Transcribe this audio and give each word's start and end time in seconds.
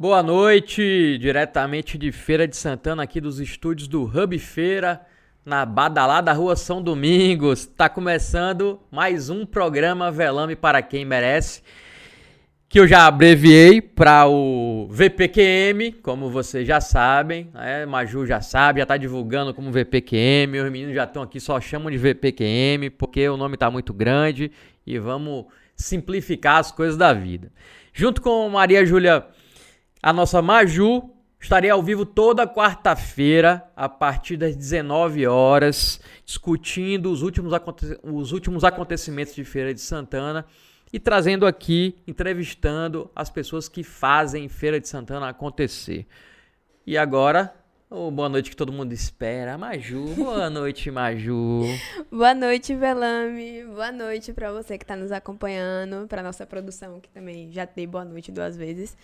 Boa 0.00 0.22
noite, 0.22 1.18
diretamente 1.18 1.98
de 1.98 2.12
Feira 2.12 2.46
de 2.46 2.56
Santana, 2.56 3.02
aqui 3.02 3.20
dos 3.20 3.40
estúdios 3.40 3.88
do 3.88 4.04
Hub 4.04 4.38
Feira, 4.38 5.00
na 5.44 5.66
badalada 5.66 6.32
Rua 6.32 6.54
São 6.54 6.80
Domingos. 6.80 7.66
Tá 7.66 7.88
começando 7.88 8.78
mais 8.92 9.28
um 9.28 9.44
programa 9.44 10.08
Velame 10.12 10.54
para 10.54 10.80
quem 10.82 11.04
merece, 11.04 11.64
que 12.68 12.78
eu 12.78 12.86
já 12.86 13.08
abreviei 13.08 13.80
para 13.82 14.28
o 14.28 14.86
VPQM, 14.88 15.90
como 16.00 16.30
vocês 16.30 16.64
já 16.64 16.80
sabem, 16.80 17.50
né? 17.52 17.84
Maju 17.84 18.24
já 18.24 18.40
sabe, 18.40 18.78
já 18.78 18.86
tá 18.86 18.96
divulgando 18.96 19.52
como 19.52 19.72
VPQM, 19.72 20.60
os 20.60 20.70
meninos 20.70 20.94
já 20.94 21.02
estão 21.02 21.24
aqui, 21.24 21.40
só 21.40 21.60
chamam 21.60 21.90
de 21.90 21.98
VPQM, 21.98 22.88
porque 22.90 23.28
o 23.28 23.36
nome 23.36 23.56
tá 23.56 23.68
muito 23.68 23.92
grande 23.92 24.52
e 24.86 24.96
vamos 24.96 25.46
simplificar 25.74 26.58
as 26.58 26.70
coisas 26.70 26.96
da 26.96 27.12
vida. 27.12 27.50
Junto 27.92 28.22
com 28.22 28.48
Maria 28.48 28.86
Júlia 28.86 29.26
a 30.08 30.12
nossa 30.12 30.40
Maju 30.40 31.10
estarei 31.38 31.68
ao 31.68 31.82
vivo 31.82 32.06
toda 32.06 32.48
quarta-feira, 32.48 33.70
a 33.76 33.90
partir 33.90 34.38
das 34.38 34.56
19 34.56 35.26
horas, 35.26 36.00
discutindo 36.24 37.12
os 37.12 37.20
últimos, 37.20 37.52
os 38.02 38.32
últimos 38.32 38.64
acontecimentos 38.64 39.34
de 39.34 39.44
Feira 39.44 39.74
de 39.74 39.82
Santana 39.82 40.46
e 40.90 40.98
trazendo 40.98 41.46
aqui, 41.46 41.98
entrevistando 42.06 43.10
as 43.14 43.28
pessoas 43.28 43.68
que 43.68 43.84
fazem 43.84 44.48
Feira 44.48 44.80
de 44.80 44.88
Santana 44.88 45.28
acontecer. 45.28 46.06
E 46.86 46.96
agora, 46.96 47.54
oh, 47.90 48.10
boa 48.10 48.30
noite 48.30 48.48
que 48.48 48.56
todo 48.56 48.72
mundo 48.72 48.94
espera. 48.94 49.58
Maju, 49.58 50.14
boa 50.14 50.48
noite, 50.48 50.90
Maju. 50.90 51.64
boa 52.10 52.32
noite, 52.34 52.74
Velame. 52.74 53.62
Boa 53.64 53.92
noite 53.92 54.32
para 54.32 54.50
você 54.52 54.78
que 54.78 54.84
está 54.84 54.96
nos 54.96 55.12
acompanhando, 55.12 56.08
para 56.08 56.22
nossa 56.22 56.46
produção, 56.46 56.98
que 56.98 57.10
também 57.10 57.52
já 57.52 57.66
dei 57.66 57.86
boa 57.86 58.06
noite 58.06 58.32
duas 58.32 58.56
vezes. 58.56 58.96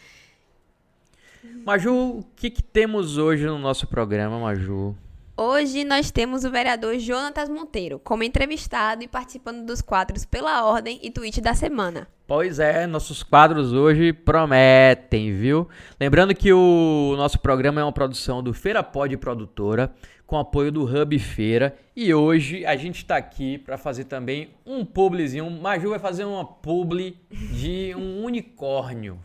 Maju, 1.64 2.18
o 2.18 2.24
que, 2.36 2.50
que 2.50 2.62
temos 2.62 3.16
hoje 3.16 3.46
no 3.46 3.58
nosso 3.58 3.86
programa, 3.86 4.38
Maju? 4.38 4.94
Hoje 5.36 5.82
nós 5.82 6.10
temos 6.10 6.44
o 6.44 6.50
vereador 6.50 6.98
Jonatas 6.98 7.48
Monteiro 7.48 7.98
como 7.98 8.22
entrevistado 8.22 9.02
e 9.02 9.08
participando 9.08 9.66
dos 9.66 9.82
quadros 9.82 10.24
pela 10.24 10.64
ordem 10.64 11.00
e 11.02 11.10
tweet 11.10 11.40
da 11.40 11.54
semana. 11.54 12.06
Pois 12.26 12.58
é, 12.58 12.86
nossos 12.86 13.22
quadros 13.22 13.72
hoje 13.72 14.12
prometem, 14.12 15.32
viu? 15.32 15.68
Lembrando 16.00 16.34
que 16.34 16.52
o 16.52 17.14
nosso 17.16 17.40
programa 17.40 17.80
é 17.80 17.84
uma 17.84 17.92
produção 17.92 18.42
do 18.42 18.54
Feira 18.54 18.82
Pod 18.82 19.16
Produtora, 19.16 19.92
com 20.26 20.38
apoio 20.38 20.70
do 20.70 20.84
Hub 20.84 21.18
Feira, 21.18 21.76
e 21.96 22.14
hoje 22.14 22.64
a 22.64 22.76
gente 22.76 22.98
está 22.98 23.16
aqui 23.16 23.58
para 23.58 23.76
fazer 23.76 24.04
também 24.04 24.50
um 24.64 24.84
publizinho. 24.84 25.50
Maju 25.50 25.90
vai 25.90 25.98
fazer 25.98 26.24
uma 26.24 26.44
publi 26.44 27.18
de 27.30 27.94
um 27.96 28.24
unicórnio 28.24 29.18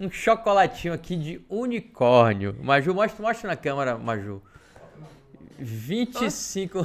um 0.00 0.10
chocolatinho 0.10 0.94
aqui 0.94 1.14
de 1.14 1.40
unicórnio. 1.48 2.56
Maju, 2.62 2.94
mostra, 2.94 3.22
mostra 3.22 3.48
na 3.50 3.56
câmera, 3.56 3.98
Maju. 3.98 4.42
25, 5.58 6.78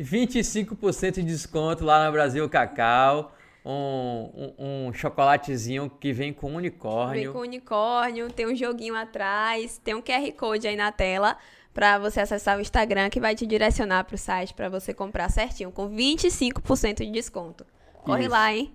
25% 0.00 1.12
de 1.20 1.22
desconto 1.22 1.84
lá 1.84 2.04
na 2.04 2.10
Brasil 2.10 2.48
Cacau. 2.48 3.34
Um, 3.62 4.30
um, 4.58 4.86
um, 4.86 4.92
chocolatezinho 4.92 5.90
que 5.90 6.12
vem 6.12 6.32
com 6.32 6.54
unicórnio. 6.54 7.24
Vem 7.24 7.32
com 7.32 7.40
unicórnio, 7.40 8.30
tem 8.30 8.46
um 8.46 8.54
joguinho 8.54 8.94
atrás, 8.94 9.80
tem 9.82 9.92
um 9.92 10.00
QR 10.00 10.32
Code 10.36 10.68
aí 10.68 10.76
na 10.76 10.92
tela 10.92 11.36
para 11.74 11.98
você 11.98 12.20
acessar 12.20 12.56
o 12.56 12.60
Instagram 12.60 13.10
que 13.10 13.20
vai 13.20 13.34
te 13.34 13.44
direcionar 13.44 14.04
para 14.04 14.14
o 14.14 14.18
site 14.18 14.54
para 14.54 14.68
você 14.68 14.94
comprar 14.94 15.28
certinho, 15.28 15.72
com 15.72 15.90
25% 15.90 17.04
de 17.04 17.10
desconto. 17.10 17.66
Corre 18.04 18.22
Isso. 18.22 18.30
lá, 18.30 18.54
hein? 18.54 18.72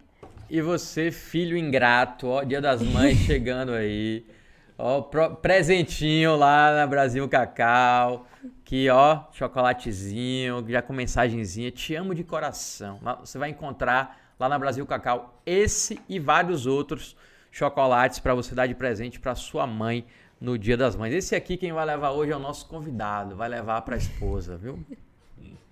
E 0.53 0.61
você, 0.61 1.11
filho 1.11 1.55
ingrato, 1.55 2.27
ó, 2.27 2.43
Dia 2.43 2.59
das 2.59 2.81
Mães 2.81 3.17
chegando 3.25 3.71
aí. 3.71 4.25
Ó, 4.77 5.01
presentinho 5.01 6.35
lá 6.35 6.75
na 6.75 6.85
Brasil 6.85 7.25
Cacau. 7.29 8.27
Que, 8.65 8.89
ó, 8.89 9.23
chocolatezinho, 9.31 10.65
já 10.67 10.81
com 10.81 10.91
mensagenzinha. 10.91 11.71
Te 11.71 11.95
amo 11.95 12.13
de 12.13 12.25
coração. 12.25 12.99
Você 13.21 13.37
vai 13.37 13.51
encontrar 13.51 14.33
lá 14.37 14.49
na 14.49 14.59
Brasil 14.59 14.85
Cacau 14.85 15.41
esse 15.45 16.01
e 16.09 16.19
vários 16.19 16.65
outros 16.65 17.15
chocolates 17.49 18.19
para 18.19 18.35
você 18.35 18.53
dar 18.53 18.67
de 18.67 18.75
presente 18.75 19.21
para 19.21 19.33
sua 19.35 19.65
mãe 19.65 20.05
no 20.37 20.57
Dia 20.57 20.75
das 20.75 20.97
Mães. 20.97 21.13
Esse 21.13 21.33
aqui 21.33 21.55
quem 21.55 21.71
vai 21.71 21.85
levar 21.85 22.11
hoje 22.11 22.33
é 22.33 22.35
o 22.35 22.39
nosso 22.39 22.67
convidado, 22.67 23.37
vai 23.37 23.47
levar 23.47 23.83
para 23.83 23.95
a 23.95 23.97
esposa, 23.97 24.57
viu? 24.57 24.77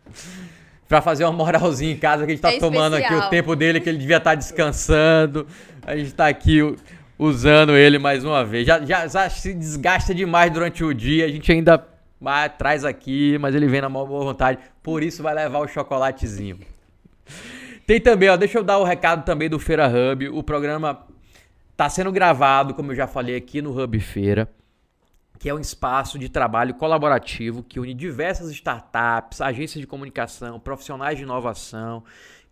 para 0.89 1.03
fazer 1.03 1.23
uma 1.23 1.31
moralzinha 1.31 1.93
em 1.93 1.97
casa, 1.97 2.25
que 2.25 2.31
a 2.31 2.35
gente 2.35 2.41
tá 2.41 2.51
é 2.51 2.57
tomando 2.57 2.95
aqui 2.95 3.13
o 3.13 3.29
tempo 3.29 3.55
dele, 3.55 3.79
que 3.79 3.87
ele 3.87 3.99
devia 3.99 4.17
estar 4.17 4.31
tá 4.31 4.35
descansando. 4.35 5.45
A 5.85 5.95
gente 5.95 6.11
tá 6.15 6.27
aqui 6.27 6.75
usando 7.17 7.77
ele 7.77 7.99
mais 7.99 8.25
uma 8.25 8.43
vez. 8.43 8.65
Já, 8.65 8.83
já, 8.83 9.07
já, 9.07 9.29
se 9.29 9.53
desgasta 9.53 10.15
demais 10.15 10.51
durante 10.51 10.83
o 10.83 10.91
dia, 10.91 11.25
a 11.25 11.29
gente 11.29 11.51
ainda 11.51 11.87
vai, 12.19 12.49
traz 12.49 12.83
aqui, 12.83 13.37
mas 13.37 13.53
ele 13.53 13.67
vem 13.67 13.81
na 13.81 13.87
maior 13.87 14.07
boa 14.07 14.25
vontade. 14.25 14.57
Por 14.81 15.03
isso 15.03 15.21
vai 15.21 15.35
levar 15.35 15.59
o 15.59 15.67
chocolatezinho. 15.67 16.57
Tem 17.85 18.01
também, 18.01 18.29
ó, 18.29 18.35
deixa 18.35 18.57
eu 18.57 18.63
dar 18.63 18.79
o 18.79 18.83
recado 18.83 19.23
também 19.23 19.47
do 19.47 19.59
Feira 19.59 19.87
Hub. 19.87 20.27
O 20.29 20.41
programa 20.41 21.05
tá 21.77 21.87
sendo 21.87 22.11
gravado, 22.11 22.73
como 22.73 22.91
eu 22.91 22.95
já 22.95 23.05
falei 23.05 23.35
aqui 23.35 23.61
no 23.61 23.79
Hub 23.79 23.99
Feira 23.99 24.49
que 25.39 25.47
é 25.47 25.53
um 25.53 25.59
espaço 25.59 26.19
de 26.19 26.27
trabalho 26.27 26.73
colaborativo 26.73 27.63
que 27.63 27.79
une 27.79 27.93
diversas 27.93 28.51
startups, 28.51 29.39
agências 29.39 29.79
de 29.79 29.87
comunicação, 29.87 30.59
profissionais 30.59 31.17
de 31.17 31.23
inovação. 31.23 32.03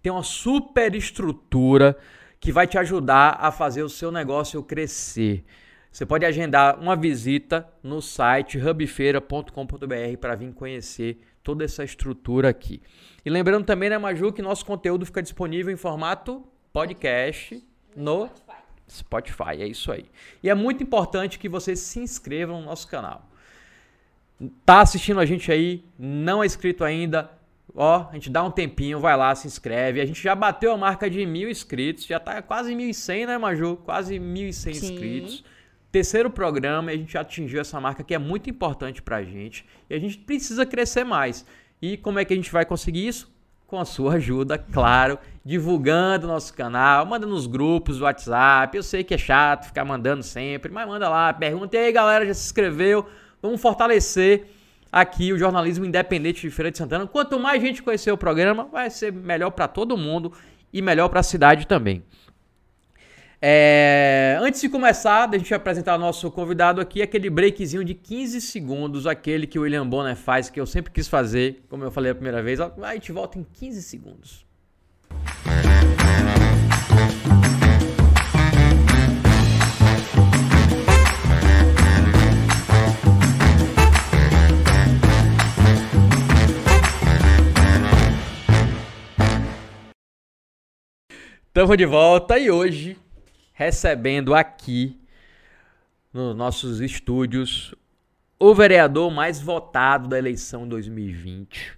Tem 0.01 0.09
uma 0.09 0.23
super 0.23 0.95
estrutura 0.95 1.97
que 2.39 2.49
vai 2.51 2.65
te 2.65 2.77
ajudar 2.77 3.37
a 3.41 3.51
fazer 3.51 3.83
o 3.83 3.89
seu 3.89 4.09
negócio 4.09 4.63
crescer. 4.63 5.43
Você 5.91 6.05
pode 6.05 6.25
agendar 6.25 6.79
uma 6.79 6.95
visita 6.95 7.67
no 7.83 8.01
site 8.01 8.57
hubfeira.com.br 8.57 10.17
para 10.21 10.35
vir 10.35 10.53
conhecer 10.53 11.19
toda 11.43 11.65
essa 11.65 11.83
estrutura 11.83 12.49
aqui. 12.49 12.81
E 13.25 13.29
lembrando 13.29 13.65
também, 13.65 13.89
né, 13.89 13.97
Maju, 13.97 14.31
que 14.31 14.41
nosso 14.41 14.65
conteúdo 14.65 15.05
fica 15.05 15.21
disponível 15.21 15.73
em 15.73 15.77
formato 15.77 16.47
podcast 16.71 17.61
no 17.95 18.29
Spotify, 18.89 19.59
é 19.59 19.67
isso 19.67 19.91
aí. 19.91 20.05
E 20.41 20.49
é 20.49 20.55
muito 20.55 20.83
importante 20.83 21.37
que 21.37 21.49
você 21.49 21.75
se 21.75 21.99
inscreva 21.99 22.53
no 22.53 22.61
nosso 22.61 22.87
canal. 22.87 23.29
Tá 24.65 24.81
assistindo 24.81 25.19
a 25.19 25.25
gente 25.25 25.51
aí, 25.51 25.83
não 25.97 26.43
é 26.43 26.45
inscrito 26.45 26.83
ainda, 26.83 27.31
ó, 27.75 28.07
a 28.09 28.13
gente 28.13 28.29
dá 28.29 28.43
um 28.43 28.51
tempinho, 28.51 28.99
vai 28.99 29.15
lá, 29.17 29.33
se 29.35 29.47
inscreve. 29.47 30.01
A 30.01 30.05
gente 30.05 30.21
já 30.21 30.35
bateu 30.35 30.71
a 30.71 30.77
marca 30.77 31.09
de 31.09 31.25
mil 31.25 31.49
inscritos, 31.49 32.05
já 32.05 32.19
tá 32.19 32.41
quase 32.41 32.73
1.100, 32.73 33.27
né, 33.27 33.37
Maju? 33.37 33.77
Quase 33.77 34.19
1.100 34.19 34.71
inscritos. 34.71 35.43
Terceiro 35.91 36.29
programa, 36.29 36.91
e 36.91 36.95
a 36.95 36.97
gente 36.97 37.13
já 37.13 37.21
atingiu 37.21 37.61
essa 37.61 37.79
marca 37.79 38.03
que 38.03 38.13
é 38.13 38.17
muito 38.17 38.49
importante 38.49 39.01
pra 39.01 39.23
gente. 39.23 39.65
E 39.89 39.95
a 39.95 39.99
gente 39.99 40.17
precisa 40.17 40.65
crescer 40.65 41.03
mais. 41.03 41.45
E 41.81 41.97
como 41.97 42.19
é 42.19 42.25
que 42.25 42.33
a 42.33 42.35
gente 42.35 42.51
vai 42.51 42.65
conseguir 42.65 43.07
isso? 43.07 43.31
Com 43.67 43.77
a 43.77 43.83
sua 43.83 44.13
ajuda, 44.13 44.57
claro, 44.57 45.19
divulgando 45.43 46.25
nosso 46.25 46.53
canal, 46.53 47.05
manda 47.05 47.27
nos 47.27 47.45
grupos 47.45 47.99
WhatsApp. 47.99 48.75
Eu 48.77 48.81
sei 48.81 49.03
que 49.03 49.13
é 49.13 49.17
chato 49.17 49.65
ficar 49.65 49.83
mandando 49.83 50.23
sempre, 50.23 50.71
mas 50.71 50.87
manda 50.87 51.09
lá, 51.09 51.33
pergunta 51.33 51.75
e 51.75 51.79
aí, 51.79 51.91
galera, 51.91 52.25
já 52.25 52.33
se 52.33 52.45
inscreveu? 52.45 53.05
Vamos 53.41 53.61
fortalecer 53.61 54.47
aqui 54.89 55.33
o 55.33 55.37
jornalismo 55.37 55.83
independente 55.83 56.41
de 56.41 56.49
Feira 56.49 56.71
de 56.71 56.77
Santana. 56.77 57.05
Quanto 57.05 57.37
mais 57.37 57.61
gente 57.61 57.83
conhecer 57.83 58.09
o 58.09 58.17
programa, 58.17 58.63
vai 58.71 58.89
ser 58.89 59.11
melhor 59.11 59.51
para 59.51 59.67
todo 59.67 59.97
mundo 59.97 60.31
e 60.71 60.81
melhor 60.81 61.09
para 61.09 61.19
a 61.19 61.23
cidade 61.23 61.67
também. 61.67 62.03
É, 63.49 64.37
antes 64.41 64.59
de 64.59 64.67
começar, 64.67 65.29
a 65.33 65.37
gente 65.37 65.53
apresentar 65.53 65.97
nosso 65.97 66.29
convidado 66.29 66.81
aqui, 66.81 67.01
aquele 67.01 67.29
breakzinho 67.29 67.81
de 67.81 67.93
15 67.93 68.41
segundos, 68.41 69.07
aquele 69.07 69.47
que 69.47 69.57
o 69.57 69.61
William 69.61 69.87
Bonner 69.87 70.17
faz, 70.17 70.49
que 70.49 70.59
eu 70.59 70.65
sempre 70.65 70.91
quis 70.91 71.07
fazer, 71.07 71.63
como 71.69 71.81
eu 71.81 71.89
falei 71.89 72.11
a 72.11 72.15
primeira 72.15 72.43
vez. 72.43 72.59
A 72.59 72.93
gente 72.93 73.13
volta 73.13 73.39
em 73.39 73.45
15 73.45 73.83
segundos. 73.83 74.45
Estamos 91.47 91.77
de 91.77 91.85
volta 91.85 92.37
e 92.37 92.51
hoje 92.51 92.97
recebendo 93.57 94.33
aqui 94.35 94.99
nos 96.13 96.35
nossos 96.35 96.79
estúdios 96.79 97.73
o 98.39 98.53
vereador 98.53 99.09
mais 99.09 99.41
votado 99.41 100.07
da 100.07 100.15
eleição 100.15 100.67
2020 100.67 101.75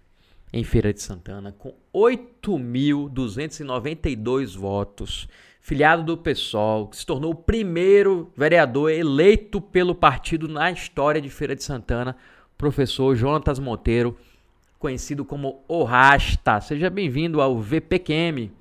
em 0.52 0.66
Feira 0.66 0.94
de 0.94 1.02
Santana, 1.02 1.56
com 1.58 1.74
8.292 1.96 4.58
votos, 4.58 5.30
filiado 5.62 6.04
do 6.04 6.18
PSOL, 6.18 6.90
que 6.90 6.98
se 6.98 7.06
tornou 7.06 7.32
o 7.32 7.36
primeiro 7.36 8.30
vereador 8.36 8.92
eleito 8.92 9.62
pelo 9.62 9.96
partido 9.96 10.50
na 10.50 10.70
história 10.70 11.22
de 11.22 11.30
Feira 11.30 11.56
de 11.56 11.64
Santana, 11.64 12.18
professor 12.58 13.16
Jonatas 13.16 13.58
Monteiro, 13.58 14.18
conhecido 14.78 15.24
como 15.24 15.64
O 15.66 15.86
Rasta. 15.86 16.60
Seja 16.60 16.90
bem-vindo 16.90 17.40
ao 17.40 17.58
VPQM. 17.58 18.59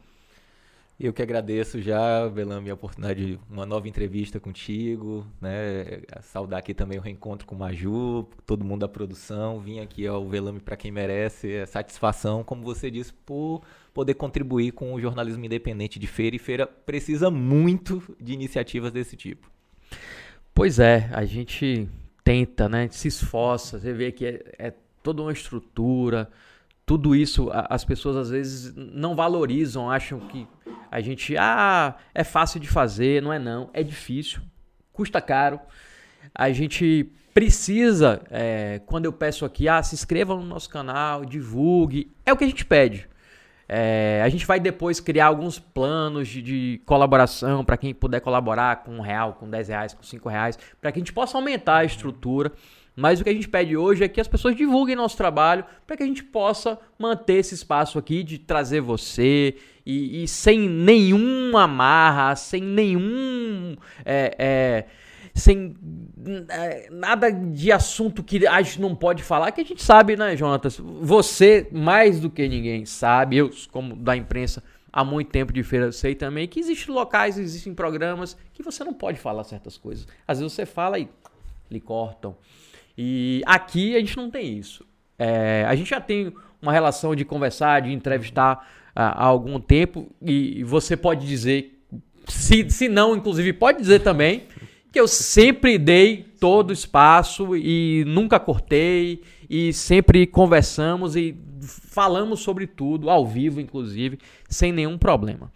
Eu 1.00 1.12
que 1.12 1.22
agradeço 1.22 1.80
já, 1.80 2.26
Velame, 2.26 2.70
a 2.70 2.74
oportunidade 2.74 3.24
de 3.24 3.40
uma 3.48 3.64
nova 3.64 3.86
entrevista 3.86 4.40
contigo, 4.40 5.24
né? 5.40 6.02
Saudar 6.22 6.58
aqui 6.58 6.74
também 6.74 6.98
o 6.98 7.00
reencontro 7.00 7.46
com 7.46 7.54
o 7.54 7.58
Maju, 7.58 8.28
todo 8.44 8.64
mundo 8.64 8.80
da 8.80 8.88
produção. 8.88 9.60
Vim 9.60 9.78
aqui 9.78 10.08
ao 10.08 10.28
Velame 10.28 10.58
para 10.58 10.76
quem 10.76 10.90
merece, 10.90 11.52
é 11.52 11.66
satisfação, 11.66 12.42
como 12.42 12.64
você 12.64 12.90
disse, 12.90 13.12
por 13.12 13.62
poder 13.94 14.14
contribuir 14.14 14.72
com 14.72 14.92
o 14.92 15.00
jornalismo 15.00 15.44
independente 15.44 16.00
de 16.00 16.06
feira. 16.08 16.34
E 16.34 16.38
feira 16.40 16.66
precisa 16.66 17.30
muito 17.30 18.02
de 18.20 18.32
iniciativas 18.32 18.90
desse 18.90 19.16
tipo. 19.16 19.48
Pois 20.52 20.80
é, 20.80 21.08
a 21.12 21.24
gente 21.24 21.88
tenta, 22.24 22.68
né? 22.68 22.88
Se 22.90 23.06
esforça, 23.06 23.78
você 23.78 23.92
vê 23.92 24.10
que 24.10 24.26
é, 24.26 24.42
é 24.58 24.74
toda 25.00 25.22
uma 25.22 25.32
estrutura 25.32 26.28
tudo 26.88 27.14
isso 27.14 27.50
as 27.52 27.84
pessoas 27.84 28.16
às 28.16 28.30
vezes 28.30 28.74
não 28.74 29.14
valorizam, 29.14 29.90
acham 29.90 30.18
que 30.20 30.48
a 30.90 31.02
gente, 31.02 31.36
ah, 31.36 31.94
é 32.14 32.24
fácil 32.24 32.58
de 32.58 32.66
fazer, 32.66 33.20
não 33.20 33.30
é 33.30 33.38
não, 33.38 33.68
é 33.74 33.82
difícil, 33.82 34.40
custa 34.90 35.20
caro. 35.20 35.60
A 36.34 36.50
gente 36.50 37.12
precisa, 37.34 38.22
é, 38.30 38.80
quando 38.86 39.04
eu 39.04 39.12
peço 39.12 39.44
aqui, 39.44 39.68
ah, 39.68 39.82
se 39.82 39.94
inscreva 39.94 40.34
no 40.34 40.42
nosso 40.42 40.70
canal, 40.70 41.26
divulgue, 41.26 42.10
é 42.24 42.32
o 42.32 42.38
que 42.38 42.44
a 42.44 42.48
gente 42.48 42.64
pede. 42.64 43.06
É, 43.68 44.22
a 44.24 44.28
gente 44.30 44.46
vai 44.46 44.58
depois 44.58 44.98
criar 44.98 45.26
alguns 45.26 45.58
planos 45.58 46.26
de, 46.26 46.40
de 46.40 46.80
colaboração 46.86 47.62
para 47.66 47.76
quem 47.76 47.92
puder 47.92 48.20
colaborar 48.20 48.76
com 48.76 48.92
um 48.92 49.00
real, 49.02 49.34
com 49.34 49.50
dez 49.50 49.68
reais, 49.68 49.92
com 49.92 50.02
cinco 50.02 50.30
reais, 50.30 50.58
para 50.80 50.90
que 50.90 50.98
a 50.98 51.02
gente 51.02 51.12
possa 51.12 51.36
aumentar 51.36 51.76
a 51.76 51.84
estrutura. 51.84 52.50
Mas 52.98 53.20
o 53.20 53.24
que 53.24 53.30
a 53.30 53.32
gente 53.32 53.48
pede 53.48 53.76
hoje 53.76 54.02
é 54.02 54.08
que 54.08 54.20
as 54.20 54.26
pessoas 54.26 54.56
divulguem 54.56 54.96
nosso 54.96 55.16
trabalho 55.16 55.64
para 55.86 55.96
que 55.96 56.02
a 56.02 56.06
gente 56.06 56.24
possa 56.24 56.76
manter 56.98 57.34
esse 57.34 57.54
espaço 57.54 57.96
aqui 57.96 58.24
de 58.24 58.38
trazer 58.38 58.80
você 58.80 59.54
e, 59.86 60.24
e 60.24 60.26
sem 60.26 60.68
nenhuma 60.68 61.62
amarra, 61.62 62.34
sem 62.34 62.60
nenhum. 62.60 63.76
É, 64.04 64.34
é, 64.36 64.84
sem 65.32 65.76
é, 66.48 66.88
nada 66.90 67.30
de 67.30 67.70
assunto 67.70 68.20
que 68.24 68.44
a 68.44 68.60
gente 68.60 68.80
não 68.80 68.96
pode 68.96 69.22
falar, 69.22 69.52
que 69.52 69.60
a 69.60 69.64
gente 69.64 69.80
sabe, 69.80 70.16
né, 70.16 70.36
Jonatas? 70.36 70.76
Você, 70.76 71.68
mais 71.70 72.18
do 72.18 72.28
que 72.28 72.48
ninguém, 72.48 72.84
sabe, 72.84 73.36
eu, 73.36 73.48
como 73.70 73.94
da 73.94 74.16
imprensa, 74.16 74.60
há 74.92 75.04
muito 75.04 75.30
tempo 75.30 75.52
de 75.52 75.62
feira, 75.62 75.92
sei 75.92 76.16
também 76.16 76.48
que 76.48 76.58
existem 76.58 76.92
locais, 76.92 77.38
existem 77.38 77.72
programas 77.72 78.36
que 78.52 78.60
você 78.60 78.82
não 78.82 78.92
pode 78.92 79.20
falar 79.20 79.44
certas 79.44 79.78
coisas. 79.78 80.04
Às 80.26 80.40
vezes 80.40 80.52
você 80.52 80.66
fala 80.66 80.98
e 80.98 81.08
lhe 81.70 81.80
cortam. 81.80 82.36
E 83.00 83.42
aqui 83.46 83.94
a 83.94 84.00
gente 84.00 84.16
não 84.16 84.28
tem 84.28 84.58
isso. 84.58 84.84
É, 85.16 85.64
a 85.68 85.76
gente 85.76 85.90
já 85.90 86.00
tem 86.00 86.32
uma 86.60 86.72
relação 86.72 87.14
de 87.14 87.24
conversar, 87.24 87.82
de 87.82 87.92
entrevistar 87.92 88.68
há 88.92 89.24
algum 89.24 89.60
tempo, 89.60 90.10
e, 90.20 90.64
você 90.64 90.96
pode 90.96 91.24
dizer, 91.24 91.80
se, 92.26 92.68
se 92.68 92.88
não, 92.88 93.14
inclusive, 93.14 93.52
pode 93.52 93.78
dizer 93.78 94.00
também, 94.00 94.48
que 94.90 94.98
eu 94.98 95.06
sempre 95.06 95.78
dei 95.78 96.26
todo 96.40 96.70
o 96.70 96.72
espaço 96.72 97.56
e 97.56 98.02
nunca 98.04 98.40
cortei, 98.40 99.22
e 99.48 99.72
sempre 99.72 100.26
conversamos 100.26 101.14
e 101.14 101.36
falamos 101.62 102.40
sobre 102.40 102.66
tudo, 102.66 103.08
ao 103.08 103.24
vivo, 103.24 103.60
inclusive, 103.60 104.18
sem 104.48 104.72
nenhum 104.72 104.98
problema. 104.98 105.52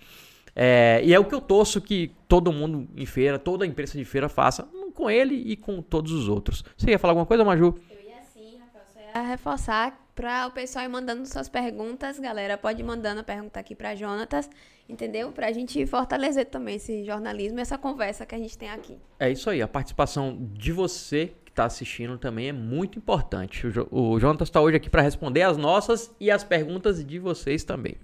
É, 0.54 1.00
e 1.04 1.12
é 1.12 1.18
o 1.18 1.24
que 1.24 1.34
eu 1.34 1.40
torço 1.40 1.80
que 1.80 2.12
todo 2.28 2.52
mundo 2.52 2.86
em 2.96 3.06
feira, 3.06 3.36
toda 3.36 3.66
imprensa 3.66 3.98
de 3.98 4.04
feira 4.04 4.28
faça 4.28 4.68
com 4.92 5.10
ele 5.10 5.34
e 5.34 5.56
com 5.56 5.82
todos 5.82 6.12
os 6.12 6.28
outros. 6.28 6.64
Você 6.76 6.90
ia 6.90 6.98
falar 6.98 7.12
alguma 7.12 7.26
coisa, 7.26 7.44
Maju? 7.44 7.78
Eu 7.90 8.00
ia 8.00 8.22
sim, 8.22 8.58
Rafael. 8.58 8.84
Só 8.92 9.18
ia 9.18 9.26
reforçar 9.26 10.02
para 10.14 10.46
o 10.46 10.50
pessoal 10.50 10.84
ir 10.84 10.88
mandando 10.88 11.26
suas 11.26 11.48
perguntas, 11.48 12.18
galera. 12.18 12.58
Pode 12.58 12.80
ir 12.80 12.84
mandando 12.84 13.20
a 13.20 13.24
pergunta 13.24 13.58
aqui 13.58 13.74
para 13.74 13.94
Jonatas, 13.94 14.48
entendeu? 14.88 15.32
Para 15.32 15.48
a 15.48 15.52
gente 15.52 15.84
fortalecer 15.86 16.46
também 16.46 16.76
esse 16.76 17.04
jornalismo 17.04 17.58
e 17.58 17.62
essa 17.62 17.78
conversa 17.78 18.26
que 18.26 18.34
a 18.34 18.38
gente 18.38 18.56
tem 18.56 18.70
aqui. 18.70 18.98
É 19.18 19.30
isso 19.30 19.48
aí. 19.48 19.62
A 19.62 19.68
participação 19.68 20.38
de 20.52 20.72
você 20.72 21.32
que 21.44 21.50
está 21.50 21.64
assistindo 21.64 22.18
também 22.18 22.48
é 22.48 22.52
muito 22.52 22.98
importante. 22.98 23.66
O, 23.90 24.12
o 24.12 24.20
Jonatas 24.20 24.48
está 24.48 24.60
hoje 24.60 24.76
aqui 24.76 24.90
para 24.90 25.02
responder 25.02 25.42
as 25.42 25.56
nossas 25.56 26.14
e 26.20 26.30
as 26.30 26.44
perguntas 26.44 27.04
de 27.04 27.18
vocês 27.18 27.64
também. 27.64 27.96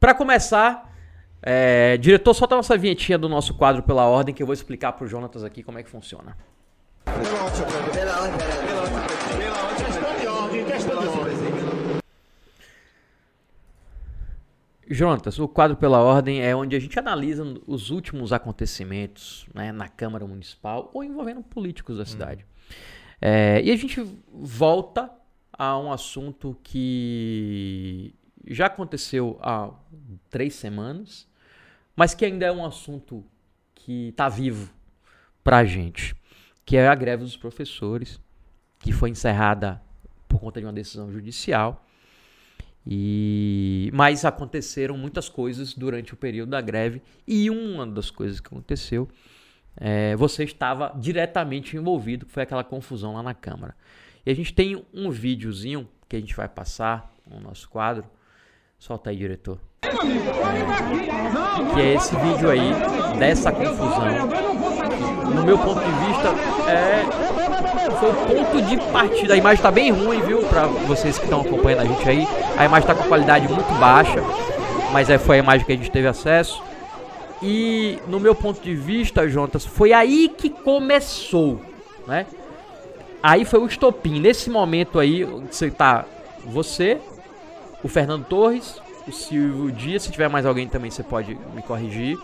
Para 0.00 0.14
começar, 0.14 0.93
é, 1.46 1.98
diretor, 1.98 2.32
solta 2.32 2.54
a 2.54 2.56
nossa 2.56 2.76
vinhetinha 2.78 3.18
do 3.18 3.28
nosso 3.28 3.52
quadro 3.52 3.82
pela 3.82 4.06
ordem 4.06 4.34
que 4.34 4.42
eu 4.42 4.46
vou 4.46 4.54
explicar 4.54 4.92
pro 4.92 5.06
Jonatas 5.06 5.44
aqui 5.44 5.62
como 5.62 5.78
é 5.78 5.82
que 5.82 5.90
funciona. 5.90 6.34
Jonatas, 14.88 15.38
o 15.38 15.46
quadro 15.46 15.76
pela 15.76 16.00
ordem 16.00 16.40
é 16.40 16.56
onde 16.56 16.76
a 16.76 16.80
gente 16.80 16.98
analisa 16.98 17.44
os 17.66 17.90
últimos 17.90 18.32
acontecimentos 18.32 19.46
né, 19.52 19.70
na 19.70 19.88
Câmara 19.88 20.26
Municipal 20.26 20.90
ou 20.94 21.04
envolvendo 21.04 21.42
políticos 21.42 21.98
da 21.98 22.06
cidade. 22.06 22.44
Hum. 22.44 22.74
É, 23.20 23.62
e 23.62 23.70
a 23.70 23.76
gente 23.76 24.02
volta 24.32 25.10
a 25.52 25.78
um 25.78 25.92
assunto 25.92 26.56
que 26.62 28.14
já 28.46 28.66
aconteceu 28.66 29.38
há 29.40 29.70
três 30.30 30.54
semanas, 30.54 31.26
mas 31.96 32.14
que 32.14 32.24
ainda 32.24 32.46
é 32.46 32.52
um 32.52 32.64
assunto 32.64 33.24
que 33.74 34.08
está 34.08 34.28
vivo 34.28 34.72
para 35.42 35.58
a 35.58 35.64
gente, 35.64 36.14
que 36.64 36.76
é 36.76 36.88
a 36.88 36.94
greve 36.94 37.24
dos 37.24 37.36
professores, 37.36 38.20
que 38.80 38.92
foi 38.92 39.10
encerrada 39.10 39.80
por 40.28 40.40
conta 40.40 40.60
de 40.60 40.66
uma 40.66 40.72
decisão 40.72 41.10
judicial. 41.10 41.84
E 42.86 43.90
mas 43.94 44.24
aconteceram 44.24 44.96
muitas 44.96 45.28
coisas 45.28 45.72
durante 45.72 46.12
o 46.12 46.16
período 46.16 46.50
da 46.50 46.60
greve 46.60 47.00
e 47.26 47.48
uma 47.48 47.86
das 47.86 48.10
coisas 48.10 48.40
que 48.40 48.48
aconteceu 48.48 49.08
é, 49.76 50.14
você 50.16 50.44
estava 50.44 50.92
diretamente 50.96 51.76
envolvido, 51.76 52.26
que 52.26 52.32
foi 52.32 52.42
aquela 52.42 52.64
confusão 52.64 53.14
lá 53.14 53.22
na 53.22 53.34
Câmara. 53.34 53.74
E 54.24 54.30
a 54.30 54.34
gente 54.34 54.52
tem 54.52 54.84
um 54.92 55.10
videozinho 55.10 55.88
que 56.08 56.16
a 56.16 56.20
gente 56.20 56.34
vai 56.34 56.48
passar 56.48 57.12
no 57.26 57.40
nosso 57.40 57.68
quadro. 57.68 58.04
Solta 58.78 59.10
aí, 59.10 59.16
diretor. 59.16 59.60
Que 61.74 61.80
é 61.80 61.94
esse 61.94 62.14
vídeo 62.16 62.50
aí 62.50 62.72
dessa 63.18 63.50
confusão. 63.50 64.28
No 65.34 65.44
meu 65.44 65.58
ponto 65.58 65.80
de 65.80 66.06
vista, 66.06 66.28
é 66.70 67.24
foi 68.04 68.10
o 68.10 68.14
ponto 68.14 68.62
de 68.62 68.76
partida. 68.92 69.34
A 69.34 69.36
imagem 69.36 69.56
está 69.56 69.70
bem 69.70 69.90
ruim, 69.90 70.20
viu? 70.20 70.42
Para 70.42 70.66
vocês 70.66 71.18
que 71.18 71.24
estão 71.24 71.40
acompanhando 71.40 71.80
a 71.80 71.84
gente 71.84 72.08
aí. 72.08 72.28
A 72.56 72.64
imagem 72.64 72.90
está 72.90 72.94
com 72.94 73.08
qualidade 73.08 73.48
muito 73.48 73.72
baixa, 73.78 74.22
mas 74.92 75.08
é, 75.10 75.18
foi 75.18 75.36
a 75.36 75.38
imagem 75.38 75.66
que 75.66 75.72
a 75.72 75.76
gente 75.76 75.90
teve 75.90 76.06
acesso. 76.06 76.62
E 77.42 77.98
no 78.06 78.20
meu 78.20 78.34
ponto 78.34 78.60
de 78.60 78.74
vista, 78.74 79.28
Jontas, 79.28 79.64
foi 79.64 79.92
aí 79.92 80.28
que 80.28 80.48
começou, 80.48 81.60
né? 82.06 82.26
Aí 83.22 83.44
foi 83.44 83.60
o 83.60 83.66
estopim. 83.66 84.20
Nesse 84.20 84.50
momento 84.50 84.98
aí, 84.98 85.24
você 85.24 85.70
tá 85.70 86.04
você, 86.44 86.98
o 87.82 87.88
Fernando 87.88 88.24
Torres, 88.24 88.80
o 89.06 89.12
Silvio 89.12 89.70
Dias, 89.70 90.02
se 90.02 90.10
tiver 90.10 90.28
mais 90.28 90.46
alguém 90.46 90.68
também 90.68 90.90
você 90.90 91.02
pode 91.02 91.34
me 91.54 91.62
corrigir, 91.62 92.18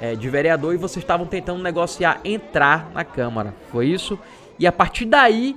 é, 0.00 0.14
de 0.14 0.28
vereador, 0.28 0.74
e 0.74 0.76
vocês 0.76 1.02
estavam 1.02 1.26
tentando 1.26 1.62
negociar 1.62 2.20
entrar 2.24 2.90
na 2.92 3.04
Câmara. 3.04 3.54
Foi 3.70 3.86
isso? 3.86 4.18
E 4.58 4.66
a 4.66 4.72
partir 4.72 5.04
daí, 5.04 5.56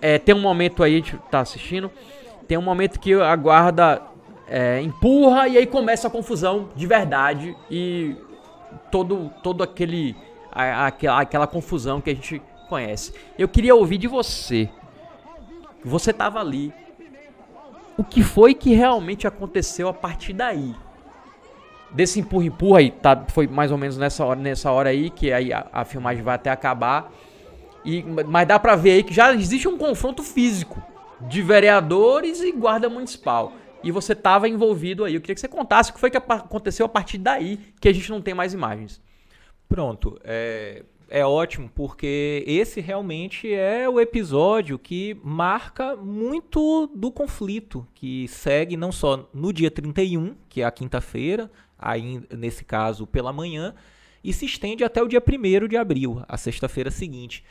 é, 0.00 0.18
tem 0.18 0.34
um 0.34 0.40
momento 0.40 0.82
aí, 0.82 0.94
a 0.94 0.96
gente 0.96 1.16
tá 1.30 1.40
assistindo, 1.40 1.90
tem 2.48 2.58
um 2.58 2.62
momento 2.62 2.98
que 2.98 3.14
a 3.14 3.36
guarda 3.36 4.02
é, 4.48 4.80
empurra 4.80 5.46
e 5.46 5.56
aí 5.56 5.66
começa 5.66 6.08
a 6.08 6.10
confusão 6.10 6.68
de 6.74 6.86
verdade 6.86 7.56
e 7.70 8.16
todo, 8.90 9.30
todo 9.42 9.62
aquele 9.62 10.16
a, 10.50 10.88
aquela, 10.88 11.46
confusão 11.46 12.00
que 12.00 12.10
a 12.10 12.14
gente 12.14 12.42
conhece. 12.68 13.14
Eu 13.38 13.48
queria 13.48 13.74
ouvir 13.74 13.98
de 13.98 14.08
você. 14.08 14.68
Você 15.84 16.10
estava 16.10 16.40
ali, 16.40 16.74
o 18.00 18.04
que 18.04 18.22
foi 18.22 18.54
que 18.54 18.72
realmente 18.72 19.26
aconteceu 19.26 19.86
a 19.86 19.92
partir 19.92 20.32
daí. 20.32 20.74
Desse 21.90 22.18
empurra-empurra 22.18 22.78
aí, 22.78 22.90
tá, 22.90 23.26
foi 23.28 23.46
mais 23.46 23.70
ou 23.70 23.76
menos 23.76 23.98
nessa 23.98 24.24
hora, 24.24 24.40
nessa 24.40 24.70
hora 24.70 24.88
aí, 24.88 25.10
que 25.10 25.30
aí 25.30 25.52
a, 25.52 25.66
a 25.70 25.84
filmagem 25.84 26.24
vai 26.24 26.36
até 26.36 26.48
acabar. 26.48 27.12
E, 27.84 28.02
mas 28.02 28.48
dá 28.48 28.58
pra 28.58 28.74
ver 28.74 28.92
aí 28.92 29.02
que 29.02 29.12
já 29.12 29.34
existe 29.34 29.68
um 29.68 29.76
confronto 29.76 30.22
físico 30.22 30.82
de 31.20 31.42
vereadores 31.42 32.40
e 32.40 32.52
guarda 32.52 32.88
municipal. 32.88 33.52
E 33.84 33.90
você 33.90 34.14
tava 34.14 34.48
envolvido 34.48 35.04
aí. 35.04 35.14
Eu 35.14 35.20
queria 35.20 35.34
que 35.34 35.40
você 35.42 35.48
contasse 35.48 35.90
o 35.90 35.94
que 35.94 36.00
foi 36.00 36.10
que 36.10 36.16
aconteceu 36.16 36.86
a 36.86 36.88
partir 36.88 37.18
daí, 37.18 37.58
que 37.78 37.88
a 37.88 37.92
gente 37.92 38.08
não 38.10 38.22
tem 38.22 38.32
mais 38.32 38.54
imagens. 38.54 38.98
Pronto. 39.68 40.18
É, 40.24 40.84
é 41.10 41.26
ótimo 41.26 41.68
porque 41.74 42.44
esse 42.46 42.80
realmente 42.80 43.52
é 43.52 43.88
o 43.88 44.00
episódio 44.00 44.78
que 44.78 45.18
marca 45.24 45.96
muito 45.96 46.86
do 46.94 47.10
conflito 47.10 47.86
que 47.94 48.28
segue 48.28 48.76
não 48.76 48.92
só 48.92 49.28
no 49.34 49.52
dia 49.52 49.70
31, 49.70 50.36
que 50.48 50.62
é 50.62 50.64
a 50.64 50.70
quinta-feira, 50.70 51.50
aí 51.76 52.22
nesse 52.30 52.64
caso 52.64 53.08
pela 53.08 53.32
manhã, 53.32 53.74
e 54.22 54.32
se 54.32 54.46
estende 54.46 54.84
até 54.84 55.02
o 55.02 55.08
dia 55.08 55.20
1 55.20 55.66
de 55.66 55.76
abril, 55.76 56.22
a 56.28 56.36
sexta-feira 56.36 56.90
seguinte. 56.90 57.44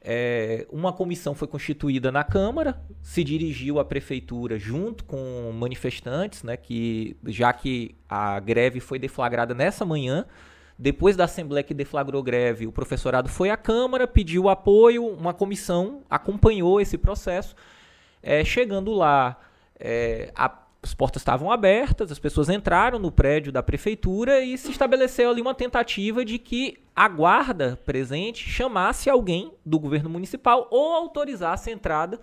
é, 0.00 0.66
uma 0.70 0.92
comissão 0.92 1.34
foi 1.34 1.48
constituída 1.48 2.10
na 2.10 2.24
Câmara, 2.24 2.80
se 3.02 3.22
dirigiu 3.24 3.78
à 3.78 3.84
prefeitura 3.84 4.58
junto 4.58 5.04
com 5.04 5.52
manifestantes, 5.52 6.42
né, 6.42 6.56
que 6.56 7.16
já 7.26 7.52
que 7.52 7.94
a 8.08 8.38
greve 8.40 8.80
foi 8.80 8.98
deflagrada 8.98 9.54
nessa 9.54 9.84
manhã, 9.84 10.24
depois 10.78 11.16
da 11.16 11.24
Assembleia 11.24 11.64
que 11.64 11.74
deflagrou 11.74 12.22
greve, 12.22 12.66
o 12.66 12.72
professorado 12.72 13.28
foi 13.28 13.50
à 13.50 13.56
Câmara, 13.56 14.06
pediu 14.06 14.48
apoio, 14.48 15.04
uma 15.06 15.34
comissão 15.34 16.02
acompanhou 16.08 16.80
esse 16.80 16.96
processo. 16.96 17.56
É, 18.22 18.44
chegando 18.44 18.92
lá, 18.92 19.36
é, 19.78 20.30
a, 20.36 20.56
as 20.80 20.94
portas 20.94 21.20
estavam 21.20 21.50
abertas, 21.50 22.12
as 22.12 22.18
pessoas 22.20 22.48
entraram 22.48 22.98
no 22.98 23.10
prédio 23.10 23.50
da 23.50 23.62
prefeitura 23.62 24.40
e 24.40 24.56
se 24.56 24.70
estabeleceu 24.70 25.30
ali 25.30 25.40
uma 25.40 25.54
tentativa 25.54 26.24
de 26.24 26.38
que 26.38 26.78
a 26.94 27.08
guarda 27.08 27.76
presente 27.84 28.48
chamasse 28.48 29.10
alguém 29.10 29.52
do 29.66 29.80
governo 29.80 30.08
municipal 30.08 30.68
ou 30.70 30.92
autorizasse 30.92 31.70
a 31.70 31.72
entrada 31.72 32.20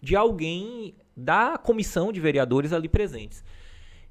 de 0.00 0.16
alguém 0.16 0.94
da 1.14 1.58
comissão 1.58 2.10
de 2.10 2.20
vereadores 2.20 2.72
ali 2.72 2.88
presentes. 2.88 3.44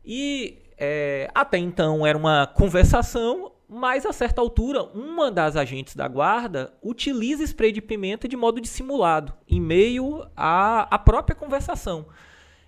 E 0.05 0.59
é, 0.77 1.29
até 1.33 1.57
então 1.57 2.05
era 2.05 2.17
uma 2.17 2.45
conversação, 2.45 3.51
mas 3.69 4.05
a 4.05 4.13
certa 4.13 4.39
altura, 4.39 4.83
uma 4.83 5.29
das 5.29 5.57
agentes 5.57 5.95
da 5.95 6.07
guarda 6.07 6.73
utiliza 6.81 7.43
spray 7.43 7.71
de 7.71 7.81
pimenta 7.81 8.27
de 8.27 8.37
modo 8.37 8.61
dissimulado, 8.61 9.33
em 9.47 9.59
meio 9.59 10.25
à, 10.35 10.87
à 10.95 10.97
própria 10.97 11.35
conversação. 11.35 12.05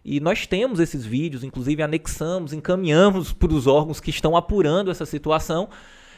E 0.03 0.19
nós 0.19 0.45
temos 0.45 0.79
esses 0.79 1.05
vídeos, 1.05 1.43
inclusive 1.43 1.81
anexamos, 1.81 2.51
encaminhamos 2.51 3.31
para 3.33 3.53
os 3.53 3.65
órgãos 3.65 3.99
que 3.99 4.09
estão 4.09 4.35
apurando 4.35 4.91
essa 4.91 5.05
situação. 5.05 5.69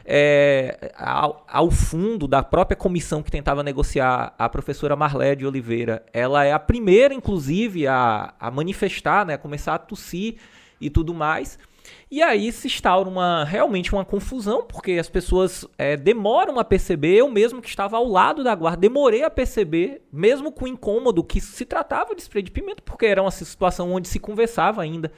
É, 0.04 0.94
ao, 0.98 1.46
ao, 1.48 1.70
fundo 1.70 2.28
da 2.28 2.42
própria 2.42 2.76
comissão 2.76 3.22
que 3.22 3.30
tentava 3.30 3.62
negociar, 3.62 4.34
a 4.36 4.50
professora 4.50 4.96
Marlé 4.96 5.36
de 5.36 5.46
Oliveira, 5.46 6.04
ela 6.12 6.44
é 6.44 6.52
a 6.52 6.58
primeira, 6.58 7.14
inclusive, 7.14 7.86
a, 7.86 8.34
a 8.40 8.50
manifestar, 8.50 9.28
né, 9.28 9.36
a 9.36 9.38
começar 9.38 9.76
a 9.76 9.78
tossir 9.78 10.38
e 10.80 10.90
tudo 10.90 11.14
mais. 11.14 11.60
E 12.12 12.22
aí 12.22 12.52
se 12.52 12.68
instaura 12.68 13.08
uma, 13.08 13.46
realmente 13.46 13.94
uma 13.94 14.04
confusão, 14.04 14.64
porque 14.64 14.92
as 15.00 15.10
pessoas 15.10 15.66
é, 15.78 15.96
demoram 15.96 16.60
a 16.60 16.64
perceber. 16.66 17.16
Eu 17.16 17.32
mesmo 17.32 17.62
que 17.62 17.70
estava 17.70 17.96
ao 17.96 18.06
lado 18.06 18.44
da 18.44 18.54
guarda, 18.54 18.82
demorei 18.82 19.24
a 19.24 19.30
perceber, 19.30 20.06
mesmo 20.12 20.52
com 20.52 20.68
incômodo, 20.68 21.24
que 21.24 21.40
se 21.40 21.64
tratava 21.64 22.14
de 22.14 22.22
spray 22.22 22.44
de 22.44 22.52
pimenta, 22.52 22.84
porque 22.84 23.06
era 23.06 23.22
uma 23.22 23.32
situação 23.32 23.94
onde 23.94 24.10
se 24.10 24.20
conversava 24.20 24.82
ainda 24.82 25.10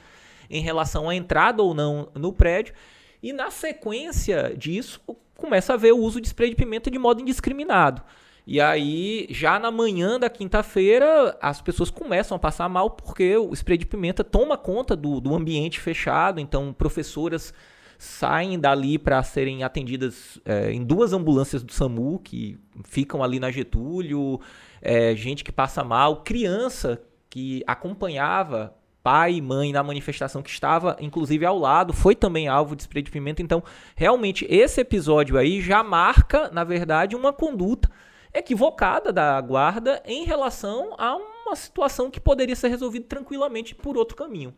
em 0.48 0.62
relação 0.62 1.08
à 1.08 1.16
entrada 1.16 1.64
ou 1.64 1.74
não 1.74 2.10
no 2.14 2.32
prédio. 2.32 2.72
E 3.20 3.32
na 3.32 3.50
sequência 3.50 4.54
disso, 4.56 5.00
começa 5.36 5.74
a 5.74 5.76
ver 5.76 5.92
o 5.92 5.98
uso 5.98 6.20
de 6.20 6.28
spray 6.28 6.50
de 6.50 6.56
pimenta 6.56 6.92
de 6.92 6.98
modo 6.98 7.20
indiscriminado. 7.20 8.02
E 8.46 8.60
aí, 8.60 9.26
já 9.30 9.58
na 9.58 9.70
manhã 9.70 10.20
da 10.20 10.28
quinta-feira, 10.28 11.36
as 11.40 11.62
pessoas 11.62 11.90
começam 11.90 12.36
a 12.36 12.38
passar 12.38 12.68
mal 12.68 12.90
porque 12.90 13.36
o 13.38 13.54
spray 13.54 13.78
de 13.78 13.86
pimenta 13.86 14.22
toma 14.22 14.58
conta 14.58 14.94
do, 14.94 15.18
do 15.18 15.34
ambiente 15.34 15.80
fechado. 15.80 16.38
Então, 16.38 16.72
professoras 16.72 17.54
saem 17.96 18.58
dali 18.58 18.98
para 18.98 19.22
serem 19.22 19.62
atendidas 19.62 20.38
é, 20.44 20.70
em 20.70 20.84
duas 20.84 21.14
ambulâncias 21.14 21.62
do 21.62 21.72
SAMU 21.72 22.18
que 22.18 22.58
ficam 22.84 23.22
ali 23.22 23.40
na 23.40 23.50
Getúlio, 23.50 24.38
é, 24.82 25.16
gente 25.16 25.42
que 25.42 25.52
passa 25.52 25.82
mal, 25.82 26.22
criança 26.22 27.00
que 27.30 27.62
acompanhava 27.66 28.74
pai 29.02 29.34
e 29.34 29.42
mãe 29.42 29.72
na 29.72 29.82
manifestação 29.82 30.42
que 30.42 30.50
estava 30.50 30.96
inclusive 31.00 31.46
ao 31.46 31.58
lado, 31.58 31.92
foi 31.92 32.14
também 32.14 32.48
alvo 32.48 32.76
de 32.76 32.82
spray 32.82 33.02
de 33.02 33.10
pimenta. 33.10 33.40
Então, 33.40 33.62
realmente 33.96 34.46
esse 34.50 34.82
episódio 34.82 35.38
aí 35.38 35.62
já 35.62 35.82
marca, 35.82 36.50
na 36.52 36.64
verdade, 36.64 37.16
uma 37.16 37.32
conduta 37.32 37.90
equivocada 38.34 39.12
da 39.12 39.40
guarda 39.40 40.02
em 40.04 40.24
relação 40.24 40.94
a 40.98 41.16
uma 41.16 41.54
situação 41.54 42.10
que 42.10 42.20
poderia 42.20 42.56
ser 42.56 42.68
resolvida 42.68 43.06
tranquilamente 43.08 43.74
por 43.74 43.96
outro 43.96 44.16
caminho. 44.16 44.52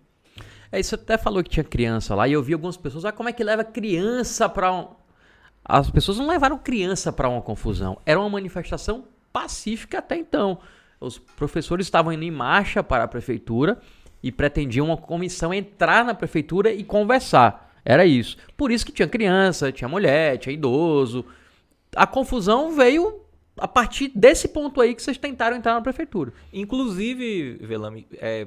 É, 0.72 0.80
isso 0.80 0.94
até 0.94 1.16
falou 1.18 1.42
que 1.44 1.50
tinha 1.50 1.62
criança 1.62 2.14
lá, 2.14 2.26
e 2.26 2.32
eu 2.32 2.42
vi 2.42 2.54
algumas 2.54 2.76
pessoas, 2.76 3.04
ah, 3.04 3.12
como 3.12 3.28
é 3.28 3.32
que 3.32 3.44
leva 3.44 3.62
criança 3.62 4.48
para 4.48 4.72
um... 4.72 4.88
As 5.64 5.90
pessoas 5.90 6.18
não 6.18 6.28
levaram 6.28 6.58
criança 6.58 7.12
para 7.12 7.28
uma 7.28 7.42
confusão. 7.42 7.98
Era 8.06 8.20
uma 8.20 8.30
manifestação 8.30 9.04
pacífica 9.32 9.98
até 9.98 10.16
então. 10.16 10.58
Os 11.00 11.18
professores 11.18 11.86
estavam 11.86 12.12
indo 12.12 12.22
em 12.22 12.30
marcha 12.30 12.82
para 12.82 13.04
a 13.04 13.08
prefeitura 13.08 13.78
e 14.22 14.30
pretendiam 14.30 14.86
uma 14.86 14.96
comissão 14.96 15.52
entrar 15.52 16.04
na 16.04 16.14
prefeitura 16.14 16.72
e 16.72 16.84
conversar. 16.84 17.74
Era 17.84 18.06
isso. 18.06 18.36
Por 18.56 18.70
isso 18.70 18.86
que 18.86 18.92
tinha 18.92 19.08
criança, 19.08 19.72
tinha 19.72 19.88
mulher, 19.88 20.38
tinha 20.38 20.52
idoso. 20.52 21.24
A 21.94 22.06
confusão 22.06 22.72
veio 22.72 23.25
a 23.56 23.68
partir 23.68 24.10
desse 24.14 24.48
ponto 24.48 24.80
aí 24.80 24.94
que 24.94 25.02
vocês 25.02 25.18
tentaram 25.18 25.56
entrar 25.56 25.74
na 25.74 25.80
prefeitura. 25.80 26.32
Inclusive, 26.52 27.58
Velame, 27.60 28.06
é, 28.14 28.46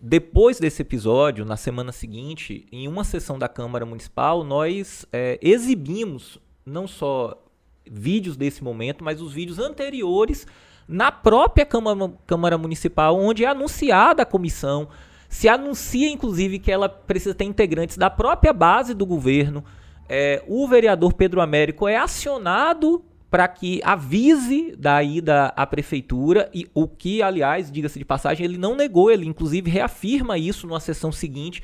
depois 0.00 0.60
desse 0.60 0.82
episódio, 0.82 1.44
na 1.44 1.56
semana 1.56 1.90
seguinte, 1.90 2.66
em 2.70 2.86
uma 2.86 3.04
sessão 3.04 3.38
da 3.38 3.48
Câmara 3.48 3.86
Municipal, 3.86 4.44
nós 4.44 5.06
é, 5.12 5.38
exibimos 5.42 6.38
não 6.64 6.86
só 6.86 7.42
vídeos 7.90 8.36
desse 8.36 8.62
momento, 8.62 9.02
mas 9.02 9.20
os 9.20 9.32
vídeos 9.32 9.58
anteriores 9.58 10.46
na 10.86 11.10
própria 11.10 11.64
Câmara, 11.64 12.12
Câmara 12.26 12.58
Municipal, 12.58 13.18
onde 13.18 13.44
é 13.44 13.48
anunciada 13.48 14.22
a 14.22 14.26
comissão, 14.26 14.88
se 15.28 15.48
anuncia 15.48 16.08
inclusive 16.08 16.58
que 16.58 16.70
ela 16.70 16.88
precisa 16.88 17.34
ter 17.34 17.44
integrantes 17.44 17.96
da 17.96 18.10
própria 18.10 18.52
base 18.52 18.94
do 18.94 19.06
governo. 19.06 19.64
É, 20.08 20.44
o 20.46 20.68
vereador 20.68 21.14
Pedro 21.14 21.40
Américo 21.40 21.88
é 21.88 21.96
acionado 21.96 23.02
para 23.34 23.48
que 23.48 23.80
avise 23.82 24.76
da 24.78 25.02
ida 25.02 25.46
à 25.56 25.66
prefeitura 25.66 26.48
e 26.54 26.68
o 26.72 26.86
que, 26.86 27.20
aliás, 27.20 27.68
diga-se 27.68 27.98
de 27.98 28.04
passagem, 28.04 28.44
ele 28.46 28.56
não 28.56 28.76
negou, 28.76 29.10
ele 29.10 29.26
inclusive 29.26 29.68
reafirma 29.68 30.38
isso 30.38 30.68
numa 30.68 30.78
sessão 30.78 31.10
seguinte. 31.10 31.60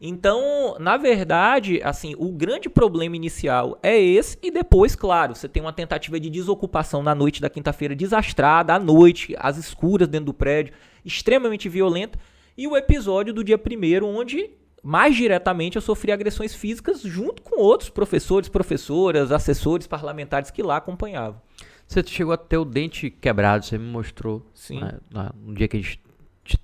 Então, 0.00 0.74
na 0.80 0.96
verdade, 0.96 1.80
assim, 1.84 2.16
o 2.18 2.32
grande 2.32 2.68
problema 2.68 3.14
inicial 3.14 3.78
é 3.80 3.96
esse 3.96 4.36
e 4.42 4.50
depois, 4.50 4.96
claro, 4.96 5.36
você 5.36 5.48
tem 5.48 5.62
uma 5.62 5.72
tentativa 5.72 6.18
de 6.18 6.28
desocupação 6.28 7.00
na 7.00 7.14
noite 7.14 7.40
da 7.40 7.48
quinta-feira 7.48 7.94
desastrada, 7.94 8.74
à 8.74 8.78
noite, 8.80 9.36
às 9.38 9.56
escuras 9.56 10.08
dentro 10.08 10.26
do 10.26 10.34
prédio, 10.34 10.74
extremamente 11.04 11.68
violenta, 11.68 12.18
e 12.58 12.66
o 12.66 12.76
episódio 12.76 13.32
do 13.32 13.44
dia 13.44 13.56
primeiro 13.56 14.04
onde 14.04 14.50
mais 14.84 15.16
diretamente 15.16 15.76
eu 15.76 15.82
sofri 15.82 16.12
agressões 16.12 16.54
físicas 16.54 17.00
junto 17.00 17.40
com 17.40 17.58
outros 17.58 17.88
professores, 17.88 18.50
professoras, 18.50 19.32
assessores 19.32 19.86
parlamentares 19.86 20.50
que 20.50 20.62
lá 20.62 20.76
acompanhavam. 20.76 21.40
Você 21.88 22.04
chegou 22.06 22.34
a 22.34 22.36
ter 22.36 22.58
o 22.58 22.66
dente 22.66 23.08
quebrado, 23.08 23.64
você 23.64 23.78
me 23.78 23.86
mostrou 23.86 24.46
Sim. 24.52 24.80
Né, 24.80 25.30
no 25.34 25.54
dia 25.54 25.66
que 25.66 25.78
a 25.78 25.80
gente 25.80 25.98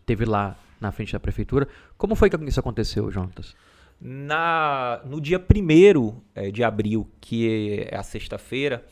teve 0.04 0.26
lá 0.26 0.54
na 0.78 0.92
frente 0.92 1.14
da 1.14 1.18
prefeitura. 1.18 1.66
Como 1.96 2.14
foi 2.14 2.28
que 2.28 2.36
isso 2.44 2.60
aconteceu, 2.60 3.10
Jonas? 3.10 3.56
Na, 3.98 5.00
no 5.06 5.18
dia 5.18 5.38
1 5.38 6.20
é, 6.34 6.50
de 6.50 6.62
abril, 6.62 7.10
que 7.22 7.88
é 7.90 7.96
a 7.96 8.02
sexta-feira, 8.02 8.84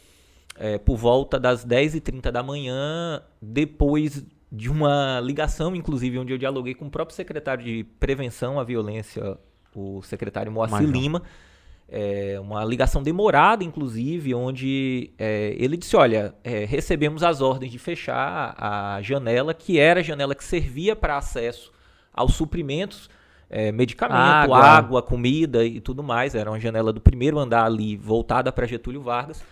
é, 0.57 0.79
por 0.79 0.97
volta 0.97 1.39
das 1.39 1.67
10h30 1.67 2.31
da 2.31 2.43
manhã, 2.43 3.23
depois 3.43 4.25
de 4.51 4.71
uma 4.71 5.21
ligação, 5.21 5.77
inclusive, 5.77 6.19
onde 6.19 6.33
eu 6.33 6.39
dialoguei 6.39 6.75
com 6.75 6.87
o 6.87 6.91
próprio 6.91 7.15
secretário 7.15 7.65
de 7.65 7.85
Prevenção 8.01 8.59
à 8.59 8.65
Violência, 8.65 9.39
o 9.75 10.03
secretário 10.03 10.51
Moacir. 10.51 10.89
Lima. 10.89 11.23
É, 11.91 12.39
uma 12.39 12.63
ligação 12.65 13.03
demorada, 13.03 13.65
inclusive, 13.65 14.35
onde 14.35 15.11
é, 15.19 15.55
ele 15.59 15.77
disse: 15.77 15.97
Olha, 15.97 16.35
é, 16.45 16.67
recebemos 16.67 17.23
as 17.23 17.41
ordens 17.41 17.73
de 17.73 17.79
fechar 17.79 18.55
a 18.59 19.01
janela, 19.01 19.55
que 19.55 19.79
era 19.79 20.01
a 20.01 20.03
janela 20.03 20.35
que 20.35 20.45
servia 20.45 20.95
para 20.95 21.17
acesso 21.17 21.73
aos 22.13 22.35
suprimentos, 22.35 23.09
é, 23.49 23.73
medicamento, 23.73 24.19
água. 24.19 24.59
água. 24.59 25.03
comida 25.03 25.65
e 25.65 25.81
tudo 25.81 26.03
mais. 26.03 26.35
Era 26.35 26.51
uma 26.51 26.61
janela 26.61 26.93
do 26.93 27.01
primeiro 27.01 27.39
andar 27.39 27.65
ali, 27.65 27.97
voltada 27.97 28.53
para 28.53 28.67
Getúlio 28.67 29.01
Vargas. 29.01 29.43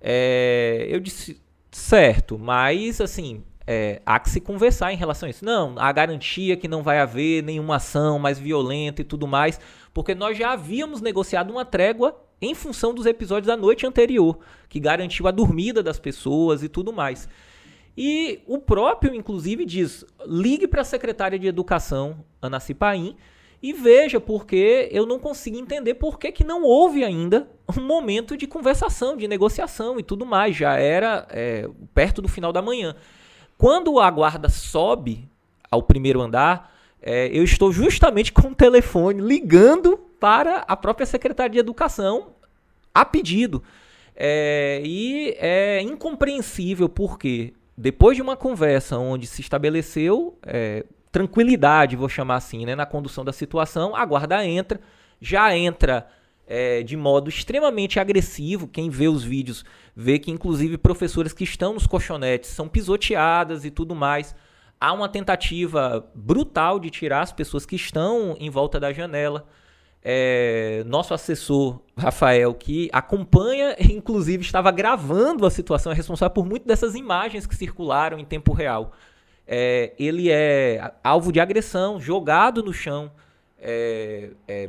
É, 0.00 0.86
eu 0.88 1.00
disse: 1.00 1.42
Certo, 1.72 2.38
mas 2.38 3.00
assim, 3.00 3.42
é, 3.66 4.02
há 4.04 4.18
que 4.18 4.30
se 4.30 4.40
conversar 4.40 4.92
em 4.92 4.96
relação 4.96 5.26
a 5.26 5.30
isso. 5.30 5.44
Não, 5.44 5.74
a 5.78 5.90
garantia 5.92 6.56
que 6.56 6.68
não 6.68 6.82
vai 6.82 6.98
haver 6.98 7.42
nenhuma 7.42 7.76
ação 7.76 8.18
mais 8.18 8.38
violenta 8.38 9.02
e 9.02 9.04
tudo 9.04 9.26
mais, 9.26 9.60
porque 9.92 10.14
nós 10.14 10.36
já 10.36 10.52
havíamos 10.52 11.00
negociado 11.00 11.50
uma 11.50 11.64
trégua 11.64 12.16
em 12.40 12.54
função 12.54 12.92
dos 12.92 13.06
episódios 13.06 13.46
da 13.46 13.56
noite 13.56 13.86
anterior, 13.86 14.38
que 14.68 14.80
garantiu 14.80 15.28
a 15.28 15.30
dormida 15.30 15.82
das 15.82 15.98
pessoas 15.98 16.62
e 16.62 16.68
tudo 16.68 16.92
mais. 16.92 17.28
E 17.96 18.40
o 18.46 18.58
próprio, 18.58 19.14
inclusive, 19.14 19.64
diz: 19.64 20.04
ligue 20.26 20.66
para 20.66 20.82
a 20.82 20.84
secretária 20.84 21.38
de 21.38 21.46
Educação, 21.46 22.24
Ana 22.40 22.58
Cipaim, 22.58 23.16
e 23.62 23.72
veja 23.72 24.18
porque 24.18 24.88
eu 24.90 25.06
não 25.06 25.20
consigo 25.20 25.56
entender 25.56 25.94
por 25.94 26.18
que, 26.18 26.32
que 26.32 26.42
não 26.42 26.64
houve 26.64 27.04
ainda 27.04 27.48
um 27.78 27.82
momento 27.82 28.36
de 28.36 28.46
conversação, 28.46 29.16
de 29.16 29.28
negociação 29.28 30.00
e 30.00 30.02
tudo 30.02 30.26
mais. 30.26 30.56
Já 30.56 30.76
era 30.76 31.26
é, 31.30 31.68
perto 31.94 32.20
do 32.20 32.28
final 32.28 32.52
da 32.52 32.60
manhã. 32.60 32.96
Quando 33.62 34.00
a 34.00 34.10
guarda 34.10 34.48
sobe 34.48 35.30
ao 35.70 35.84
primeiro 35.84 36.20
andar, 36.20 36.74
é, 37.00 37.28
eu 37.28 37.44
estou 37.44 37.70
justamente 37.70 38.32
com 38.32 38.48
o 38.48 38.54
telefone 38.56 39.22
ligando 39.22 39.96
para 40.18 40.64
a 40.66 40.74
própria 40.74 41.06
Secretaria 41.06 41.52
de 41.52 41.58
Educação 41.60 42.32
a 42.92 43.04
pedido. 43.04 43.62
É, 44.16 44.82
e 44.84 45.36
é 45.38 45.80
incompreensível 45.80 46.88
porque 46.88 47.54
depois 47.78 48.16
de 48.16 48.22
uma 48.22 48.36
conversa 48.36 48.98
onde 48.98 49.28
se 49.28 49.40
estabeleceu 49.40 50.36
é, 50.42 50.84
tranquilidade, 51.12 51.94
vou 51.94 52.08
chamar 52.08 52.38
assim, 52.38 52.66
né, 52.66 52.74
na 52.74 52.84
condução 52.84 53.24
da 53.24 53.32
situação, 53.32 53.94
a 53.94 54.04
guarda 54.04 54.44
entra, 54.44 54.80
já 55.20 55.56
entra 55.56 56.08
é, 56.54 56.82
de 56.82 56.98
modo 56.98 57.30
extremamente 57.30 57.98
agressivo. 57.98 58.68
Quem 58.68 58.90
vê 58.90 59.08
os 59.08 59.24
vídeos 59.24 59.64
vê 59.96 60.18
que, 60.18 60.30
inclusive, 60.30 60.76
professoras 60.76 61.32
que 61.32 61.44
estão 61.44 61.72
nos 61.72 61.86
colchonetes 61.86 62.50
são 62.50 62.68
pisoteadas 62.68 63.64
e 63.64 63.70
tudo 63.70 63.94
mais. 63.94 64.36
Há 64.78 64.92
uma 64.92 65.08
tentativa 65.08 66.06
brutal 66.14 66.78
de 66.78 66.90
tirar 66.90 67.22
as 67.22 67.32
pessoas 67.32 67.64
que 67.64 67.74
estão 67.74 68.36
em 68.38 68.50
volta 68.50 68.78
da 68.78 68.92
janela. 68.92 69.48
É, 70.04 70.84
nosso 70.84 71.14
assessor, 71.14 71.80
Rafael, 71.96 72.52
que 72.52 72.90
acompanha, 72.92 73.74
inclusive 73.80 74.42
estava 74.42 74.70
gravando 74.70 75.46
a 75.46 75.50
situação, 75.50 75.90
é 75.90 75.94
responsável 75.94 76.34
por 76.34 76.44
muitas 76.44 76.66
dessas 76.66 76.94
imagens 76.94 77.46
que 77.46 77.56
circularam 77.56 78.18
em 78.18 78.26
tempo 78.26 78.52
real. 78.52 78.92
É, 79.46 79.94
ele 79.98 80.30
é 80.30 80.92
alvo 81.02 81.32
de 81.32 81.40
agressão, 81.40 81.98
jogado 81.98 82.62
no 82.62 82.74
chão, 82.74 83.10
é, 83.58 84.32
é 84.46 84.68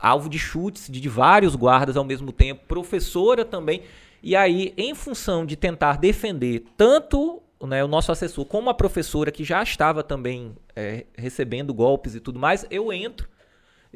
alvo 0.00 0.28
de 0.28 0.38
chutes 0.38 0.88
de, 0.90 1.08
vários 1.08 1.54
guardas 1.54 1.96
ao 1.96 2.04
mesmo 2.04 2.32
tempo, 2.32 2.64
professora 2.66 3.44
também. 3.44 3.82
E 4.22 4.34
aí, 4.34 4.74
em 4.76 4.94
função 4.94 5.46
de 5.46 5.56
tentar 5.56 5.98
defender 5.98 6.64
tanto 6.76 7.42
né, 7.62 7.84
o 7.84 7.88
nosso 7.88 8.12
assessor 8.12 8.44
como 8.44 8.68
a 8.70 8.74
professora, 8.74 9.30
que 9.30 9.44
já 9.44 9.62
estava 9.62 10.02
também 10.02 10.54
é, 10.74 11.06
recebendo 11.16 11.72
golpes 11.72 12.14
e 12.14 12.20
tudo 12.20 12.38
mais, 12.38 12.66
eu 12.70 12.92
entro. 12.92 13.28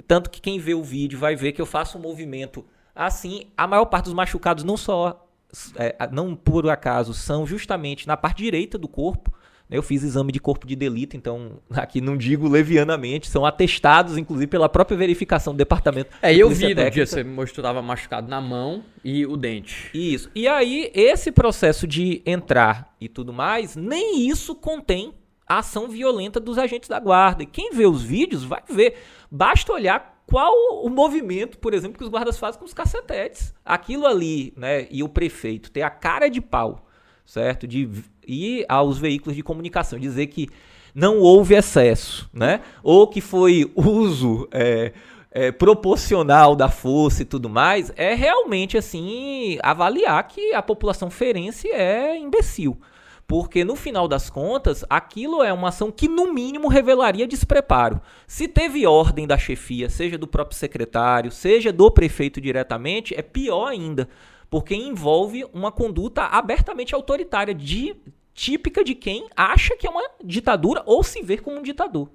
Tanto 0.07 0.31
que 0.31 0.41
quem 0.41 0.59
vê 0.59 0.75
o 0.75 0.83
vídeo 0.83 1.19
vai 1.19 1.37
ver 1.37 1.53
que 1.53 1.61
eu 1.61 1.67
faço 1.67 1.99
um 1.99 2.01
movimento 2.01 2.65
assim. 2.95 3.47
A 3.57 3.67
maior 3.67 3.87
parte 3.87 4.05
dos 4.07 4.15
machucados 4.15 4.65
não 4.65 4.77
só, 4.77 5.29
é, 5.77 5.97
não 6.11 6.35
por 6.35 6.69
acaso, 6.71 7.13
são 7.13 7.47
justamente 7.47 8.07
na 8.07 8.17
parte 8.17 8.43
direita 8.43 8.79
do 8.79 8.89
corpo. 8.89 9.33
Eu 9.71 9.83
fiz 9.83 10.03
exame 10.03 10.33
de 10.33 10.41
corpo 10.41 10.67
de 10.67 10.75
delito, 10.75 11.17
então 11.17 11.61
aqui 11.71 12.01
não 12.01 12.17
digo 12.17 12.49
levianamente, 12.49 13.29
são 13.29 13.47
atestados, 13.47 14.19
inclusive, 14.19 14.49
pela 14.49 14.69
própria 14.69 14.97
verificação 14.97 15.55
do 15.55 15.57
departamento. 15.57 16.11
É, 16.21 16.35
eu 16.35 16.51
vi 16.51 16.75
no 16.75 16.91
dia 16.91 17.07
você 17.07 17.23
mostrou 17.23 17.63
estava 17.63 17.81
machucado 17.81 18.29
na 18.29 18.41
mão 18.41 18.83
e 19.05 19.25
o 19.25 19.37
dente. 19.37 19.91
Isso. 19.95 20.31
E 20.35 20.49
aí, 20.49 20.91
esse 20.95 21.31
processo 21.31 21.87
de 21.87 22.23
entrar 22.27 22.95
e 23.01 23.09
tudo 23.09 23.33
mais, 23.33 23.77
nem 23.77 24.29
isso 24.29 24.55
contém 24.55 25.15
a 25.47 25.59
ação 25.59 25.89
violenta 25.89 26.41
dos 26.41 26.59
agentes 26.59 26.89
da 26.89 26.99
guarda. 26.99 27.43
E 27.43 27.47
quem 27.47 27.73
vê 27.73 27.87
os 27.87 28.03
vídeos 28.03 28.45
vai 28.45 28.63
ver. 28.69 28.97
Basta 29.31 29.73
olhar 29.73 30.23
qual 30.27 30.53
o 30.85 30.89
movimento, 30.89 31.59
por 31.59 31.75
exemplo, 31.75 31.99
que 31.99 32.05
os 32.05 32.11
guardas 32.11 32.39
fazem 32.39 32.59
com 32.59 32.65
os 32.65 32.73
cacetetes. 32.73 33.53
Aquilo 33.65 34.07
ali, 34.07 34.53
né, 34.57 34.87
e 34.91 35.03
o 35.03 35.09
prefeito 35.09 35.71
ter 35.71 35.83
a 35.83 35.91
cara 35.91 36.29
de 36.29 36.41
pau 36.41 36.87
certo? 37.31 37.65
De 37.67 37.89
ir 38.31 38.67
aos 38.69 38.99
veículos 38.99 39.37
de 39.37 39.43
comunicação, 39.43 39.99
dizer 39.99 40.29
que 40.29 40.49
não 40.95 41.19
houve 41.19 41.55
excesso, 41.55 42.29
né? 42.33 42.61
Ou 42.83 43.07
que 43.07 43.21
foi 43.21 43.71
uso 43.75 44.49
é, 44.53 44.93
é, 45.31 45.53
proporcional 45.53 46.57
da 46.57 46.69
força 46.69 47.23
e 47.23 47.25
tudo 47.25 47.49
mais, 47.49 47.93
é 47.97 48.15
realmente 48.15 48.77
assim 48.77 49.59
avaliar 49.63 50.27
que 50.27 50.55
a 50.55 50.63
população 50.63 51.11
ferense 51.11 51.69
é 51.69 52.17
imbecil. 52.17 52.79
Porque 53.27 53.65
no 53.65 53.77
final 53.77 54.09
das 54.09 54.29
contas, 54.29 54.85
aquilo 54.91 55.41
é 55.41 55.53
uma 55.53 55.69
ação 55.69 55.93
que 55.93 56.09
no 56.09 56.33
mínimo 56.33 56.67
revelaria 56.67 57.29
despreparo. 57.29 58.01
Se 58.27 58.49
teve 58.49 58.85
ordem 58.85 59.25
da 59.25 59.39
chefia, 59.39 59.89
seja 59.89 60.19
do 60.19 60.27
próprio 60.27 60.59
secretário, 60.59 61.31
seja 61.31 61.73
do 61.73 61.89
prefeito 61.93 62.41
diretamente, 62.41 63.15
é 63.15 63.23
pior 63.23 63.69
ainda 63.69 64.09
porque 64.51 64.75
envolve 64.75 65.47
uma 65.55 65.71
conduta 65.71 66.25
abertamente 66.25 66.93
autoritária, 66.93 67.55
de, 67.55 67.95
típica 68.41 68.83
de 68.83 68.95
quem 68.95 69.29
acha 69.37 69.77
que 69.77 69.87
é 69.87 69.91
uma 69.91 70.03
ditadura 70.25 70.83
ou 70.87 71.05
se 71.05 71.21
vê 71.21 71.37
como 71.37 71.59
um 71.59 71.63
ditador. 71.63 72.09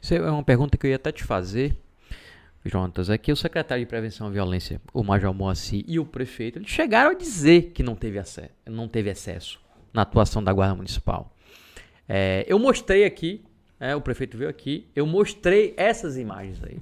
Isso 0.00 0.14
é 0.14 0.30
uma 0.30 0.44
pergunta 0.44 0.78
que 0.78 0.86
eu 0.86 0.90
ia 0.90 0.96
até 0.96 1.10
te 1.10 1.24
fazer, 1.24 1.76
Jonatas, 2.64 3.10
é 3.10 3.18
que 3.18 3.32
o 3.32 3.36
secretário 3.36 3.84
de 3.84 3.88
Prevenção 3.88 4.28
à 4.28 4.30
Violência, 4.30 4.80
o 4.92 5.02
Major 5.02 5.34
Moacir, 5.34 5.84
e 5.88 5.98
o 5.98 6.06
prefeito, 6.06 6.60
eles 6.60 6.70
chegaram 6.70 7.10
a 7.10 7.14
dizer 7.14 7.72
que 7.72 7.82
não 7.82 7.96
teve, 7.96 8.16
acesso, 8.16 8.48
não 8.64 8.86
teve 8.86 9.10
excesso 9.10 9.60
na 9.92 10.02
atuação 10.02 10.42
da 10.42 10.52
Guarda 10.52 10.76
Municipal. 10.76 11.34
É, 12.08 12.44
eu 12.46 12.56
mostrei 12.56 13.04
aqui, 13.04 13.44
é, 13.80 13.96
o 13.96 14.00
prefeito 14.00 14.38
veio 14.38 14.48
aqui, 14.48 14.86
eu 14.94 15.04
mostrei 15.04 15.74
essas 15.76 16.16
imagens 16.16 16.62
aí. 16.62 16.78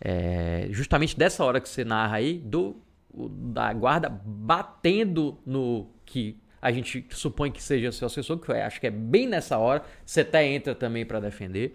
É, 0.00 0.68
justamente 0.70 1.14
dessa 1.14 1.44
hora 1.44 1.60
que 1.60 1.68
você 1.68 1.84
narra 1.84 2.16
aí, 2.16 2.38
do 2.38 2.74
da 3.12 3.72
guarda 3.72 4.08
batendo 4.08 5.36
no 5.44 5.90
que 6.06 6.40
a 6.60 6.70
gente 6.70 7.06
supõe 7.10 7.50
que 7.50 7.62
seja 7.62 7.90
seu 7.92 8.06
assessor, 8.06 8.38
que 8.38 8.50
eu 8.50 8.56
acho 8.56 8.80
que 8.80 8.86
é 8.86 8.90
bem 8.90 9.26
nessa 9.26 9.56
hora. 9.58 9.82
Você 10.04 10.20
até 10.20 10.46
entra 10.46 10.74
também 10.74 11.06
para 11.06 11.20
defender. 11.20 11.74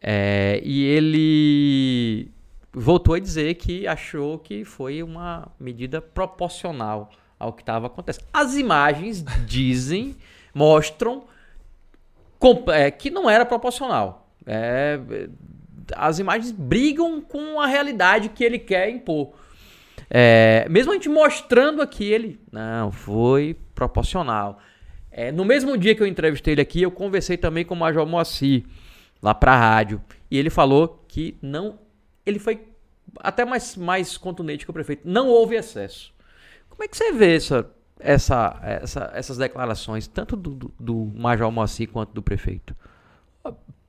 É, 0.00 0.60
e 0.64 0.84
ele 0.84 2.30
voltou 2.72 3.14
a 3.14 3.18
dizer 3.18 3.54
que 3.54 3.86
achou 3.86 4.38
que 4.38 4.64
foi 4.64 5.02
uma 5.02 5.48
medida 5.58 6.00
proporcional 6.00 7.10
ao 7.38 7.52
que 7.52 7.62
estava 7.62 7.86
acontecendo. 7.86 8.26
As 8.32 8.54
imagens 8.54 9.22
dizem, 9.46 10.16
mostram 10.54 11.24
é, 12.68 12.90
que 12.90 13.10
não 13.10 13.28
era 13.28 13.44
proporcional. 13.44 14.30
É, 14.46 14.98
as 15.94 16.18
imagens 16.18 16.52
brigam 16.52 17.20
com 17.20 17.60
a 17.60 17.66
realidade 17.66 18.28
que 18.28 18.44
ele 18.44 18.58
quer 18.58 18.88
impor. 18.88 19.32
É, 20.10 20.66
mesmo 20.70 20.92
a 20.92 20.94
gente 20.94 21.08
mostrando 21.08 21.82
aqui, 21.82 22.04
ele. 22.04 22.40
Não, 22.50 22.90
foi 22.90 23.56
proporcional. 23.74 24.58
É, 25.10 25.30
no 25.30 25.44
mesmo 25.44 25.76
dia 25.76 25.94
que 25.94 26.02
eu 26.02 26.06
entrevistei 26.06 26.54
ele 26.54 26.60
aqui, 26.60 26.82
eu 26.82 26.90
conversei 26.90 27.36
também 27.36 27.64
com 27.64 27.74
o 27.74 27.76
Major 27.76 28.06
Moacir, 28.06 28.64
lá 29.22 29.34
pra 29.34 29.56
rádio. 29.56 30.02
E 30.30 30.38
ele 30.38 30.50
falou 30.50 31.04
que 31.08 31.36
não. 31.42 31.78
Ele 32.24 32.38
foi 32.38 32.66
até 33.20 33.44
mais, 33.44 33.76
mais 33.76 34.16
contundente 34.16 34.64
que 34.64 34.70
o 34.70 34.74
prefeito. 34.74 35.02
Não 35.04 35.28
houve 35.28 35.56
excesso. 35.56 36.14
Como 36.70 36.82
é 36.84 36.88
que 36.88 36.96
você 36.96 37.12
vê 37.12 37.36
essa, 37.36 37.70
essa, 37.98 38.60
essa, 38.62 39.10
essas 39.14 39.36
declarações, 39.36 40.06
tanto 40.06 40.36
do, 40.36 40.54
do, 40.54 40.74
do 40.78 41.12
Major 41.16 41.50
Moacir 41.50 41.88
quanto 41.88 42.12
do 42.12 42.22
prefeito? 42.22 42.74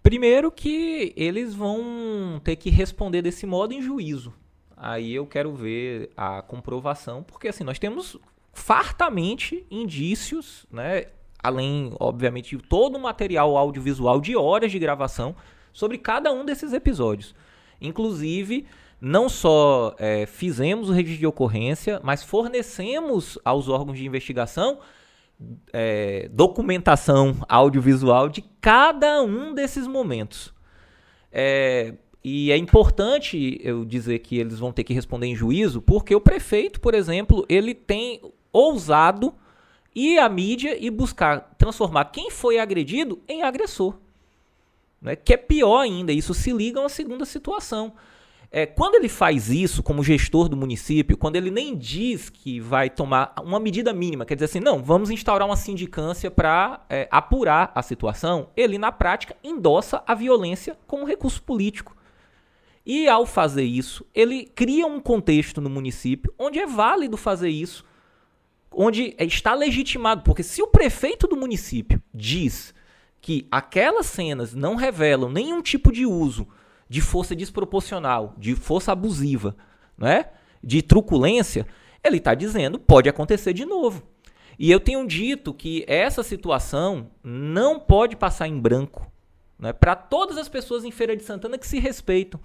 Primeiro 0.02 0.52
que 0.52 1.14
eles 1.16 1.54
vão 1.54 2.42
ter 2.44 2.56
que 2.56 2.70
responder 2.70 3.22
desse 3.22 3.46
modo 3.46 3.74
em 3.74 3.82
juízo 3.82 4.34
aí 4.80 5.14
eu 5.14 5.28
quero 5.28 5.54
ver 5.54 6.10
a 6.16 6.42
comprovação, 6.42 7.22
porque 7.22 7.50
assim, 7.50 7.64
nós 7.64 7.78
temos 7.78 8.18
fartamente 8.54 9.66
indícios, 9.70 10.66
né, 10.72 11.06
além, 11.44 11.94
obviamente, 12.00 12.58
de 12.58 12.64
todo 12.64 12.96
o 12.96 13.00
material 13.00 13.58
audiovisual 13.58 14.20
de 14.20 14.36
horas 14.36 14.72
de 14.72 14.80
gravação 14.80 15.36
sobre 15.74 15.98
cada 15.98 16.32
um 16.32 16.46
desses 16.46 16.74
episódios. 16.74 17.36
Inclusive, 17.82 18.66
não 19.00 19.30
só 19.30 19.96
é, 19.98 20.26
fizemos 20.26 20.90
o 20.90 20.94
registro 20.94 21.20
de 21.20 21.28
ocorrência, 21.28 22.00
mas 22.04 22.24
fornecemos 22.24 23.38
aos 23.46 23.70
órgãos 23.70 23.98
de 23.98 24.06
investigação 24.06 24.80
é, 25.72 26.30
documentação 26.32 27.38
audiovisual 27.48 28.30
de 28.30 28.42
cada 28.60 29.22
um 29.22 29.54
desses 29.54 29.88
momentos. 29.88 30.54
É, 31.32 31.96
e 32.24 32.52
é 32.52 32.58
importante 32.58 33.60
eu 33.64 33.86
dizer 33.86 34.20
que 34.20 34.38
eles 34.38 34.60
vão 34.60 34.72
ter 34.72 34.84
que 34.84 34.94
responder 34.94 35.28
em 35.28 35.36
juízo, 35.36 35.82
porque 35.82 36.14
o 36.14 36.22
prefeito, 36.22 36.80
por 36.82 36.94
exemplo, 36.94 37.46
ele 37.48 37.74
tem 37.74 38.22
ousado 38.52 39.34
ir 39.96 40.20
à 40.20 40.28
mídia 40.28 40.78
e 40.80 40.90
buscar 40.90 41.56
transformar 41.58 42.06
quem 42.06 42.30
foi 42.30 42.60
agredido 42.60 43.20
em 43.28 43.42
agressor. 43.44 43.96
Né? 45.02 45.16
Que 45.16 45.34
é 45.34 45.38
pior 45.38 45.80
ainda, 45.80 46.12
isso 46.12 46.34
se 46.34 46.52
liga 46.52 46.80
a 46.80 46.84
uma 46.84 46.90
segunda 46.90 47.26
situação. 47.26 47.94
É, 48.52 48.66
quando 48.66 48.96
ele 48.96 49.08
faz 49.08 49.50
isso 49.50 49.84
como 49.84 50.04
gestor 50.04 50.50
do 50.50 50.58
município, 50.58 51.16
quando 51.16 51.36
ele 51.36 51.52
nem 51.52 51.78
diz 51.78 52.30
que 52.30 52.60
vai 52.60 52.90
tomar 52.90 53.34
uma 53.44 53.60
medida 53.60 53.94
mínima, 53.94 54.26
quer 54.26 54.34
dizer 54.34 54.46
assim, 54.46 54.60
não, 54.60 54.82
vamos 54.82 55.12
instaurar 55.12 55.48
uma 55.48 55.56
sindicância 55.56 56.32
para 56.32 56.84
é, 56.90 57.08
apurar 57.12 57.72
a 57.76 57.84
situação, 57.84 58.50
ele 58.58 58.80
na 58.80 58.92
prática 58.92 59.38
endossa 59.44 60.04
a 60.06 60.16
violência 60.16 60.76
como 60.88 61.06
recurso 61.06 61.42
político. 61.44 61.96
E 62.92 63.08
ao 63.08 63.24
fazer 63.24 63.66
isso, 63.66 64.04
ele 64.16 64.46
cria 64.46 64.88
um 64.88 65.00
contexto 65.00 65.62
no 65.62 65.70
município 65.70 66.34
onde 66.40 66.58
é 66.58 66.66
válido 66.66 67.18
fazer 67.18 67.50
isso, 67.50 67.86
onde 68.72 69.16
está 69.20 69.54
legitimado, 69.54 70.24
porque 70.24 70.42
se 70.42 70.60
o 70.64 70.66
prefeito 70.66 71.28
do 71.28 71.38
município 71.38 72.02
diz 72.12 72.74
que 73.22 73.48
aquelas 73.52 74.08
cenas 74.08 74.56
não 74.56 74.74
revelam 74.74 75.30
nenhum 75.30 75.62
tipo 75.62 75.92
de 75.92 76.04
uso 76.04 76.48
de 76.90 77.00
força 77.00 77.36
desproporcional, 77.36 78.34
de 78.40 78.56
força 78.56 78.92
abusiva, 78.92 79.56
né? 79.96 80.26
de 80.64 80.82
truculência, 80.82 81.68
ele 82.04 82.18
está 82.18 82.34
dizendo 82.34 82.80
pode 82.80 83.08
acontecer 83.08 83.54
de 83.54 83.66
novo. 83.66 84.02
E 84.58 84.72
eu 84.72 84.80
tenho 84.80 85.06
dito 85.06 85.54
que 85.54 85.86
essa 85.88 86.24
situação 86.24 87.12
não 87.24 87.80
pode 87.80 88.16
passar 88.16 88.48
em 88.48 88.60
branco 88.60 89.12
né? 89.60 89.74
para 89.74 89.96
todas 89.96 90.40
as 90.40 90.50
pessoas 90.50 90.84
em 90.84 90.90
Feira 90.90 91.16
de 91.16 91.22
Santana 91.22 91.56
que 91.56 91.68
se 91.68 91.78
respeitam. 91.78 92.40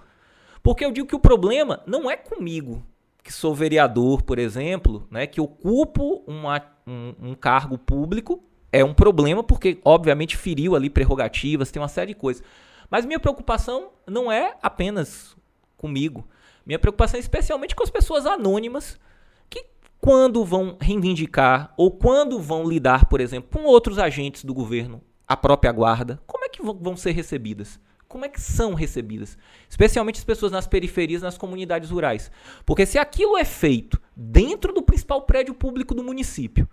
Porque 0.64 0.82
eu 0.82 0.90
digo 0.90 1.06
que 1.06 1.14
o 1.14 1.20
problema 1.20 1.82
não 1.86 2.10
é 2.10 2.16
comigo, 2.16 2.82
que 3.22 3.30
sou 3.30 3.54
vereador, 3.54 4.22
por 4.22 4.38
exemplo, 4.38 5.06
né, 5.10 5.26
que 5.26 5.38
ocupo 5.38 6.24
uma, 6.26 6.58
um, 6.86 7.14
um 7.20 7.34
cargo 7.34 7.76
público 7.76 8.42
é 8.72 8.82
um 8.82 8.94
problema 8.94 9.44
porque, 9.44 9.78
obviamente, 9.84 10.38
feriu 10.38 10.74
ali 10.74 10.88
prerrogativas, 10.88 11.70
tem 11.70 11.82
uma 11.82 11.86
série 11.86 12.14
de 12.14 12.18
coisas. 12.18 12.42
Mas 12.90 13.04
minha 13.04 13.20
preocupação 13.20 13.90
não 14.06 14.32
é 14.32 14.56
apenas 14.62 15.36
comigo. 15.76 16.26
Minha 16.64 16.78
preocupação 16.78 17.18
é 17.18 17.20
especialmente 17.20 17.76
com 17.76 17.82
as 17.82 17.90
pessoas 17.90 18.24
anônimas 18.24 18.98
que, 19.50 19.66
quando 20.00 20.46
vão 20.46 20.78
reivindicar 20.80 21.74
ou 21.76 21.90
quando 21.90 22.40
vão 22.40 22.66
lidar, 22.66 23.04
por 23.04 23.20
exemplo, 23.20 23.50
com 23.52 23.66
outros 23.66 23.98
agentes 23.98 24.42
do 24.44 24.54
governo, 24.54 25.02
a 25.28 25.36
própria 25.36 25.72
guarda, 25.72 26.18
como 26.26 26.46
é 26.46 26.48
que 26.48 26.62
vão 26.62 26.96
ser 26.96 27.12
recebidas? 27.12 27.78
Como 28.14 28.24
é 28.24 28.28
que 28.28 28.40
são 28.40 28.74
recebidas? 28.74 29.36
Especialmente 29.68 30.20
as 30.20 30.24
pessoas 30.24 30.52
nas 30.52 30.68
periferias, 30.68 31.20
nas 31.20 31.36
comunidades 31.36 31.90
rurais. 31.90 32.30
Porque 32.64 32.86
se 32.86 32.96
aquilo 32.96 33.36
é 33.36 33.44
feito 33.44 34.00
dentro 34.14 34.72
do 34.72 34.84
principal 34.84 35.22
prédio 35.22 35.52
público 35.52 35.96
do 35.96 36.04
município, 36.04 36.68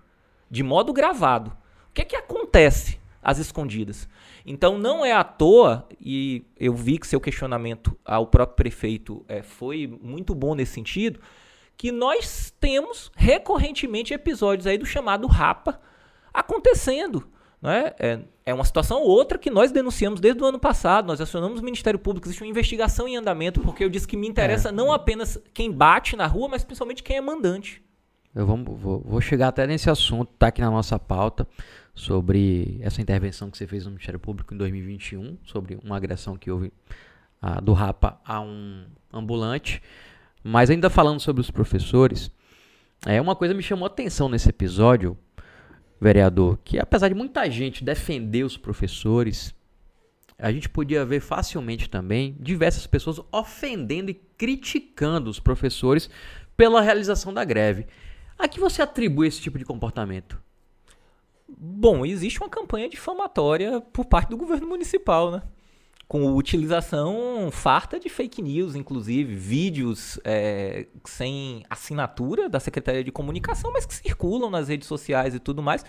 de 0.51 0.61
modo 0.61 0.93
gravado, 0.93 1.49
o 1.89 1.93
que 1.95 2.01
é 2.01 2.05
que 2.05 2.15
acontece 2.15 2.99
às 3.23 3.39
escondidas? 3.39 4.07
Então 4.45 4.77
não 4.77 5.03
é 5.03 5.13
à 5.13 5.23
toa, 5.23 5.89
e 5.99 6.45
eu 6.59 6.75
vi 6.75 6.99
que 6.99 7.07
seu 7.07 7.19
questionamento 7.19 7.97
ao 8.05 8.27
próprio 8.27 8.57
prefeito 8.57 9.25
é, 9.27 9.41
foi 9.41 9.87
muito 9.99 10.35
bom 10.35 10.53
nesse 10.53 10.73
sentido, 10.73 11.19
que 11.75 11.91
nós 11.91 12.53
temos 12.59 13.11
recorrentemente 13.15 14.13
episódios 14.13 14.67
aí 14.67 14.77
do 14.77 14.85
chamado 14.85 15.25
Rapa 15.25 15.81
acontecendo. 16.31 17.27
Né? 17.61 17.93
É, 17.99 18.19
é 18.45 18.53
uma 18.53 18.65
situação 18.65 19.01
ou 19.01 19.07
outra 19.07 19.37
que 19.37 19.51
nós 19.51 19.71
denunciamos 19.71 20.19
desde 20.19 20.41
o 20.41 20.45
ano 20.45 20.59
passado. 20.59 21.07
Nós 21.07 21.21
acionamos 21.21 21.59
o 21.59 21.63
Ministério 21.63 21.99
Público, 21.99 22.27
existe 22.27 22.41
uma 22.43 22.49
investigação 22.49 23.07
em 23.07 23.15
andamento, 23.15 23.59
porque 23.59 23.83
eu 23.83 23.89
disse 23.89 24.07
que 24.07 24.17
me 24.17 24.27
interessa 24.27 24.69
é. 24.69 24.71
não 24.71 24.91
apenas 24.91 25.39
quem 25.53 25.71
bate 25.71 26.15
na 26.15 26.25
rua, 26.25 26.47
mas 26.49 26.63
principalmente 26.63 27.03
quem 27.03 27.17
é 27.17 27.21
mandante. 27.21 27.83
Eu 28.33 28.45
vou, 28.45 28.57
vou, 28.57 28.99
vou 29.05 29.21
chegar 29.21 29.49
até 29.49 29.67
nesse 29.67 29.89
assunto, 29.89 30.31
tá 30.39 30.47
aqui 30.47 30.61
na 30.61 30.71
nossa 30.71 30.97
pauta 30.97 31.47
sobre 31.93 32.79
essa 32.81 33.01
intervenção 33.01 33.51
que 33.51 33.57
você 33.57 33.67
fez 33.67 33.83
no 33.85 33.91
Ministério 33.91 34.19
Público 34.19 34.53
em 34.53 34.57
2021, 34.57 35.37
sobre 35.43 35.77
uma 35.83 35.97
agressão 35.97 36.37
que 36.37 36.49
houve 36.49 36.71
ah, 37.41 37.59
do 37.59 37.73
Rapa 37.73 38.19
a 38.25 38.39
um 38.39 38.85
ambulante. 39.11 39.81
Mas 40.43 40.69
ainda 40.69 40.89
falando 40.89 41.19
sobre 41.19 41.41
os 41.41 41.51
professores, 41.51 42.31
é 43.05 43.19
uma 43.21 43.35
coisa 43.35 43.53
me 43.53 43.61
chamou 43.61 43.85
a 43.85 43.87
atenção 43.87 44.29
nesse 44.29 44.49
episódio, 44.49 45.17
vereador, 46.01 46.57
que 46.63 46.79
apesar 46.79 47.09
de 47.09 47.13
muita 47.13 47.47
gente 47.51 47.83
defender 47.83 48.43
os 48.43 48.57
professores, 48.57 49.53
a 50.37 50.51
gente 50.51 50.67
podia 50.67 51.05
ver 51.05 51.19
facilmente 51.19 51.87
também 51.87 52.35
diversas 52.39 52.87
pessoas 52.87 53.21
ofendendo 53.31 54.09
e 54.09 54.15
criticando 54.15 55.29
os 55.29 55.39
professores 55.39 56.09
pela 56.57 56.81
realização 56.81 57.31
da 57.31 57.45
greve. 57.45 57.85
A 58.39 58.47
que 58.47 58.59
você 58.59 58.81
atribui 58.81 59.27
esse 59.27 59.39
tipo 59.39 59.59
de 59.59 59.65
comportamento? 59.65 60.41
Bom, 61.47 62.03
existe 62.03 62.39
uma 62.39 62.49
campanha 62.49 62.89
difamatória 62.89 63.79
por 63.79 64.05
parte 64.05 64.29
do 64.29 64.37
governo 64.37 64.67
municipal, 64.67 65.29
né? 65.29 65.43
Com 66.11 66.35
utilização 66.35 67.47
farta 67.53 67.97
de 67.97 68.09
fake 68.09 68.41
news, 68.41 68.75
inclusive, 68.75 69.33
vídeos 69.33 70.19
é, 70.25 70.87
sem 71.05 71.63
assinatura 71.69 72.49
da 72.49 72.59
Secretaria 72.59 73.01
de 73.01 73.13
Comunicação, 73.13 73.71
mas 73.71 73.85
que 73.85 73.93
circulam 73.93 74.49
nas 74.49 74.67
redes 74.67 74.89
sociais 74.89 75.33
e 75.33 75.39
tudo 75.39 75.63
mais, 75.63 75.85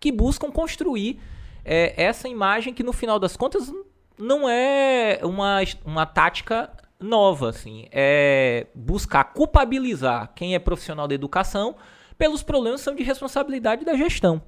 que 0.00 0.10
buscam 0.10 0.50
construir 0.50 1.20
é, 1.64 1.94
essa 1.96 2.28
imagem 2.28 2.74
que, 2.74 2.82
no 2.82 2.92
final 2.92 3.20
das 3.20 3.36
contas, 3.36 3.72
não 4.18 4.48
é 4.48 5.20
uma, 5.22 5.60
uma 5.84 6.04
tática 6.04 6.68
nova, 6.98 7.50
assim. 7.50 7.86
É 7.92 8.66
buscar 8.74 9.22
culpabilizar 9.22 10.32
quem 10.34 10.56
é 10.56 10.58
profissional 10.58 11.06
da 11.06 11.14
educação 11.14 11.76
pelos 12.18 12.42
problemas 12.42 12.80
que 12.80 12.86
são 12.86 12.96
de 12.96 13.04
responsabilidade 13.04 13.84
da 13.84 13.94
gestão. 13.94 14.42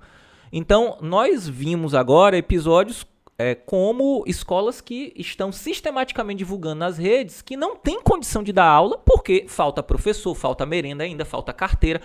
Então, 0.52 0.98
nós 1.00 1.48
vimos 1.48 1.94
agora 1.94 2.36
episódios 2.36 3.06
é, 3.38 3.54
como 3.54 4.22
escolas 4.26 4.80
que 4.80 5.12
estão 5.16 5.50
sistematicamente 5.50 6.38
divulgando 6.38 6.80
nas 6.80 6.98
redes 6.98 7.42
que 7.42 7.56
não 7.56 7.76
tem 7.76 8.00
condição 8.02 8.42
de 8.42 8.52
dar 8.52 8.66
aula 8.66 8.98
porque 8.98 9.46
falta 9.48 9.82
professor, 9.82 10.34
falta 10.34 10.66
merenda 10.66 11.04
ainda, 11.04 11.24
falta 11.24 11.52
carteira, 11.52 12.00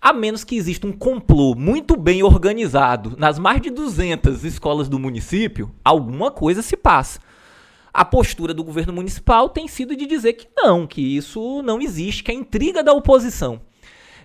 a 0.00 0.12
menos 0.12 0.44
que 0.44 0.56
exista 0.56 0.86
um 0.86 0.92
complô 0.92 1.54
muito 1.54 1.96
bem 1.96 2.22
organizado 2.22 3.14
nas 3.18 3.38
mais 3.38 3.60
de 3.60 3.70
200 3.70 4.44
escolas 4.44 4.88
do 4.88 4.98
município, 4.98 5.70
alguma 5.84 6.30
coisa 6.30 6.62
se 6.62 6.76
passa. 6.76 7.20
A 7.92 8.04
postura 8.04 8.54
do 8.54 8.64
governo 8.64 8.92
municipal 8.92 9.50
tem 9.50 9.68
sido 9.68 9.94
de 9.94 10.06
dizer 10.06 10.32
que 10.32 10.48
não, 10.56 10.86
que 10.86 11.16
isso 11.16 11.60
não 11.62 11.80
existe, 11.80 12.22
que 12.22 12.30
é 12.30 12.34
intriga 12.34 12.82
da 12.82 12.92
oposição 12.94 13.60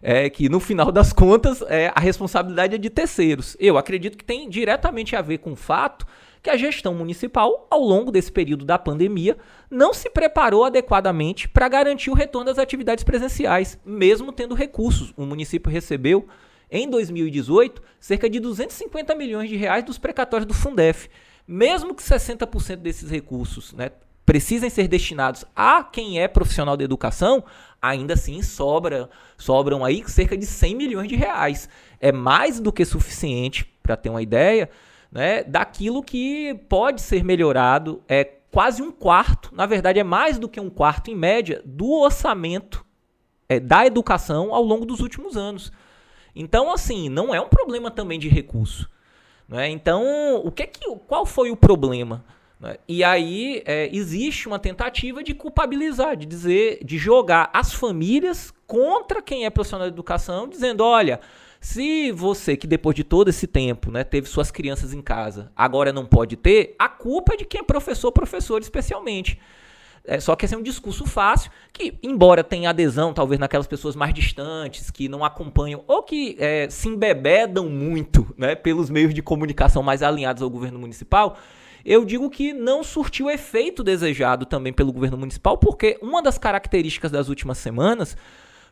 é 0.01 0.29
que 0.29 0.49
no 0.49 0.59
final 0.59 0.91
das 0.91 1.11
contas 1.13 1.61
é, 1.63 1.91
a 1.95 1.99
responsabilidade 1.99 2.75
é 2.75 2.77
de 2.77 2.89
terceiros. 2.89 3.55
Eu 3.59 3.77
acredito 3.77 4.17
que 4.17 4.23
tem 4.23 4.49
diretamente 4.49 5.15
a 5.15 5.21
ver 5.21 5.39
com 5.39 5.53
o 5.53 5.55
fato 5.55 6.05
que 6.41 6.49
a 6.49 6.57
gestão 6.57 6.93
municipal, 6.93 7.67
ao 7.69 7.81
longo 7.81 8.11
desse 8.11 8.31
período 8.31 8.63
da 8.63 8.77
pandemia, 8.77 9.37
não 9.69 9.93
se 9.93 10.09
preparou 10.09 10.63
adequadamente 10.63 11.47
para 11.49 11.67
garantir 11.67 12.09
o 12.09 12.13
retorno 12.13 12.45
das 12.45 12.57
atividades 12.57 13.03
presenciais, 13.03 13.77
mesmo 13.85 14.31
tendo 14.31 14.55
recursos. 14.55 15.13
O 15.17 15.25
município 15.25 15.71
recebeu, 15.71 16.27
em 16.71 16.89
2018, 16.89 17.81
cerca 17.99 18.29
de 18.29 18.39
250 18.39 19.15
milhões 19.15 19.49
de 19.49 19.55
reais 19.55 19.83
dos 19.83 19.97
precatórios 19.97 20.47
do 20.47 20.53
Fundef. 20.53 21.09
Mesmo 21.47 21.95
que 21.95 22.03
60% 22.03 22.77
desses 22.77 23.09
recursos 23.09 23.73
né, 23.73 23.91
precisem 24.25 24.69
ser 24.69 24.89
destinados 24.89 25.45
a 25.55 25.81
quem 25.83 26.21
é 26.21 26.27
profissional 26.27 26.75
da 26.75 26.83
educação, 26.83 27.43
ainda 27.81 28.13
assim 28.13 28.41
sobra, 28.41 29.09
sobram 29.37 29.83
aí 29.83 30.03
cerca 30.07 30.37
de 30.37 30.45
100 30.45 30.75
milhões 30.75 31.07
de 31.07 31.15
reais. 31.15 31.69
É 31.99 32.11
mais 32.11 32.59
do 32.59 32.71
que 32.71 32.85
suficiente, 32.85 33.65
para 33.81 33.95
ter 33.95 34.09
uma 34.09 34.21
ideia, 34.21 34.69
né, 35.11 35.43
daquilo 35.43 36.03
que 36.03 36.53
pode 36.67 37.01
ser 37.01 37.23
melhorado. 37.23 38.03
É 38.07 38.23
quase 38.51 38.81
um 38.81 38.91
quarto, 38.91 39.53
na 39.53 39.65
verdade 39.65 39.99
é 39.99 40.03
mais 40.03 40.37
do 40.37 40.49
que 40.49 40.59
um 40.59 40.69
quarto 40.69 41.11
em 41.11 41.15
média, 41.15 41.61
do 41.65 41.91
orçamento 41.91 42.85
é, 43.49 43.59
da 43.59 43.85
educação 43.85 44.53
ao 44.53 44.63
longo 44.63 44.85
dos 44.85 44.99
últimos 44.99 45.37
anos. 45.37 45.71
Então, 46.35 46.71
assim, 46.71 47.09
não 47.09 47.33
é 47.33 47.41
um 47.41 47.47
problema 47.47 47.89
também 47.89 48.19
de 48.19 48.27
recurso. 48.27 48.89
Né? 49.47 49.69
Então, 49.69 50.41
o 50.43 50.51
que 50.51 50.63
é 50.63 50.67
que, 50.67 50.85
qual 51.07 51.25
foi 51.25 51.49
o 51.49 51.57
problema? 51.57 52.23
Né? 52.59 52.77
E 52.87 53.03
aí 53.03 53.61
é, 53.65 53.89
existe 53.95 54.47
uma 54.47 54.59
tentativa 54.59 55.23
de 55.23 55.33
culpabilizar, 55.33 56.15
de 56.15 56.25
dizer, 56.25 56.79
de 56.83 56.97
jogar 56.97 57.49
as 57.53 57.73
famílias 57.73 58.53
contra 58.65 59.21
quem 59.21 59.45
é 59.45 59.49
profissional 59.49 59.87
de 59.87 59.93
educação, 59.93 60.47
dizendo, 60.47 60.83
olha, 60.83 61.19
se 61.59 62.11
você 62.11 62.55
que 62.57 62.67
depois 62.67 62.95
de 62.95 63.03
todo 63.03 63.29
esse 63.29 63.47
tempo, 63.47 63.91
né, 63.91 64.03
teve 64.03 64.27
suas 64.27 64.51
crianças 64.51 64.93
em 64.93 65.01
casa, 65.01 65.51
agora 65.55 65.93
não 65.93 66.05
pode 66.05 66.35
ter, 66.35 66.75
a 66.77 66.89
culpa 66.89 67.33
é 67.33 67.37
de 67.37 67.45
quem 67.45 67.61
é 67.61 67.63
professor, 67.63 68.11
professor 68.11 68.61
especialmente. 68.61 69.39
É, 70.07 70.21
só 70.21 70.37
que 70.37 70.45
esse 70.45 70.55
é 70.55 70.57
um 70.57 70.63
discurso 70.63 71.05
fácil, 71.05 71.51
que, 71.73 71.95
embora 72.01 72.41
tenha 72.41 72.69
adesão, 72.69 73.13
talvez, 73.13 73.37
naquelas 73.37 73.67
pessoas 73.67 73.93
mais 73.93 74.13
distantes, 74.13 74.89
que 74.89 75.09
não 75.09 75.23
acompanham, 75.23 75.83
ou 75.85 76.01
que 76.01 76.37
é, 76.39 76.69
se 76.69 76.87
embebedam 76.87 77.67
muito 77.67 78.33
né, 78.37 78.55
pelos 78.55 78.89
meios 78.89 79.13
de 79.13 79.21
comunicação 79.21 79.83
mais 79.83 80.01
alinhados 80.01 80.41
ao 80.41 80.49
governo 80.49 80.79
municipal, 80.79 81.37
eu 81.87 82.03
digo 82.03 82.29
que 82.29 82.51
não 82.51 82.83
surtiu 82.83 83.27
o 83.27 83.31
efeito 83.31 83.81
desejado 83.81 84.45
também 84.45 84.73
pelo 84.73 84.91
governo 84.91 85.17
municipal, 85.17 85.57
porque 85.57 85.97
uma 86.01 86.21
das 86.21 86.37
características 86.37 87.09
das 87.09 87.29
últimas 87.29 87.57
semanas 87.59 88.17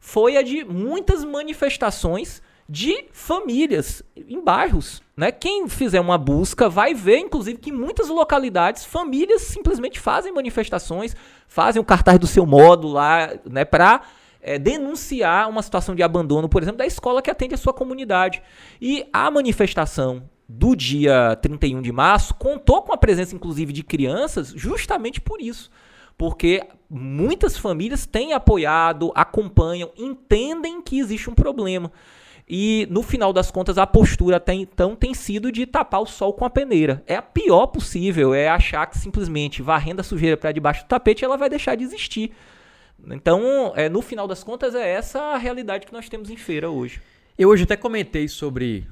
foi 0.01 0.36
a 0.36 0.41
de 0.41 0.65
muitas 0.65 1.23
manifestações 1.23 2.41
de 2.67 3.06
famílias 3.13 4.04
em 4.17 4.43
bairros. 4.43 5.01
Né? 5.15 5.32
Quem 5.32 5.69
fizer 5.69 6.01
uma 6.01 6.17
busca 6.17 6.67
vai 6.67 6.93
ver, 6.93 7.19
inclusive, 7.19 7.58
que 7.58 7.69
em 7.69 7.73
muitas 7.73 8.10
localidades 8.10 8.84
famílias 8.84 9.43
simplesmente 9.43 9.97
fazem 9.97 10.34
manifestações, 10.34 11.15
fazem 11.47 11.82
o 11.82 11.86
cartaz 11.86 12.19
do 12.19 12.28
seu 12.28 12.45
modo 12.45 12.89
lá, 12.89 13.34
né, 13.49 13.63
para 13.63 14.01
é, 14.41 14.60
denunciar 14.60 15.49
uma 15.49 15.63
situação 15.63 15.95
de 15.95 16.04
abandono, 16.04 16.49
por 16.49 16.62
exemplo, 16.62 16.80
da 16.80 16.86
escola 16.86 17.21
que 17.21 17.32
atende 17.32 17.54
a 17.54 17.58
sua 17.58 17.71
comunidade. 17.71 18.41
E 18.82 19.08
a 19.13 19.32
manifestação 19.32 20.30
do 20.48 20.76
dia 20.76 21.36
31 21.42 21.82
de 21.82 21.92
março 21.92 22.34
contou 22.36 22.82
com 22.82 22.94
a 22.94 22.98
presença, 22.98 23.36
inclusive, 23.36 23.74
de 23.74 23.84
crianças, 23.84 24.54
justamente 24.56 25.20
por 25.20 25.42
isso. 25.42 25.72
Porque 26.18 26.64
muitas 26.90 27.58
famílias 27.58 28.06
têm 28.06 28.34
apoiado, 28.34 29.12
acompanham, 29.16 29.92
entendem 29.98 30.82
que 30.82 31.00
existe 31.00 31.30
um 31.30 31.34
problema. 31.34 31.92
E 32.48 32.88
no 32.92 33.02
final 33.02 33.34
das 33.34 33.50
contas, 33.50 33.78
a 33.78 33.88
postura 33.88 34.38
até 34.38 34.54
então 34.54 34.96
tem 34.96 35.16
sido 35.16 35.52
de 35.52 35.66
tapar 35.66 36.02
o 36.02 36.06
sol 36.06 36.32
com 36.32 36.46
a 36.46 36.50
peneira. 36.50 37.04
É 37.08 37.16
a 37.16 37.22
pior 37.22 37.68
possível, 37.68 38.34
é 38.34 38.48
achar 38.48 38.86
que 38.86 38.98
simplesmente 38.98 39.64
varrendo 39.64 40.02
a 40.02 40.04
sujeira 40.04 40.38
para 40.38 40.52
debaixo 40.52 40.84
do 40.84 40.88
tapete 40.88 41.26
ela 41.26 41.38
vai 41.38 41.50
deixar 41.50 41.76
de 41.76 41.84
existir. 41.84 42.32
Então, 43.08 43.74
é, 43.76 43.90
no 43.90 44.02
final 44.02 44.28
das 44.28 44.44
contas, 44.44 44.76
é 44.76 44.88
essa 44.88 45.20
a 45.20 45.38
realidade 45.38 45.88
que 45.88 45.94
nós 45.94 46.08
temos 46.08 46.30
em 46.30 46.38
feira 46.38 46.70
hoje. 46.70 47.02
Eu 47.38 47.50
hoje 47.50 47.64
até 47.64 47.76
comentei 47.76 48.28
sobre 48.28 48.88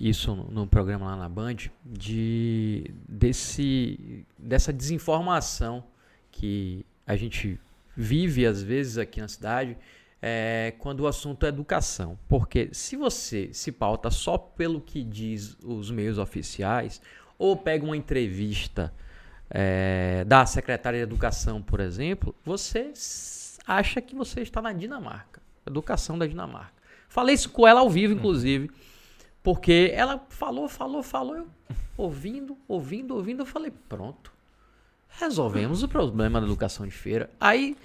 isso 0.00 0.34
no 0.34 0.66
programa 0.66 1.06
lá 1.06 1.16
na 1.16 1.28
Band, 1.28 1.56
de 1.84 2.90
desse, 3.08 4.24
dessa 4.38 4.72
desinformação 4.72 5.84
que 6.30 6.84
a 7.06 7.16
gente 7.16 7.60
vive 7.96 8.46
às 8.46 8.62
vezes 8.62 8.98
aqui 8.98 9.20
na 9.20 9.28
cidade, 9.28 9.76
é, 10.20 10.74
quando 10.78 11.00
o 11.00 11.06
assunto 11.06 11.44
é 11.44 11.48
educação. 11.48 12.18
Porque 12.28 12.68
se 12.72 12.96
você 12.96 13.50
se 13.52 13.72
pauta 13.72 14.10
só 14.10 14.38
pelo 14.38 14.80
que 14.80 15.02
diz 15.02 15.56
os 15.62 15.90
meios 15.90 16.18
oficiais, 16.18 17.00
ou 17.38 17.56
pega 17.56 17.84
uma 17.84 17.96
entrevista 17.96 18.92
é, 19.50 20.24
da 20.24 20.46
secretária 20.46 20.98
de 20.98 21.02
Educação, 21.02 21.60
por 21.60 21.80
exemplo, 21.80 22.34
você 22.44 22.92
acha 23.66 24.00
que 24.00 24.14
você 24.14 24.40
está 24.40 24.62
na 24.62 24.72
Dinamarca. 24.72 25.42
Educação 25.66 26.18
da 26.18 26.26
Dinamarca. 26.26 26.72
Falei 27.08 27.34
isso 27.34 27.50
com 27.50 27.66
ela 27.66 27.80
ao 27.80 27.90
vivo, 27.90 28.14
inclusive. 28.14 28.70
Porque 29.42 29.90
ela 29.94 30.24
falou, 30.28 30.68
falou, 30.68 31.02
falou, 31.02 31.36
eu 31.36 31.46
ouvindo, 31.96 32.56
ouvindo, 32.68 33.14
ouvindo, 33.14 33.42
eu 33.42 33.46
falei, 33.46 33.72
pronto. 33.88 34.32
Resolvemos 35.08 35.82
o 35.82 35.88
problema 35.88 36.40
da 36.40 36.46
educação 36.46 36.86
de 36.86 36.92
feira. 36.92 37.28
Aí 37.40 37.76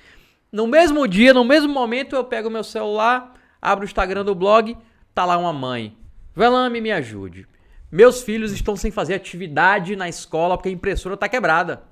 no 0.52 0.66
mesmo 0.66 1.08
dia, 1.08 1.34
no 1.34 1.44
mesmo 1.44 1.74
momento, 1.74 2.16
eu 2.16 2.24
pego 2.24 2.50
meu 2.50 2.64
celular, 2.64 3.36
abro 3.62 3.84
o 3.84 3.88
Instagram 3.88 4.24
do 4.24 4.34
blog, 4.34 4.78
tá 5.14 5.26
lá 5.26 5.38
uma 5.38 5.52
mãe. 5.52 5.96
Velame, 6.36 6.80
me 6.80 6.92
ajude. 6.92 7.48
Meus 7.92 8.22
filhos 8.22 8.52
estão 8.52 8.76
sem 8.76 8.92
fazer 8.92 9.14
atividade 9.14 9.96
na 9.96 10.08
escola 10.08 10.58
porque 10.58 10.70
a 10.70 10.72
impressora 10.72 11.18
tá 11.18 11.28
quebrada. 11.28 11.84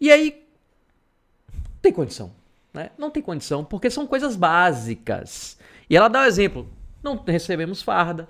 E 0.00 0.10
aí, 0.10 0.46
tem 1.82 1.92
condição, 1.92 2.32
né? 2.72 2.90
Não 2.96 3.10
tem 3.10 3.22
condição, 3.22 3.64
porque 3.64 3.90
são 3.90 4.06
coisas 4.06 4.34
básicas. 4.36 5.58
E 5.88 5.96
ela 5.96 6.08
dá 6.08 6.20
o 6.20 6.22
um 6.22 6.26
exemplo: 6.26 6.68
não 7.02 7.16
recebemos 7.16 7.82
farda, 7.82 8.28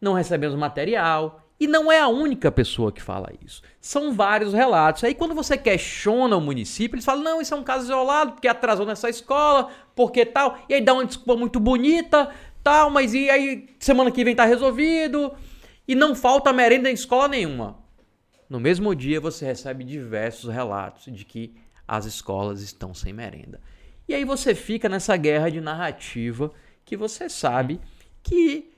não 0.00 0.12
recebemos 0.12 0.56
material, 0.56 1.48
e 1.60 1.66
não 1.66 1.90
é 1.90 1.98
a 1.98 2.06
única 2.06 2.52
pessoa 2.52 2.92
que 2.92 3.02
fala 3.02 3.32
isso. 3.44 3.62
São 3.80 4.12
vários 4.12 4.52
relatos. 4.52 5.02
Aí 5.02 5.12
quando 5.12 5.34
você 5.34 5.58
questiona 5.58 6.36
o 6.36 6.40
município, 6.40 6.94
eles 6.94 7.04
falam: 7.04 7.24
não, 7.24 7.40
isso 7.40 7.52
é 7.52 7.56
um 7.56 7.64
caso 7.64 7.84
isolado, 7.84 8.32
porque 8.32 8.46
atrasou 8.46 8.86
nessa 8.86 9.08
escola, 9.08 9.68
porque 9.94 10.24
tal. 10.24 10.58
E 10.68 10.74
aí 10.74 10.80
dá 10.80 10.94
uma 10.94 11.04
desculpa 11.04 11.36
muito 11.36 11.58
bonita, 11.58 12.30
tal, 12.62 12.90
mas 12.90 13.12
e 13.12 13.28
aí 13.28 13.68
semana 13.80 14.10
que 14.10 14.24
vem 14.24 14.36
tá 14.36 14.44
resolvido. 14.44 15.32
E 15.86 15.94
não 15.94 16.14
falta 16.14 16.52
merenda 16.52 16.90
em 16.90 16.94
escola 16.94 17.26
nenhuma. 17.26 17.78
No 18.48 18.60
mesmo 18.60 18.94
dia 18.94 19.20
você 19.20 19.44
recebe 19.44 19.82
diversos 19.82 20.52
relatos 20.52 21.12
de 21.12 21.24
que 21.24 21.54
as 21.86 22.04
escolas 22.04 22.60
estão 22.60 22.94
sem 22.94 23.12
merenda. 23.12 23.60
E 24.06 24.14
aí 24.14 24.24
você 24.24 24.54
fica 24.54 24.88
nessa 24.88 25.16
guerra 25.16 25.50
de 25.50 25.60
narrativa 25.60 26.52
que 26.88 26.96
você 26.96 27.28
sabe 27.28 27.78
que 28.22 28.70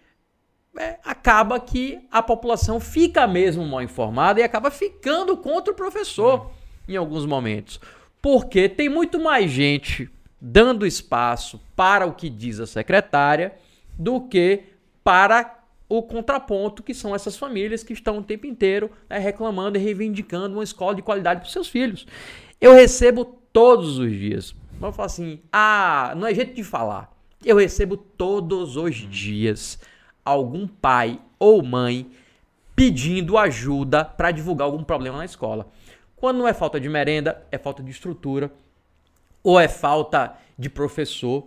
é, 0.76 0.98
acaba 1.04 1.60
que 1.60 2.00
a 2.10 2.20
população 2.20 2.80
fica 2.80 3.26
mesmo 3.26 3.64
mal 3.64 3.82
informada 3.82 4.40
e 4.40 4.42
acaba 4.42 4.70
ficando 4.70 5.36
contra 5.36 5.72
o 5.72 5.76
professor 5.76 6.50
em 6.88 6.96
alguns 6.96 7.24
momentos. 7.24 7.80
Porque 8.20 8.68
tem 8.68 8.88
muito 8.88 9.20
mais 9.20 9.50
gente 9.50 10.10
dando 10.40 10.84
espaço 10.84 11.60
para 11.76 12.04
o 12.04 12.14
que 12.14 12.28
diz 12.28 12.58
a 12.58 12.66
secretária 12.66 13.54
do 13.96 14.20
que 14.22 14.64
para 15.04 15.58
o 15.88 16.02
contraponto, 16.02 16.82
que 16.82 16.94
são 16.94 17.14
essas 17.14 17.36
famílias 17.36 17.82
que 17.84 17.92
estão 17.92 18.18
o 18.18 18.22
tempo 18.22 18.46
inteiro 18.46 18.90
né, 19.08 19.18
reclamando 19.18 19.78
e 19.78 19.80
reivindicando 19.80 20.56
uma 20.56 20.64
escola 20.64 20.94
de 20.94 21.02
qualidade 21.02 21.40
para 21.40 21.46
os 21.46 21.52
seus 21.52 21.68
filhos. 21.68 22.06
Eu 22.60 22.74
recebo 22.74 23.24
todos 23.52 23.98
os 23.98 24.10
dias. 24.10 24.54
Vamos 24.78 24.96
falar 24.96 25.06
assim, 25.06 25.40
ah, 25.52 26.14
não 26.16 26.26
é 26.26 26.34
jeito 26.34 26.54
de 26.54 26.64
falar. 26.64 27.19
Eu 27.44 27.56
recebo 27.56 27.96
todos 27.96 28.76
os 28.76 28.94
dias 28.94 29.78
algum 30.24 30.66
pai 30.66 31.20
ou 31.38 31.62
mãe 31.62 32.10
pedindo 32.76 33.38
ajuda 33.38 34.04
para 34.04 34.30
divulgar 34.30 34.66
algum 34.66 34.84
problema 34.84 35.18
na 35.18 35.24
escola. 35.24 35.68
Quando 36.16 36.38
não 36.38 36.48
é 36.48 36.52
falta 36.52 36.78
de 36.78 36.88
merenda, 36.88 37.42
é 37.50 37.56
falta 37.56 37.82
de 37.82 37.90
estrutura, 37.90 38.52
ou 39.42 39.58
é 39.58 39.68
falta 39.68 40.36
de 40.58 40.68
professor, 40.68 41.46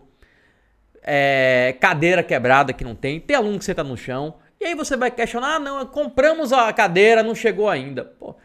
é 1.04 1.76
cadeira 1.80 2.24
quebrada 2.24 2.74
que 2.74 2.84
não 2.84 2.96
tem, 2.96 3.20
tem 3.20 3.36
aluno 3.36 3.60
que 3.60 3.66
senta 3.66 3.84
no 3.84 3.96
chão, 3.96 4.36
e 4.60 4.66
aí 4.66 4.76
você 4.76 4.96
vai 4.96 5.12
questionar: 5.12 5.56
ah, 5.56 5.60
não, 5.60 5.86
compramos 5.86 6.54
a 6.54 6.72
cadeira, 6.72 7.22
não 7.22 7.36
chegou 7.36 7.70
ainda. 7.70 8.06
Pô, 8.06 8.36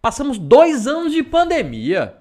passamos 0.00 0.38
dois 0.38 0.86
anos 0.86 1.12
de 1.12 1.22
pandemia, 1.22 2.16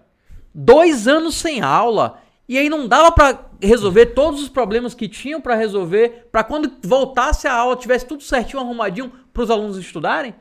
dois 0.54 1.08
anos 1.08 1.36
sem 1.36 1.62
aula. 1.62 2.21
E 2.48 2.58
aí 2.58 2.69
não 2.69 2.88
dava 2.88 3.12
para 3.12 3.44
resolver 3.65 4.08
todos 4.08 4.41
os 4.41 4.49
problemas 4.49 4.93
que 4.93 5.08
tinham 5.08 5.41
para 5.41 5.56
resolver, 5.56 6.28
para 6.32 6.43
quando 6.43 6.71
voltasse 6.84 7.47
a 7.47 7.54
aula 7.54 7.75
tivesse 7.75 8.06
tudo 8.06 8.23
certinho, 8.23 8.62
arrumadinho 8.62 9.12
para 9.34 9.43
os 9.43 9.51
alunos 9.51 9.78
estudarem? 9.78 10.36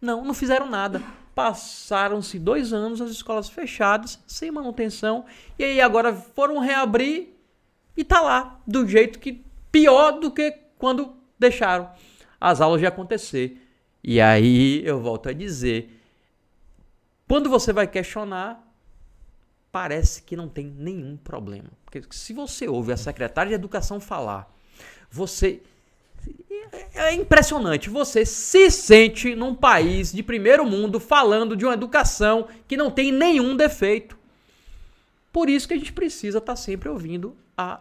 Não, 0.00 0.24
não 0.24 0.34
fizeram 0.34 0.68
nada. 0.68 1.02
Passaram-se 1.34 2.38
dois 2.38 2.72
anos 2.72 3.00
as 3.00 3.10
escolas 3.10 3.48
fechadas, 3.48 4.18
sem 4.26 4.50
manutenção, 4.50 5.24
e 5.58 5.64
aí 5.64 5.80
agora 5.80 6.12
foram 6.12 6.58
reabrir 6.58 7.28
e 7.96 8.04
tá 8.04 8.20
lá, 8.20 8.60
do 8.66 8.86
jeito 8.86 9.18
que 9.18 9.44
pior 9.72 10.12
do 10.12 10.30
que 10.30 10.52
quando 10.78 11.16
deixaram 11.38 11.90
as 12.40 12.60
aulas 12.60 12.80
de 12.80 12.86
acontecer. 12.86 13.60
E 14.02 14.20
aí 14.20 14.82
eu 14.84 15.00
volto 15.00 15.28
a 15.28 15.32
dizer, 15.32 16.00
quando 17.28 17.50
você 17.50 17.72
vai 17.72 17.86
questionar, 17.86 18.67
parece 19.78 20.22
que 20.22 20.34
não 20.34 20.48
tem 20.48 20.66
nenhum 20.76 21.16
problema. 21.16 21.70
Porque 21.84 22.02
se 22.10 22.32
você 22.32 22.66
ouve 22.66 22.92
a 22.92 22.96
secretária 22.96 23.50
de 23.50 23.54
Educação 23.54 24.00
falar, 24.00 24.52
você. 25.08 25.62
É 26.92 27.14
impressionante. 27.14 27.88
Você 27.88 28.26
se 28.26 28.72
sente 28.72 29.36
num 29.36 29.54
país 29.54 30.12
de 30.12 30.20
primeiro 30.20 30.66
mundo 30.66 30.98
falando 30.98 31.56
de 31.56 31.64
uma 31.64 31.74
educação 31.74 32.48
que 32.66 32.76
não 32.76 32.90
tem 32.90 33.12
nenhum 33.12 33.56
defeito. 33.56 34.18
Por 35.32 35.48
isso 35.48 35.68
que 35.68 35.74
a 35.74 35.78
gente 35.78 35.92
precisa 35.92 36.38
estar 36.38 36.54
tá 36.54 36.56
sempre 36.56 36.88
ouvindo 36.88 37.36
a, 37.56 37.80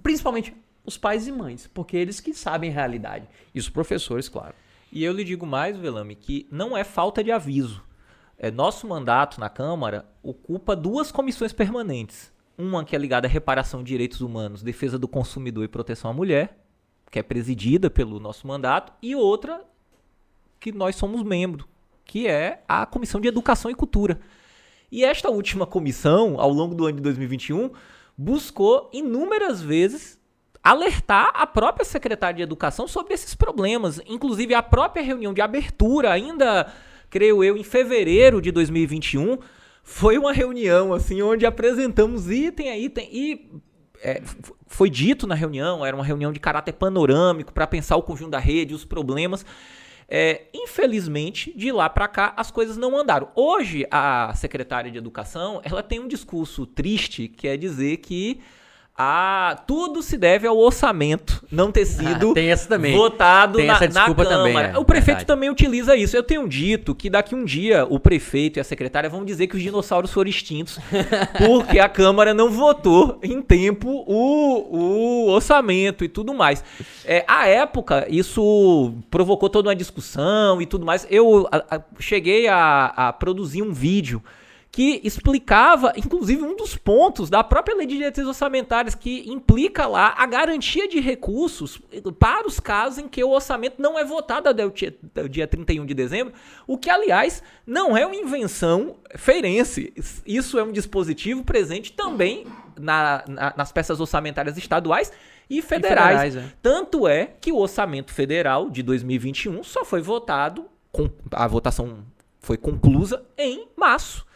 principalmente 0.00 0.54
os 0.86 0.96
pais 0.96 1.26
e 1.26 1.32
mães, 1.32 1.68
porque 1.74 1.96
eles 1.96 2.20
que 2.20 2.32
sabem 2.32 2.70
a 2.70 2.74
realidade. 2.74 3.26
E 3.52 3.58
os 3.58 3.68
professores, 3.68 4.28
claro. 4.28 4.54
E 4.92 5.02
eu 5.02 5.12
lhe 5.12 5.24
digo 5.24 5.44
mais, 5.44 5.76
Velame, 5.76 6.14
que 6.14 6.46
não 6.52 6.76
é 6.76 6.84
falta 6.84 7.22
de 7.24 7.32
aviso 7.32 7.82
é, 8.42 8.50
nosso 8.50 8.88
mandato 8.88 9.38
na 9.38 9.50
Câmara 9.50 10.06
ocupa 10.22 10.74
duas 10.74 11.12
comissões 11.12 11.52
permanentes. 11.52 12.32
Uma 12.56 12.82
que 12.86 12.96
é 12.96 12.98
ligada 12.98 13.28
à 13.28 13.30
reparação 13.30 13.82
de 13.82 13.88
direitos 13.88 14.22
humanos, 14.22 14.62
defesa 14.62 14.98
do 14.98 15.06
consumidor 15.06 15.62
e 15.62 15.68
proteção 15.68 16.10
à 16.10 16.14
mulher, 16.14 16.58
que 17.10 17.18
é 17.18 17.22
presidida 17.22 17.90
pelo 17.90 18.18
nosso 18.18 18.46
mandato, 18.46 18.94
e 19.02 19.14
outra 19.14 19.62
que 20.58 20.72
nós 20.72 20.96
somos 20.96 21.22
membro, 21.22 21.68
que 22.02 22.26
é 22.26 22.62
a 22.66 22.86
Comissão 22.86 23.20
de 23.20 23.28
Educação 23.28 23.70
e 23.70 23.74
Cultura. 23.74 24.18
E 24.90 25.04
esta 25.04 25.28
última 25.28 25.66
comissão, 25.66 26.40
ao 26.40 26.50
longo 26.50 26.74
do 26.74 26.86
ano 26.86 26.96
de 26.96 27.02
2021, 27.02 27.70
buscou 28.16 28.88
inúmeras 28.90 29.60
vezes 29.60 30.18
alertar 30.64 31.30
a 31.34 31.46
própria 31.46 31.84
secretária 31.84 32.36
de 32.38 32.42
Educação 32.42 32.88
sobre 32.88 33.12
esses 33.12 33.34
problemas, 33.34 34.00
inclusive 34.06 34.54
a 34.54 34.62
própria 34.62 35.02
reunião 35.02 35.34
de 35.34 35.42
abertura 35.42 36.10
ainda 36.10 36.72
creio 37.10 37.44
eu, 37.44 37.56
em 37.56 37.64
fevereiro 37.64 38.40
de 38.40 38.50
2021, 38.52 39.38
foi 39.82 40.16
uma 40.16 40.32
reunião 40.32 40.94
assim 40.94 41.20
onde 41.20 41.44
apresentamos 41.44 42.30
item 42.30 42.70
a 42.70 42.78
item 42.78 43.08
e 43.12 43.50
é, 44.02 44.22
foi 44.66 44.88
dito 44.88 45.26
na 45.26 45.34
reunião, 45.34 45.84
era 45.84 45.94
uma 45.94 46.04
reunião 46.04 46.32
de 46.32 46.40
caráter 46.40 46.72
panorâmico 46.72 47.52
para 47.52 47.66
pensar 47.66 47.96
o 47.96 48.02
conjunto 48.02 48.30
da 48.30 48.38
rede, 48.38 48.72
os 48.72 48.84
problemas. 48.84 49.44
É, 50.08 50.46
infelizmente, 50.52 51.52
de 51.56 51.70
lá 51.70 51.88
para 51.88 52.08
cá, 52.08 52.32
as 52.36 52.50
coisas 52.50 52.76
não 52.76 52.96
andaram. 52.96 53.28
Hoje, 53.34 53.86
a 53.90 54.32
secretária 54.34 54.90
de 54.90 54.98
Educação 54.98 55.60
ela 55.62 55.82
tem 55.82 56.00
um 56.00 56.08
discurso 56.08 56.66
triste, 56.66 57.28
que 57.28 57.46
é 57.46 57.56
dizer 57.56 57.98
que 57.98 58.40
a, 59.02 59.56
tudo 59.66 60.02
se 60.02 60.18
deve 60.18 60.46
ao 60.46 60.58
orçamento 60.58 61.42
não 61.50 61.72
ter 61.72 61.86
sido 61.86 62.32
ah, 62.32 62.34
votado 62.92 63.56
tem 63.56 63.66
na, 63.66 63.72
essa 63.72 63.88
na 63.88 64.14
Câmara. 64.14 64.28
Também, 64.28 64.56
é, 64.58 64.78
o 64.78 64.84
prefeito 64.84 65.06
verdade. 65.06 65.26
também 65.26 65.48
utiliza 65.48 65.96
isso. 65.96 66.14
Eu 66.14 66.22
tenho 66.22 66.46
dito 66.46 66.94
que 66.94 67.08
daqui 67.08 67.34
um 67.34 67.42
dia 67.42 67.86
o 67.88 67.98
prefeito 67.98 68.58
e 68.58 68.60
a 68.60 68.64
secretária 68.64 69.08
vão 69.08 69.24
dizer 69.24 69.46
que 69.46 69.56
os 69.56 69.62
dinossauros 69.62 70.12
foram 70.12 70.28
extintos 70.28 70.78
porque 71.46 71.78
a 71.78 71.88
Câmara 71.88 72.34
não 72.34 72.50
votou 72.50 73.18
em 73.22 73.40
tempo 73.40 74.04
o, 74.06 75.24
o 75.26 75.30
orçamento 75.30 76.04
e 76.04 76.08
tudo 76.08 76.34
mais. 76.34 76.62
É, 77.06 77.24
à 77.26 77.46
época, 77.48 78.06
isso 78.10 78.92
provocou 79.10 79.48
toda 79.48 79.70
uma 79.70 79.74
discussão 79.76 80.60
e 80.60 80.66
tudo 80.66 80.84
mais. 80.84 81.06
Eu 81.10 81.48
a, 81.50 81.76
a, 81.76 81.80
cheguei 81.98 82.48
a, 82.48 82.92
a 82.94 83.12
produzir 83.14 83.62
um 83.62 83.72
vídeo 83.72 84.22
que 84.72 85.00
explicava, 85.02 85.92
inclusive, 85.96 86.42
um 86.42 86.56
dos 86.56 86.76
pontos 86.76 87.28
da 87.28 87.42
própria 87.42 87.76
lei 87.76 87.86
de 87.86 87.96
diretrizes 87.96 88.28
orçamentárias, 88.28 88.94
que 88.94 89.28
implica 89.28 89.86
lá 89.86 90.14
a 90.16 90.24
garantia 90.26 90.88
de 90.88 91.00
recursos 91.00 91.80
para 92.18 92.46
os 92.46 92.60
casos 92.60 92.98
em 92.98 93.08
que 93.08 93.22
o 93.22 93.30
orçamento 93.30 93.82
não 93.82 93.98
é 93.98 94.04
votado 94.04 94.48
até 94.48 94.64
o 94.64 94.70
dia, 94.70 94.94
dia 95.28 95.46
31 95.46 95.84
de 95.84 95.94
dezembro, 95.94 96.32
o 96.68 96.78
que, 96.78 96.88
aliás, 96.88 97.42
não 97.66 97.96
é 97.96 98.06
uma 98.06 98.14
invenção 98.14 98.96
feirense. 99.16 99.92
Isso 100.24 100.56
é 100.56 100.62
um 100.62 100.70
dispositivo 100.70 101.42
presente 101.42 101.92
também 101.92 102.46
na, 102.78 103.24
na, 103.26 103.54
nas 103.56 103.72
peças 103.72 103.98
orçamentárias 103.98 104.56
estaduais 104.56 105.12
e 105.48 105.60
federais. 105.60 106.22
E 106.22 106.30
federais 106.30 106.36
é. 106.36 106.54
Tanto 106.62 107.08
é 107.08 107.26
que 107.40 107.50
o 107.50 107.56
orçamento 107.56 108.12
federal 108.12 108.70
de 108.70 108.84
2021 108.84 109.64
só 109.64 109.84
foi 109.84 110.00
votado, 110.00 110.66
com, 110.92 111.10
a 111.32 111.46
votação 111.48 112.04
foi 112.38 112.56
conclusa 112.56 113.24
em 113.36 113.66
março. 113.76 114.29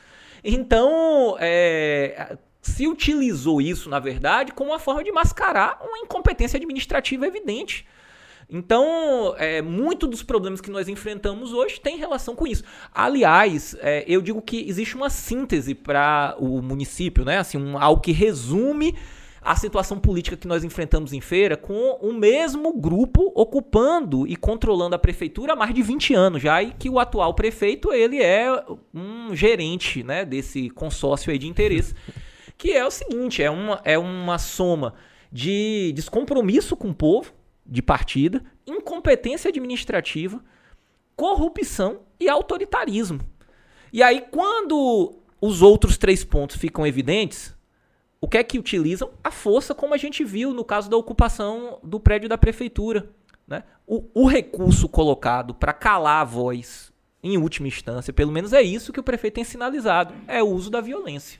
Então, 0.44 1.36
é, 1.40 2.36
se 2.60 2.86
utilizou 2.86 3.60
isso, 3.60 3.88
na 3.88 3.98
verdade, 3.98 4.52
como 4.52 4.70
uma 4.70 4.78
forma 4.78 5.02
de 5.02 5.10
mascarar 5.10 5.78
uma 5.82 5.98
incompetência 5.98 6.56
administrativa 6.56 7.26
evidente. 7.26 7.86
Então, 8.48 9.34
é, 9.38 9.62
muito 9.62 10.06
dos 10.06 10.22
problemas 10.22 10.60
que 10.60 10.70
nós 10.70 10.86
enfrentamos 10.88 11.52
hoje 11.52 11.80
tem 11.80 11.96
relação 11.96 12.36
com 12.36 12.46
isso. 12.46 12.62
Aliás, 12.94 13.74
é, 13.80 14.04
eu 14.06 14.20
digo 14.20 14.42
que 14.42 14.68
existe 14.68 14.94
uma 14.96 15.08
síntese 15.08 15.74
para 15.74 16.36
o 16.38 16.60
município, 16.60 17.24
né? 17.24 17.38
Assim, 17.38 17.56
um, 17.56 17.78
algo 17.78 18.02
que 18.02 18.12
resume 18.12 18.94
a 19.44 19.54
situação 19.54 20.00
política 20.00 20.38
que 20.38 20.48
nós 20.48 20.64
enfrentamos 20.64 21.12
em 21.12 21.20
feira 21.20 21.54
com 21.56 21.98
o 22.00 22.14
mesmo 22.14 22.72
grupo 22.72 23.30
ocupando 23.34 24.26
e 24.26 24.36
controlando 24.36 24.96
a 24.96 24.98
prefeitura 24.98 25.52
há 25.52 25.56
mais 25.56 25.74
de 25.74 25.82
20 25.82 26.14
anos 26.14 26.42
já 26.42 26.62
e 26.62 26.72
que 26.72 26.88
o 26.88 26.98
atual 26.98 27.34
prefeito 27.34 27.92
ele 27.92 28.22
é 28.22 28.50
um 28.94 29.36
gerente 29.36 30.02
né, 30.02 30.24
desse 30.24 30.70
consórcio 30.70 31.30
aí 31.30 31.38
de 31.38 31.46
interesse 31.46 31.94
que 32.56 32.72
é 32.72 32.86
o 32.86 32.90
seguinte 32.90 33.42
é 33.42 33.50
uma, 33.50 33.80
é 33.84 33.98
uma 33.98 34.38
soma 34.38 34.94
de 35.30 35.92
descompromisso 35.94 36.74
com 36.74 36.88
o 36.88 36.94
povo 36.94 37.32
de 37.66 37.82
partida, 37.82 38.42
incompetência 38.66 39.48
administrativa, 39.48 40.42
corrupção 41.16 42.00
e 42.20 42.28
autoritarismo. 42.28 43.20
E 43.92 44.02
aí, 44.02 44.22
quando 44.30 45.18
os 45.40 45.62
outros 45.62 45.96
três 45.96 46.24
pontos 46.24 46.56
ficam 46.56 46.86
evidentes, 46.86 47.53
o 48.24 48.28
que 48.28 48.38
é 48.38 48.42
que 48.42 48.58
utilizam? 48.58 49.10
A 49.22 49.30
força, 49.30 49.74
como 49.74 49.92
a 49.92 49.98
gente 49.98 50.24
viu 50.24 50.54
no 50.54 50.64
caso 50.64 50.88
da 50.88 50.96
ocupação 50.96 51.78
do 51.82 52.00
prédio 52.00 52.26
da 52.26 52.38
prefeitura. 52.38 53.10
Né? 53.46 53.62
O, 53.86 54.02
o 54.14 54.26
recurso 54.26 54.88
colocado 54.88 55.52
para 55.52 55.74
calar 55.74 56.22
a 56.22 56.24
voz, 56.24 56.90
em 57.22 57.36
última 57.36 57.68
instância, 57.68 58.14
pelo 58.14 58.32
menos 58.32 58.54
é 58.54 58.62
isso 58.62 58.94
que 58.94 59.00
o 59.00 59.02
prefeito 59.02 59.34
tem 59.34 59.44
sinalizado: 59.44 60.14
é 60.26 60.42
o 60.42 60.46
uso 60.46 60.70
da 60.70 60.80
violência. 60.80 61.38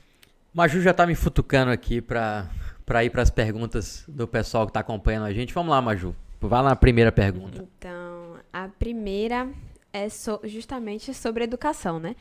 Maju 0.53 0.79
já 0.79 0.91
está 0.91 1.07
me 1.07 1.15
futucando 1.15 1.71
aqui 1.71 2.01
para 2.01 2.51
para 2.85 3.03
ir 3.03 3.09
para 3.09 3.23
as 3.23 3.31
perguntas 3.31 4.03
do 4.07 4.27
pessoal 4.27 4.67
que 4.67 4.69
está 4.69 4.81
acompanhando 4.81 5.25
a 5.25 5.33
gente. 5.33 5.51
Vamos 5.55 5.71
lá, 5.71 5.81
Maju. 5.81 6.15
Vá 6.39 6.61
na 6.61 6.75
primeira 6.75 7.11
pergunta. 7.11 7.67
Então, 7.79 8.35
a 8.53 8.67
primeira 8.67 9.49
é 9.91 10.07
so, 10.07 10.39
justamente 10.43 11.15
sobre 11.15 11.43
educação, 11.45 11.97
né? 11.99 12.15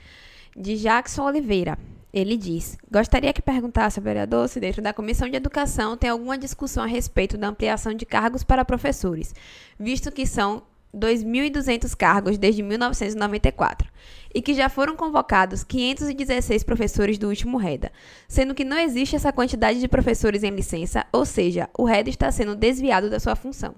De 0.56 0.74
Jackson 0.78 1.26
Oliveira. 1.26 1.76
Ele 2.14 2.36
diz: 2.36 2.78
Gostaria 2.88 3.32
que 3.32 3.42
perguntasse 3.42 3.98
ao 3.98 4.04
vereador 4.04 4.48
se 4.48 4.60
dentro 4.60 4.80
da 4.80 4.92
Comissão 4.92 5.28
de 5.28 5.34
Educação 5.34 5.96
tem 5.96 6.08
alguma 6.08 6.38
discussão 6.38 6.84
a 6.84 6.86
respeito 6.86 7.36
da 7.36 7.48
ampliação 7.48 7.92
de 7.92 8.06
cargos 8.06 8.44
para 8.44 8.64
professores, 8.64 9.34
visto 9.76 10.12
que 10.12 10.24
são 10.24 10.62
2.200 10.94 11.92
cargos 11.96 12.38
desde 12.38 12.62
1994 12.62 13.90
e 14.32 14.40
que 14.40 14.54
já 14.54 14.68
foram 14.68 14.94
convocados 14.94 15.64
516 15.64 16.62
professores 16.62 17.18
do 17.18 17.28
último 17.28 17.58
REDA, 17.58 17.90
sendo 18.28 18.54
que 18.54 18.64
não 18.64 18.78
existe 18.78 19.16
essa 19.16 19.32
quantidade 19.32 19.80
de 19.80 19.88
professores 19.88 20.44
em 20.44 20.50
licença, 20.50 21.04
ou 21.12 21.24
seja, 21.24 21.68
o 21.76 21.84
REDA 21.84 22.10
está 22.10 22.30
sendo 22.30 22.54
desviado 22.54 23.10
da 23.10 23.18
sua 23.18 23.34
função. 23.34 23.74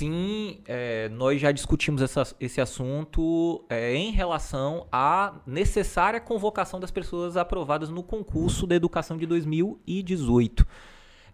Sim, 0.00 0.62
é, 0.66 1.10
nós 1.10 1.38
já 1.38 1.52
discutimos 1.52 2.00
essa, 2.00 2.22
esse 2.40 2.58
assunto 2.58 3.62
é, 3.68 3.94
em 3.94 4.10
relação 4.10 4.86
à 4.90 5.34
necessária 5.46 6.18
convocação 6.18 6.80
das 6.80 6.90
pessoas 6.90 7.36
aprovadas 7.36 7.90
no 7.90 8.02
concurso 8.02 8.66
da 8.66 8.74
educação 8.74 9.18
de 9.18 9.26
2018. 9.26 10.66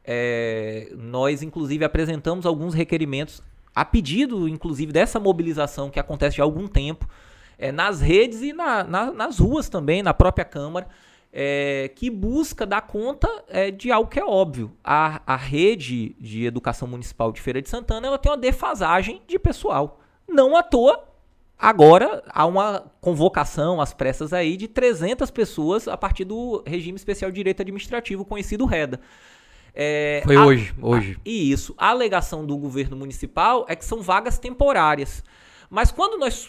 É, 0.04 0.92
nós, 0.96 1.44
inclusive, 1.44 1.84
apresentamos 1.84 2.44
alguns 2.44 2.74
requerimentos 2.74 3.40
a 3.72 3.84
pedido, 3.84 4.48
inclusive, 4.48 4.90
dessa 4.90 5.20
mobilização 5.20 5.88
que 5.88 6.00
acontece 6.00 6.40
há 6.40 6.44
algum 6.44 6.66
tempo 6.66 7.08
é, 7.56 7.70
nas 7.70 8.00
redes 8.00 8.42
e 8.42 8.52
na, 8.52 8.82
na, 8.82 9.12
nas 9.12 9.38
ruas 9.38 9.68
também, 9.68 10.02
na 10.02 10.12
própria 10.12 10.44
Câmara, 10.44 10.88
é, 11.38 11.90
que 11.94 12.08
busca 12.08 12.64
dar 12.64 12.80
conta 12.80 13.28
é, 13.48 13.70
de 13.70 13.92
algo 13.92 14.08
que 14.08 14.18
é 14.18 14.24
óbvio. 14.24 14.72
A, 14.82 15.20
a 15.26 15.36
rede 15.36 16.16
de 16.18 16.46
educação 16.46 16.88
municipal 16.88 17.30
de 17.30 17.42
Feira 17.42 17.60
de 17.60 17.68
Santana 17.68 18.06
ela 18.06 18.16
tem 18.16 18.32
uma 18.32 18.38
defasagem 18.38 19.20
de 19.26 19.38
pessoal. 19.38 20.00
Não 20.26 20.56
à 20.56 20.62
toa, 20.62 21.04
agora 21.58 22.24
há 22.30 22.46
uma 22.46 22.90
convocação 23.02 23.82
às 23.82 23.92
pressas 23.92 24.32
aí 24.32 24.56
de 24.56 24.66
300 24.66 25.30
pessoas 25.30 25.86
a 25.86 25.94
partir 25.94 26.24
do 26.24 26.62
regime 26.66 26.96
especial 26.96 27.30
de 27.30 27.34
direito 27.34 27.60
administrativo, 27.60 28.24
conhecido 28.24 28.64
REDA. 28.64 28.98
É, 29.74 30.22
Foi 30.24 30.36
a, 30.36 30.46
hoje, 30.46 30.74
hoje. 30.80 31.20
E 31.22 31.52
isso. 31.52 31.74
A 31.76 31.90
alegação 31.90 32.46
do 32.46 32.56
governo 32.56 32.96
municipal 32.96 33.66
é 33.68 33.76
que 33.76 33.84
são 33.84 34.00
vagas 34.00 34.38
temporárias. 34.38 35.22
Mas 35.68 35.92
quando 35.92 36.18
nós 36.18 36.48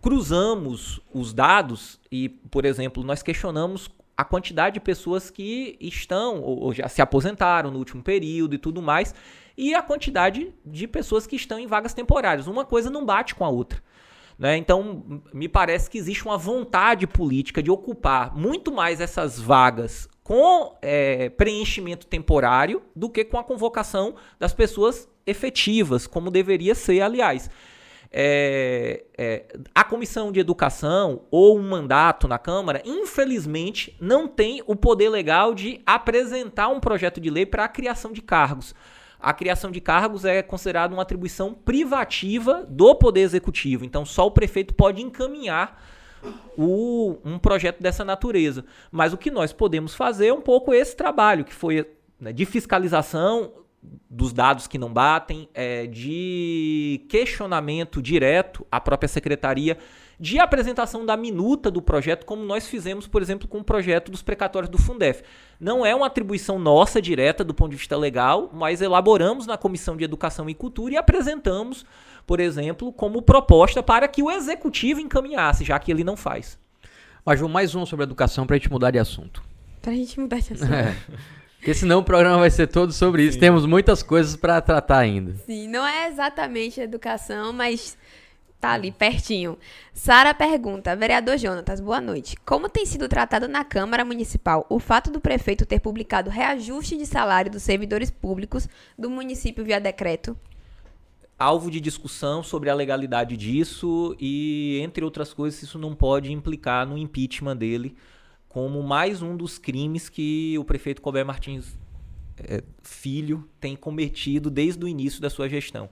cruzamos 0.00 1.00
os 1.12 1.32
dados 1.32 1.98
e, 2.12 2.28
por 2.28 2.64
exemplo, 2.64 3.02
nós 3.02 3.20
questionamos 3.20 3.90
a 4.18 4.24
quantidade 4.24 4.74
de 4.74 4.80
pessoas 4.80 5.30
que 5.30 5.76
estão 5.80 6.42
ou, 6.42 6.74
já 6.74 6.88
se 6.88 7.00
aposentaram 7.00 7.70
no 7.70 7.78
último 7.78 8.02
período 8.02 8.56
e 8.56 8.58
tudo 8.58 8.82
mais, 8.82 9.14
e 9.56 9.72
a 9.72 9.80
quantidade 9.80 10.52
de 10.66 10.88
pessoas 10.88 11.24
que 11.24 11.36
estão 11.36 11.56
em 11.56 11.68
vagas 11.68 11.94
temporárias. 11.94 12.48
Uma 12.48 12.64
coisa 12.64 12.90
não 12.90 13.06
bate 13.06 13.36
com 13.36 13.44
a 13.44 13.48
outra. 13.48 13.80
Né? 14.36 14.56
Então, 14.56 15.22
me 15.32 15.48
parece 15.48 15.88
que 15.88 15.98
existe 15.98 16.24
uma 16.24 16.36
vontade 16.36 17.06
política 17.06 17.62
de 17.62 17.70
ocupar 17.70 18.36
muito 18.36 18.72
mais 18.72 19.00
essas 19.00 19.38
vagas 19.38 20.08
com 20.24 20.76
é, 20.82 21.28
preenchimento 21.30 22.06
temporário 22.06 22.82
do 22.94 23.08
que 23.08 23.24
com 23.24 23.38
a 23.38 23.44
convocação 23.44 24.16
das 24.38 24.52
pessoas 24.52 25.08
efetivas, 25.24 26.08
como 26.08 26.28
deveria 26.28 26.74
ser, 26.74 27.02
aliás. 27.02 27.48
É, 28.10 29.04
é, 29.18 29.44
a 29.74 29.84
comissão 29.84 30.32
de 30.32 30.40
educação 30.40 31.22
ou 31.30 31.58
um 31.58 31.62
mandato 31.62 32.26
na 32.26 32.38
Câmara, 32.38 32.80
infelizmente, 32.84 33.96
não 34.00 34.26
tem 34.26 34.62
o 34.66 34.74
poder 34.74 35.10
legal 35.10 35.54
de 35.54 35.80
apresentar 35.84 36.68
um 36.68 36.80
projeto 36.80 37.20
de 37.20 37.28
lei 37.28 37.44
para 37.44 37.64
a 37.64 37.68
criação 37.68 38.12
de 38.12 38.22
cargos. 38.22 38.74
A 39.20 39.32
criação 39.32 39.70
de 39.70 39.80
cargos 39.80 40.24
é 40.24 40.42
considerada 40.42 40.94
uma 40.94 41.02
atribuição 41.02 41.52
privativa 41.52 42.64
do 42.68 42.94
Poder 42.94 43.20
Executivo, 43.20 43.84
então 43.84 44.06
só 44.06 44.26
o 44.26 44.30
prefeito 44.30 44.72
pode 44.74 45.02
encaminhar 45.02 45.82
o, 46.56 47.18
um 47.24 47.38
projeto 47.38 47.80
dessa 47.80 48.04
natureza. 48.04 48.64
Mas 48.90 49.12
o 49.12 49.18
que 49.18 49.30
nós 49.30 49.52
podemos 49.52 49.94
fazer 49.94 50.28
é 50.28 50.32
um 50.32 50.40
pouco 50.40 50.72
esse 50.72 50.96
trabalho, 50.96 51.44
que 51.44 51.54
foi 51.54 51.90
né, 52.20 52.32
de 52.32 52.44
fiscalização 52.44 53.52
dos 53.82 54.32
dados 54.32 54.66
que 54.66 54.78
não 54.78 54.92
batem, 54.92 55.48
é, 55.54 55.86
de 55.86 57.04
questionamento 57.08 58.02
direto 58.02 58.66
à 58.70 58.80
própria 58.80 59.08
secretaria, 59.08 59.78
de 60.20 60.38
apresentação 60.38 61.06
da 61.06 61.16
minuta 61.16 61.70
do 61.70 61.80
projeto, 61.80 62.26
como 62.26 62.44
nós 62.44 62.66
fizemos, 62.66 63.06
por 63.06 63.22
exemplo, 63.22 63.46
com 63.46 63.58
o 63.58 63.64
projeto 63.64 64.10
dos 64.10 64.20
precatórios 64.20 64.68
do 64.68 64.76
Fundef. 64.76 65.22
Não 65.60 65.86
é 65.86 65.94
uma 65.94 66.06
atribuição 66.06 66.58
nossa 66.58 67.00
direta 67.00 67.44
do 67.44 67.54
ponto 67.54 67.70
de 67.70 67.76
vista 67.76 67.96
legal, 67.96 68.50
mas 68.52 68.82
elaboramos 68.82 69.46
na 69.46 69.56
Comissão 69.56 69.96
de 69.96 70.02
Educação 70.02 70.50
e 70.50 70.54
Cultura 70.54 70.94
e 70.94 70.96
apresentamos 70.96 71.86
por 72.28 72.40
exemplo, 72.40 72.92
como 72.92 73.22
proposta 73.22 73.82
para 73.82 74.06
que 74.06 74.22
o 74.22 74.30
executivo 74.30 75.00
encaminhasse, 75.00 75.64
já 75.64 75.78
que 75.78 75.90
ele 75.90 76.04
não 76.04 76.14
faz. 76.14 76.58
Mas 77.24 77.40
mais 77.40 77.74
um 77.74 77.86
sobre 77.86 78.04
educação 78.04 78.46
para 78.46 78.54
a 78.54 78.58
gente 78.58 78.70
mudar 78.70 78.90
de 78.90 78.98
assunto. 78.98 79.42
Para 79.80 79.92
a 79.92 79.94
gente 79.94 80.20
mudar 80.20 80.38
de 80.38 80.52
assunto. 80.52 80.70
É. 80.70 80.94
Porque 81.58 81.74
senão 81.74 81.98
o 81.98 82.04
programa 82.04 82.38
vai 82.38 82.50
ser 82.50 82.68
todo 82.68 82.92
sobre 82.92 83.24
isso. 83.24 83.34
Sim. 83.34 83.40
Temos 83.40 83.66
muitas 83.66 84.02
coisas 84.02 84.36
para 84.36 84.60
tratar 84.60 84.98
ainda. 84.98 85.34
Sim, 85.44 85.68
não 85.68 85.86
é 85.86 86.08
exatamente 86.08 86.80
educação, 86.80 87.52
mas 87.52 87.98
tá 88.60 88.70
ali 88.72 88.92
pertinho. 88.92 89.58
Sara 89.92 90.32
pergunta: 90.32 90.94
Vereador 90.94 91.36
Jonatas, 91.36 91.80
boa 91.80 92.00
noite. 92.00 92.36
Como 92.46 92.68
tem 92.68 92.86
sido 92.86 93.08
tratado 93.08 93.48
na 93.48 93.64
Câmara 93.64 94.04
Municipal 94.04 94.64
o 94.70 94.78
fato 94.78 95.10
do 95.10 95.20
prefeito 95.20 95.66
ter 95.66 95.80
publicado 95.80 96.30
reajuste 96.30 96.96
de 96.96 97.04
salário 97.04 97.50
dos 97.50 97.62
servidores 97.62 98.10
públicos 98.10 98.68
do 98.96 99.10
município 99.10 99.64
via 99.64 99.80
decreto? 99.80 100.36
alvo 101.38 101.70
de 101.70 101.80
discussão 101.80 102.42
sobre 102.42 102.68
a 102.68 102.74
legalidade 102.74 103.36
disso 103.36 104.16
e, 104.18 104.80
entre 104.82 105.04
outras 105.04 105.32
coisas, 105.32 105.62
isso 105.62 105.78
não 105.78 105.94
pode 105.94 106.32
implicar 106.32 106.84
no 106.84 106.98
impeachment 106.98 107.56
dele 107.56 107.94
como 108.48 108.82
mais 108.82 109.22
um 109.22 109.36
dos 109.36 109.58
crimes 109.58 110.08
que 110.08 110.56
o 110.58 110.64
prefeito 110.64 111.02
Colbert 111.02 111.26
Martins 111.26 111.76
é, 112.38 112.62
Filho 112.82 113.48
tem 113.60 113.76
cometido 113.76 114.50
desde 114.50 114.84
o 114.84 114.88
início 114.88 115.20
da 115.20 115.28
sua 115.28 115.48
gestão. 115.48 115.90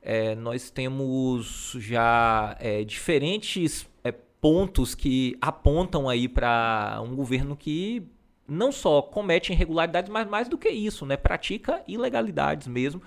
É, 0.00 0.34
nós 0.34 0.70
temos 0.70 1.76
já 1.78 2.56
é, 2.60 2.84
diferentes 2.84 3.86
é, 4.02 4.12
pontos 4.12 4.94
que 4.94 5.36
apontam 5.40 6.08
aí 6.08 6.28
para 6.28 7.00
um 7.04 7.14
governo 7.14 7.56
que 7.56 8.02
não 8.46 8.72
só 8.72 9.02
comete 9.02 9.52
irregularidades, 9.52 10.10
mas 10.10 10.26
mais 10.26 10.48
do 10.48 10.56
que 10.56 10.70
isso, 10.70 11.04
né, 11.04 11.16
pratica 11.16 11.82
ilegalidades 11.86 12.66
mesmo. 12.66 13.02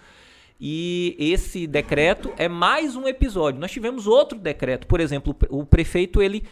E 0.60 1.16
esse 1.18 1.66
decreto 1.66 2.32
é 2.38 2.47
mais 2.47 2.95
um 2.95 3.08
episódio. 3.08 3.60
Nós 3.60 3.72
tivemos 3.72 4.06
outro 4.06 4.38
decreto, 4.38 4.86
por 4.86 4.99
exemplo, 4.99 5.36
o 5.49 5.66
prefeito 5.66 6.22
ele 6.22 6.43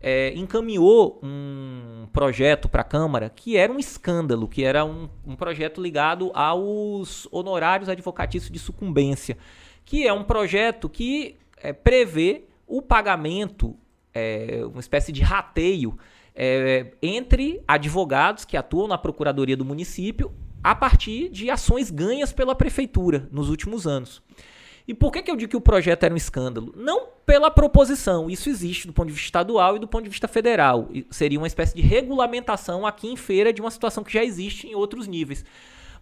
é, 0.00 0.32
encaminhou 0.34 1.20
um 1.22 2.06
projeto 2.12 2.68
para 2.68 2.80
a 2.80 2.84
Câmara 2.84 3.28
que 3.28 3.56
era 3.56 3.72
um 3.72 3.78
escândalo, 3.78 4.48
que 4.48 4.64
era 4.64 4.84
um, 4.84 5.08
um 5.26 5.36
projeto 5.36 5.80
ligado 5.80 6.30
aos 6.34 7.28
honorários 7.30 7.88
advocatícios 7.88 8.50
de 8.50 8.58
sucumbência, 8.58 9.36
que 9.84 10.06
é 10.06 10.12
um 10.12 10.24
projeto 10.24 10.88
que 10.88 11.36
é, 11.56 11.72
prevê 11.72 12.44
o 12.66 12.80
pagamento 12.80 13.76
é, 14.14 14.62
uma 14.64 14.80
espécie 14.80 15.12
de 15.12 15.22
rateio 15.22 15.96
é, 16.34 16.92
entre 17.02 17.62
advogados 17.66 18.44
que 18.44 18.56
atuam 18.56 18.88
na 18.88 18.98
procuradoria 18.98 19.56
do 19.56 19.64
município 19.64 20.32
a 20.62 20.74
partir 20.74 21.28
de 21.28 21.50
ações 21.50 21.90
ganhas 21.90 22.32
pela 22.32 22.54
prefeitura 22.54 23.28
nos 23.30 23.48
últimos 23.48 23.86
anos. 23.86 24.22
E 24.90 24.94
por 24.94 25.12
que, 25.12 25.22
que 25.22 25.30
eu 25.30 25.36
digo 25.36 25.50
que 25.50 25.56
o 25.56 25.60
projeto 25.60 26.02
era 26.02 26.12
um 26.12 26.16
escândalo? 26.16 26.74
Não 26.76 27.10
pela 27.24 27.48
proposição, 27.48 28.28
isso 28.28 28.48
existe 28.50 28.88
do 28.88 28.92
ponto 28.92 29.06
de 29.06 29.12
vista 29.12 29.26
estadual 29.26 29.76
e 29.76 29.78
do 29.78 29.86
ponto 29.86 30.02
de 30.02 30.10
vista 30.10 30.26
federal. 30.26 30.88
Seria 31.12 31.38
uma 31.38 31.46
espécie 31.46 31.76
de 31.76 31.80
regulamentação 31.80 32.84
aqui 32.84 33.06
em 33.06 33.14
feira 33.14 33.52
de 33.52 33.60
uma 33.60 33.70
situação 33.70 34.02
que 34.02 34.12
já 34.12 34.24
existe 34.24 34.66
em 34.66 34.74
outros 34.74 35.06
níveis. 35.06 35.44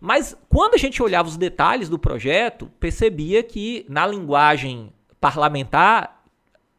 Mas 0.01 0.35
quando 0.49 0.73
a 0.73 0.79
gente 0.79 1.03
olhava 1.03 1.29
os 1.29 1.37
detalhes 1.37 1.91
do 1.91 1.99
projeto, 1.99 2.71
percebia 2.81 3.43
que 3.43 3.85
na 3.91 4.07
linguagem 4.07 4.91
parlamentar 5.21 6.25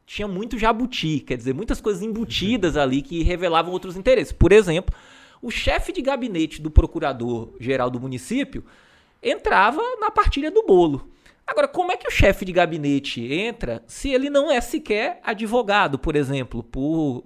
tinha 0.03 0.27
muito 0.27 0.57
jabuti, 0.57 1.19
quer 1.19 1.37
dizer, 1.37 1.53
muitas 1.53 1.79
coisas 1.79 2.01
embutidas 2.01 2.75
ali 2.75 3.03
que 3.03 3.21
revelavam 3.21 3.71
outros 3.71 3.95
interesses. 3.95 4.33
Por 4.33 4.51
exemplo, 4.51 4.95
o 5.43 5.51
chefe 5.51 5.91
de 5.91 6.01
gabinete 6.01 6.59
do 6.59 6.71
procurador-geral 6.71 7.91
do 7.91 7.99
município 7.99 8.63
entrava 9.21 9.83
na 9.99 10.09
partilha 10.09 10.49
do 10.49 10.65
bolo. 10.65 11.07
Agora, 11.49 11.67
como 11.67 11.91
é 11.91 11.97
que 11.97 12.07
o 12.07 12.11
chefe 12.11 12.45
de 12.45 12.51
gabinete 12.51 13.21
entra 13.33 13.83
se 13.87 14.09
ele 14.09 14.29
não 14.29 14.51
é 14.51 14.61
sequer 14.61 15.19
advogado, 15.23 15.97
por 15.97 16.15
exemplo, 16.15 16.61
por, 16.61 17.23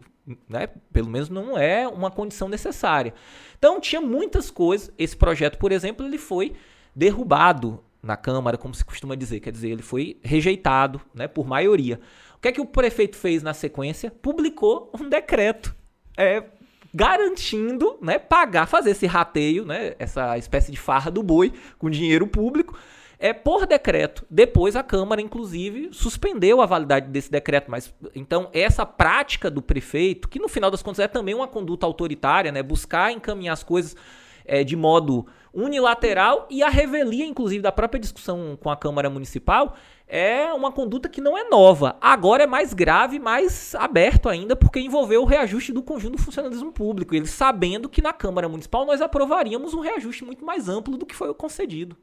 né, 0.48 0.70
pelo 0.94 1.10
menos 1.10 1.28
não 1.28 1.58
é 1.58 1.86
uma 1.86 2.10
condição 2.10 2.48
necessária. 2.48 3.14
Então 3.60 3.82
tinha 3.82 4.00
muitas 4.00 4.50
coisas. 4.50 4.90
Esse 4.98 5.18
projeto, 5.18 5.58
por 5.58 5.74
exemplo, 5.74 6.06
ele 6.06 6.18
foi 6.18 6.54
derrubado 6.96 7.84
na 8.02 8.16
Câmara, 8.16 8.58
como 8.58 8.74
se 8.74 8.86
costuma 8.86 9.14
dizer, 9.14 9.42
quer 9.42 9.52
dizer, 9.52 9.72
ele 9.72 9.82
foi 9.82 10.18
rejeitado, 10.24 11.02
né, 11.14 11.28
por 11.28 11.46
maioria. 11.46 12.00
O 12.38 12.40
que 12.40 12.48
é 12.48 12.52
que 12.54 12.62
o 12.62 12.66
prefeito 12.66 13.18
fez 13.18 13.44
na 13.44 13.54
sequência? 13.54 14.10
Publicou 14.10 14.90
um 14.98 15.10
decreto, 15.10 15.76
é, 16.18 16.46
garantindo, 16.94 17.98
né, 18.02 18.18
pagar, 18.18 18.68
fazer 18.68 18.92
esse 18.92 19.06
rateio, 19.06 19.66
né, 19.66 19.96
essa 20.00 20.38
espécie 20.38 20.72
de 20.72 20.78
farra 20.78 21.12
do 21.12 21.22
boi 21.22 21.52
com 21.78 21.90
dinheiro 21.90 22.26
público, 22.26 22.78
é 23.24 23.32
por 23.32 23.66
decreto. 23.66 24.26
Depois 24.30 24.76
a 24.76 24.84
Câmara, 24.84 25.22
inclusive, 25.22 25.88
suspendeu 25.94 26.60
a 26.60 26.66
validade 26.66 27.08
desse 27.08 27.32
decreto. 27.32 27.72
Mas 27.72 27.94
então 28.14 28.50
essa 28.52 28.86
prática 28.86 29.50
do 29.50 29.62
prefeito, 29.62 30.28
que 30.28 30.40
no 30.40 30.50
final 30.50 30.70
das 30.70 30.84
contas 30.84 31.00
é 31.00 31.08
também 31.08 31.34
uma 31.34 31.48
conduta 31.48 31.86
autoritária, 31.86 32.52
né, 32.52 32.62
buscar 32.62 33.14
encaminhar 33.14 33.54
as 33.54 33.64
coisas 33.64 33.96
é, 34.44 34.62
de 34.62 34.76
modo 34.76 35.26
unilateral 35.54 36.46
e 36.50 36.62
a 36.62 36.68
revelia, 36.68 37.26
inclusive, 37.26 37.62
da 37.62 37.72
própria 37.72 37.98
discussão 37.98 38.58
com 38.62 38.70
a 38.70 38.76
Câmara 38.76 39.10
Municipal, 39.10 39.78
é 40.06 40.52
uma 40.52 40.74
conduta 40.74 41.08
que 41.08 41.22
não 41.22 41.38
é 41.38 41.48
nova. 41.48 41.96
Agora 42.02 42.44
é 42.44 42.48
mais 42.48 42.74
grave, 42.74 43.20
mais 43.20 43.74
aberto 43.76 44.28
ainda, 44.28 44.54
porque 44.54 44.82
envolveu 44.82 45.22
o 45.22 45.26
reajuste 45.26 45.72
do 45.72 45.82
conjunto 45.82 46.18
do 46.18 46.22
funcionalismo 46.22 46.74
público. 46.74 47.16
Eles 47.16 47.30
sabendo 47.30 47.88
que 47.88 48.02
na 48.02 48.12
Câmara 48.12 48.50
Municipal 48.50 48.86
nós 48.86 49.00
aprovaríamos 49.00 49.74
um 49.74 49.80
reajuste 49.80 50.26
muito 50.26 50.44
mais 50.44 50.68
amplo 50.68 50.98
do 50.98 51.06
que 51.06 51.16
foi 51.16 51.30
o 51.30 51.34
concedido. 51.34 51.96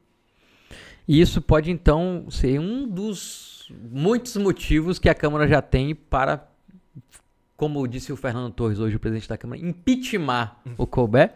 E 1.11 1.19
isso 1.19 1.41
pode 1.41 1.69
então 1.69 2.27
ser 2.29 2.57
um 2.57 2.87
dos 2.87 3.69
muitos 3.91 4.37
motivos 4.37 4.97
que 4.97 5.09
a 5.09 5.13
Câmara 5.13 5.45
já 5.45 5.61
tem 5.61 5.93
para, 5.93 6.47
como 7.57 7.85
disse 7.85 8.13
o 8.13 8.15
Fernando 8.15 8.53
Torres 8.53 8.79
hoje, 8.79 8.95
o 8.95 8.99
presidente 8.99 9.27
da 9.27 9.37
Câmara, 9.37 9.59
impeachment 9.59 10.51
o 10.77 10.87
Colbert. 10.87 11.33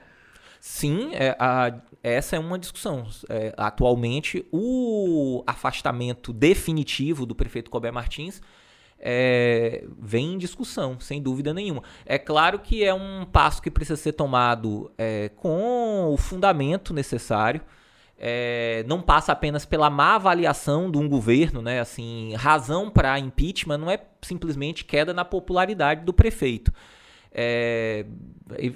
Sim, 0.61 1.09
é, 1.13 1.35
a, 1.37 1.75
essa 2.01 2.37
é 2.37 2.39
uma 2.39 2.57
discussão. 2.57 3.05
É, 3.27 3.53
atualmente, 3.57 4.45
o 4.49 5.43
afastamento 5.45 6.31
definitivo 6.31 7.25
do 7.25 7.35
prefeito 7.35 7.69
Colbert 7.69 7.91
Martins 7.91 8.41
é, 8.97 9.83
vem 9.99 10.35
em 10.35 10.37
discussão, 10.37 11.01
sem 11.01 11.21
dúvida 11.21 11.53
nenhuma. 11.53 11.83
É 12.05 12.17
claro 12.17 12.59
que 12.59 12.81
é 12.81 12.93
um 12.93 13.25
passo 13.25 13.61
que 13.61 13.69
precisa 13.69 13.97
ser 13.97 14.13
tomado 14.13 14.89
é, 14.97 15.31
com 15.35 16.13
o 16.13 16.15
fundamento 16.15 16.93
necessário 16.93 17.59
é, 18.17 18.83
não 18.87 19.01
passa 19.01 19.31
apenas 19.31 19.65
pela 19.65 19.89
má 19.89 20.15
avaliação 20.15 20.89
de 20.89 20.97
um 20.97 21.07
governo, 21.07 21.61
né? 21.61 21.79
Assim, 21.79 22.33
razão 22.35 22.89
para 22.89 23.19
impeachment 23.19 23.77
não 23.77 23.91
é 23.91 23.99
simplesmente 24.21 24.85
queda 24.85 25.13
na 25.13 25.25
popularidade 25.25 26.05
do 26.05 26.13
prefeito. 26.13 26.71
É, 27.37 28.05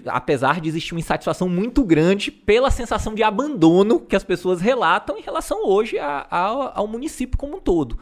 apesar 0.07 0.59
de 0.59 0.67
existir 0.67 0.93
uma 0.93 0.99
insatisfação 0.99 1.47
muito 1.47 1.81
grande 1.85 2.29
pela 2.29 2.69
sensação 2.69 3.15
de 3.15 3.23
abandono 3.23 4.01
que 4.01 4.17
as 4.17 4.23
pessoas 4.23 4.59
relatam 4.59 5.17
em 5.17 5.21
relação 5.21 5.65
hoje 5.65 5.97
a, 5.97 6.27
a, 6.29 6.77
ao 6.77 6.85
município 6.85 7.37
como 7.37 7.55
um 7.55 7.61
todo. 7.61 7.97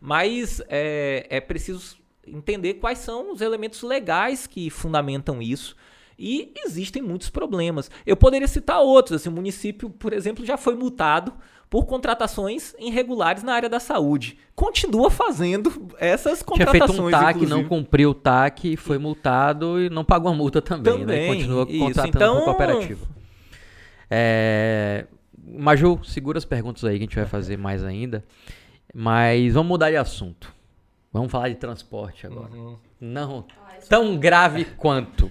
Mas 0.00 0.60
é, 0.68 1.26
é 1.30 1.40
preciso 1.40 1.96
entender 2.26 2.74
quais 2.74 2.98
são 2.98 3.32
os 3.32 3.40
elementos 3.40 3.82
legais 3.82 4.48
que 4.48 4.68
fundamentam 4.70 5.40
isso. 5.40 5.76
E 6.18 6.52
existem 6.64 7.02
muitos 7.02 7.30
problemas. 7.30 7.90
Eu 8.06 8.16
poderia 8.16 8.48
citar 8.48 8.80
outros. 8.80 9.20
Assim, 9.20 9.28
o 9.28 9.32
município, 9.32 9.90
por 9.90 10.12
exemplo, 10.12 10.44
já 10.44 10.56
foi 10.56 10.74
multado 10.74 11.32
por 11.68 11.86
contratações 11.86 12.74
irregulares 12.78 13.42
na 13.42 13.54
área 13.54 13.68
da 13.68 13.80
saúde. 13.80 14.38
Continua 14.54 15.10
fazendo 15.10 15.88
essas 15.98 16.42
contratações. 16.42 16.90
Tinha 16.90 16.96
feito 16.96 17.08
um 17.08 17.10
TAC, 17.10 17.36
inclusive. 17.36 17.62
não 17.62 17.68
cumpriu 17.68 18.10
o 18.10 18.14
TAC, 18.14 18.76
foi 18.76 18.98
multado 18.98 19.80
e 19.80 19.88
não 19.88 20.04
pagou 20.04 20.30
a 20.30 20.34
multa 20.34 20.60
também. 20.60 20.98
também 20.98 21.06
né? 21.06 21.34
Continua 21.34 21.66
isso. 21.68 21.78
contratando 21.78 22.16
então... 22.16 22.38
com 22.38 22.44
cooperativa. 22.44 23.06
É... 24.10 25.06
Maju, 25.44 26.00
segura 26.04 26.36
as 26.36 26.44
perguntas 26.44 26.84
aí 26.84 26.98
que 26.98 27.04
a 27.04 27.06
gente 27.06 27.16
vai 27.16 27.26
fazer 27.26 27.56
mais 27.56 27.82
ainda. 27.82 28.22
Mas 28.94 29.54
vamos 29.54 29.68
mudar 29.68 29.90
de 29.90 29.96
assunto. 29.96 30.54
Vamos 31.10 31.32
falar 31.32 31.48
de 31.48 31.54
transporte 31.54 32.26
agora. 32.26 32.52
Uhum. 32.52 32.76
Não 33.00 33.46
tão 33.88 34.16
grave 34.16 34.64
quanto. 34.64 35.30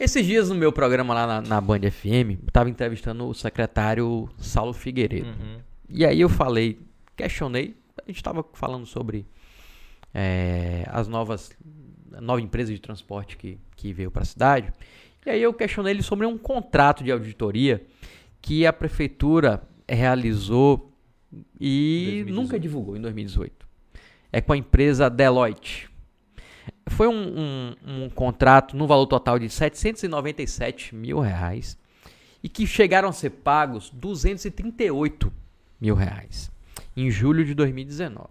Esses 0.00 0.24
dias 0.24 0.48
no 0.48 0.54
meu 0.54 0.72
programa 0.72 1.12
lá 1.12 1.26
na, 1.26 1.42
na 1.42 1.60
Band 1.60 1.80
FM, 1.90 2.40
eu 2.42 2.50
tava 2.50 2.70
entrevistando 2.70 3.28
o 3.28 3.34
secretário 3.34 4.30
Saulo 4.38 4.72
Figueiredo. 4.72 5.28
Uhum. 5.28 5.58
E 5.90 6.06
aí 6.06 6.22
eu 6.22 6.30
falei, 6.30 6.80
questionei, 7.14 7.76
a 8.02 8.10
gente 8.10 8.22
tava 8.22 8.42
falando 8.54 8.86
sobre 8.86 9.26
é, 10.14 10.86
as 10.88 11.06
novas, 11.06 11.50
a 12.14 12.20
nova 12.22 12.40
empresa 12.40 12.72
de 12.72 12.80
transporte 12.80 13.36
que, 13.36 13.58
que 13.76 13.92
veio 13.92 14.10
para 14.10 14.22
a 14.22 14.24
cidade. 14.24 14.72
E 15.26 15.28
aí 15.28 15.42
eu 15.42 15.52
questionei 15.52 15.92
ele 15.92 16.02
sobre 16.02 16.24
um 16.24 16.38
contrato 16.38 17.04
de 17.04 17.12
auditoria 17.12 17.84
que 18.40 18.64
a 18.64 18.72
prefeitura 18.72 19.62
realizou 19.86 20.94
e 21.60 22.22
2018. 22.24 22.34
nunca 22.34 22.58
divulgou 22.58 22.96
em 22.96 23.02
2018. 23.02 23.68
É 24.32 24.40
com 24.40 24.54
a 24.54 24.56
empresa 24.56 25.10
Deloitte. 25.10 25.89
Foi 26.88 27.08
um, 27.08 27.14
um, 27.14 27.76
um, 27.86 28.10
contrato 28.10 28.76
no 28.76 28.86
valor 28.86 29.06
total 29.06 29.38
de 29.38 29.48
797 29.48 30.94
mil 30.94 31.20
reais 31.20 31.78
e 32.42 32.48
que 32.48 32.66
chegaram 32.66 33.08
a 33.08 33.12
ser 33.12 33.30
pagos 33.30 33.90
238 33.90 35.32
mil 35.80 35.94
reais 35.94 36.50
em 36.96 37.10
julho 37.10 37.44
de 37.44 37.54
2019. 37.54 38.28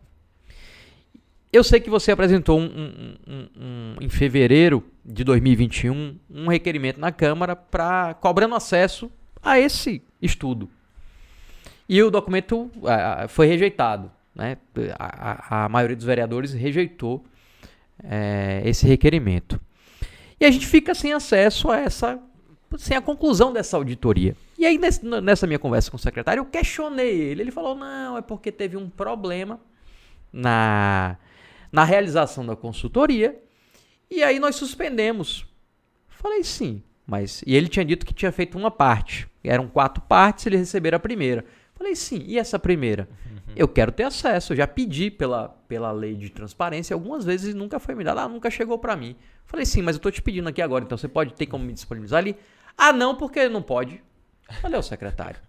Eu 1.51 1.63
sei 1.63 1.79
que 1.79 1.89
você 1.89 2.11
apresentou 2.11 2.59
um, 2.59 3.15
um, 3.27 3.95
em 3.99 4.07
fevereiro 4.07 4.83
de 5.03 5.23
2021 5.23 6.15
um 6.29 6.47
requerimento 6.47 6.99
na 6.99 7.11
Câmara 7.11 7.55
para 7.55 8.13
cobrando 8.13 8.53
acesso 8.53 9.11
a 9.41 9.59
esse 9.59 10.03
estudo. 10.21 10.69
E 11.87 12.03
o 12.03 12.11
documento 12.11 12.69
uh, 12.77 13.27
foi 13.27 13.47
rejeitado. 13.47 14.11
Né? 14.35 14.57
A, 14.99 15.61
a, 15.61 15.65
a 15.65 15.69
maioria 15.69 15.95
dos 15.95 16.05
vereadores 16.05 16.53
rejeitou 16.53 17.25
é, 18.03 18.61
esse 18.65 18.85
requerimento. 18.87 19.59
E 20.39 20.45
a 20.45 20.51
gente 20.51 20.65
fica 20.65 20.95
sem 20.95 21.13
acesso 21.13 21.69
a 21.69 21.77
essa, 21.77 22.19
sem 22.77 22.95
a 22.95 23.01
conclusão 23.01 23.51
dessa 23.51 23.75
auditoria. 23.75 24.35
E 24.57 24.65
aí, 24.65 24.79
nessa 25.21 25.47
minha 25.47 25.59
conversa 25.59 25.91
com 25.91 25.97
o 25.97 25.99
secretário, 25.99 26.41
eu 26.41 26.45
questionei 26.45 27.19
ele. 27.19 27.41
Ele 27.41 27.51
falou: 27.51 27.75
não, 27.75 28.17
é 28.17 28.21
porque 28.21 28.51
teve 28.51 28.77
um 28.77 28.89
problema 28.89 29.59
na, 30.31 31.17
na 31.71 31.83
realização 31.83 32.45
da 32.45 32.55
consultoria. 32.55 33.37
E 34.09 34.23
aí 34.23 34.39
nós 34.39 34.55
suspendemos. 34.55 35.45
Falei 36.07 36.43
sim, 36.43 36.81
mas. 37.05 37.43
E 37.45 37.55
ele 37.55 37.67
tinha 37.67 37.85
dito 37.85 38.05
que 38.05 38.13
tinha 38.13 38.31
feito 38.31 38.57
uma 38.57 38.71
parte. 38.71 39.27
Eram 39.43 39.67
quatro 39.67 40.01
partes, 40.03 40.45
ele 40.45 40.57
receberam 40.57 40.97
a 40.97 40.99
primeira. 40.99 41.45
Falei 41.75 41.95
sim, 41.95 42.23
e 42.25 42.37
essa 42.37 42.59
primeira? 42.59 43.07
Eu 43.55 43.67
quero 43.67 43.91
ter 43.91 44.03
acesso. 44.03 44.53
Eu 44.53 44.57
já 44.57 44.67
pedi 44.67 45.09
pela, 45.11 45.49
pela 45.67 45.91
lei 45.91 46.15
de 46.15 46.29
transparência 46.29 46.93
algumas 46.93 47.25
vezes 47.25 47.53
nunca 47.53 47.79
foi 47.79 47.95
me 47.95 48.03
dado. 48.03 48.19
Ah, 48.19 48.27
nunca 48.27 48.49
chegou 48.49 48.77
para 48.77 48.95
mim. 48.95 49.15
Falei, 49.45 49.65
sim, 49.65 49.81
mas 49.81 49.95
eu 49.95 50.01
tô 50.01 50.11
te 50.11 50.21
pedindo 50.21 50.47
aqui 50.47 50.61
agora, 50.61 50.83
então 50.83 50.97
você 50.97 51.07
pode 51.07 51.33
ter 51.33 51.47
como 51.47 51.65
me 51.65 51.73
disponibilizar 51.73 52.19
ali? 52.19 52.35
Ah, 52.77 52.93
não, 52.93 53.15
porque 53.15 53.49
não 53.49 53.61
pode. 53.61 54.01
Falei, 54.61 54.77
ó, 54.77 54.81
secretário, 54.81 55.39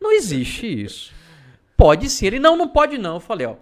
não 0.00 0.12
existe 0.12 0.66
isso. 0.66 1.12
Pode 1.76 2.08
sim. 2.10 2.26
Ele, 2.26 2.38
não, 2.38 2.56
não 2.56 2.68
pode 2.68 2.98
não. 2.98 3.14
Eu 3.14 3.20
falei, 3.20 3.46
ó, 3.46 3.56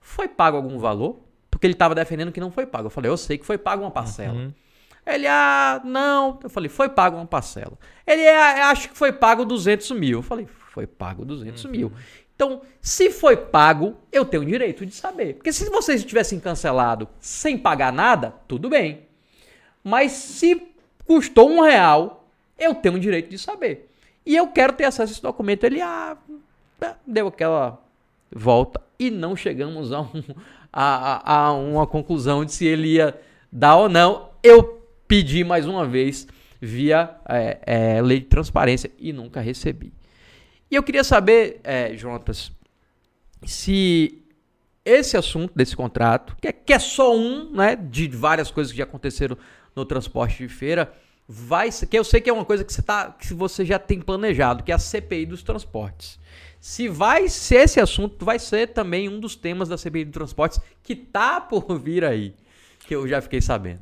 foi 0.00 0.28
pago 0.28 0.56
algum 0.56 0.78
valor? 0.78 1.20
Porque 1.50 1.66
ele 1.66 1.74
estava 1.74 1.94
defendendo 1.94 2.32
que 2.32 2.40
não 2.40 2.50
foi 2.50 2.66
pago. 2.66 2.86
Eu 2.86 2.90
falei, 2.90 3.10
eu 3.10 3.16
sei 3.16 3.38
que 3.38 3.46
foi 3.46 3.58
pago 3.58 3.82
uma 3.82 3.90
parcela. 3.90 4.34
Uhum. 4.34 4.52
Ele, 5.06 5.26
ah, 5.26 5.80
não. 5.84 6.38
Eu 6.42 6.50
falei, 6.50 6.68
foi 6.68 6.88
pago 6.88 7.16
uma 7.16 7.26
parcela. 7.26 7.78
Ele, 8.06 8.26
ah, 8.28 8.70
acho 8.70 8.88
que 8.90 8.96
foi 8.96 9.12
pago 9.12 9.44
200 9.44 9.90
mil. 9.92 10.18
Eu 10.18 10.22
falei, 10.22 10.46
foi 10.46 10.86
pago 10.86 11.24
200 11.24 11.64
uhum. 11.64 11.70
mil. 11.70 11.92
Então, 12.40 12.62
se 12.80 13.10
foi 13.10 13.36
pago, 13.36 13.98
eu 14.10 14.24
tenho 14.24 14.42
o 14.42 14.46
direito 14.46 14.86
de 14.86 14.94
saber. 14.94 15.34
Porque 15.34 15.52
se 15.52 15.68
vocês 15.68 16.02
tivessem 16.02 16.40
cancelado 16.40 17.06
sem 17.20 17.58
pagar 17.58 17.92
nada, 17.92 18.32
tudo 18.48 18.70
bem. 18.70 19.02
Mas 19.84 20.12
se 20.12 20.62
custou 21.06 21.50
um 21.50 21.60
real, 21.60 22.24
eu 22.58 22.74
tenho 22.74 22.94
o 22.94 22.98
direito 22.98 23.28
de 23.28 23.36
saber. 23.36 23.90
E 24.24 24.34
eu 24.34 24.46
quero 24.46 24.72
ter 24.72 24.84
acesso 24.84 25.12
a 25.12 25.12
esse 25.12 25.22
documento. 25.22 25.64
Ele 25.64 25.82
ah, 25.82 26.16
deu 27.06 27.26
aquela 27.26 27.78
volta 28.34 28.80
e 28.98 29.10
não 29.10 29.36
chegamos 29.36 29.92
a, 29.92 30.00
um, 30.00 30.08
a, 30.72 31.34
a, 31.34 31.52
uma 31.52 31.86
conclusão 31.86 32.42
de 32.42 32.54
se 32.54 32.64
ele 32.64 32.94
ia 32.94 33.20
dar 33.52 33.76
ou 33.76 33.86
não. 33.90 34.30
Eu 34.42 34.82
pedi 35.06 35.44
mais 35.44 35.66
uma 35.66 35.86
vez 35.86 36.26
via 36.58 37.10
é, 37.28 37.58
é, 37.66 38.00
lei 38.00 38.20
de 38.20 38.26
transparência 38.26 38.90
e 38.98 39.12
nunca 39.12 39.42
recebi. 39.42 39.92
E 40.70 40.76
eu 40.76 40.82
queria 40.82 41.02
saber, 41.02 41.60
é, 41.64 41.96
Jonatas, 41.96 42.52
se 43.44 44.22
esse 44.84 45.16
assunto 45.16 45.52
desse 45.54 45.74
contrato, 45.74 46.36
que 46.40 46.48
é, 46.48 46.52
que 46.52 46.72
é 46.72 46.78
só 46.78 47.16
um 47.16 47.50
né, 47.50 47.74
de 47.74 48.08
várias 48.08 48.50
coisas 48.50 48.70
que 48.70 48.78
já 48.78 48.84
aconteceram 48.84 49.36
no 49.74 49.84
transporte 49.84 50.38
de 50.38 50.48
feira, 50.48 50.92
vai 51.26 51.70
que 51.70 51.98
eu 51.98 52.04
sei 52.04 52.20
que 52.20 52.30
é 52.30 52.32
uma 52.32 52.44
coisa 52.44 52.64
que 52.64 52.72
você, 52.72 52.82
tá, 52.82 53.10
que 53.10 53.34
você 53.34 53.64
já 53.64 53.78
tem 53.78 54.00
planejado, 54.00 54.62
que 54.62 54.70
é 54.70 54.74
a 54.74 54.78
CPI 54.78 55.26
dos 55.26 55.42
transportes. 55.42 56.20
Se 56.60 56.88
vai 56.88 57.28
ser 57.28 57.62
esse 57.62 57.80
assunto, 57.80 58.24
vai 58.24 58.38
ser 58.38 58.68
também 58.68 59.08
um 59.08 59.18
dos 59.18 59.34
temas 59.34 59.68
da 59.68 59.76
CPI 59.76 60.04
dos 60.04 60.14
transportes 60.14 60.60
que 60.82 60.94
tá 60.94 61.40
por 61.40 61.78
vir 61.78 62.04
aí, 62.04 62.34
que 62.86 62.94
eu 62.94 63.08
já 63.08 63.20
fiquei 63.20 63.40
sabendo. 63.40 63.80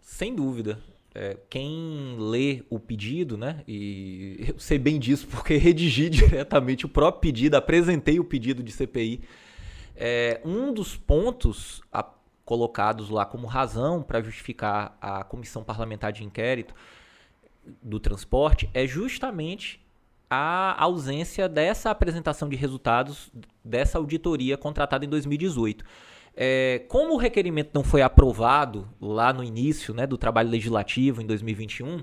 Sem 0.00 0.34
dúvida 0.34 0.78
é, 1.20 1.36
quem 1.50 2.16
lê 2.18 2.64
o 2.70 2.80
pedido, 2.80 3.36
né? 3.36 3.62
E 3.68 4.42
eu 4.48 4.58
sei 4.58 4.78
bem 4.78 4.98
disso 4.98 5.26
porque 5.26 5.56
redigi 5.60 6.08
diretamente 6.08 6.86
o 6.86 6.88
próprio 6.88 7.20
pedido, 7.20 7.56
apresentei 7.56 8.18
o 8.18 8.24
pedido 8.24 8.62
de 8.62 8.72
CPI. 8.72 9.20
É, 9.94 10.40
um 10.46 10.72
dos 10.72 10.96
pontos 10.96 11.82
a, 11.92 12.02
colocados 12.42 13.10
lá 13.10 13.26
como 13.26 13.46
razão 13.46 14.02
para 14.02 14.22
justificar 14.22 14.96
a 14.98 15.22
comissão 15.22 15.62
parlamentar 15.62 16.10
de 16.10 16.24
inquérito 16.24 16.74
do 17.82 18.00
transporte 18.00 18.70
é 18.72 18.86
justamente 18.86 19.78
a 20.30 20.82
ausência 20.82 21.46
dessa 21.50 21.90
apresentação 21.90 22.48
de 22.48 22.56
resultados 22.56 23.30
dessa 23.62 23.98
auditoria 23.98 24.56
contratada 24.56 25.04
em 25.04 25.08
2018. 25.08 25.84
É, 26.36 26.84
como 26.88 27.14
o 27.14 27.16
requerimento 27.16 27.70
não 27.74 27.82
foi 27.82 28.02
aprovado 28.02 28.88
lá 29.00 29.32
no 29.32 29.42
início 29.42 29.92
né, 29.92 30.06
do 30.06 30.16
trabalho 30.16 30.48
legislativo, 30.48 31.20
em 31.20 31.26
2021, 31.26 32.02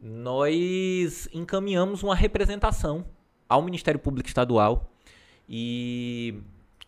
nós 0.00 1.28
encaminhamos 1.32 2.02
uma 2.02 2.14
representação 2.14 3.04
ao 3.48 3.62
Ministério 3.62 4.00
Público 4.00 4.28
Estadual 4.28 4.90
e 5.48 6.42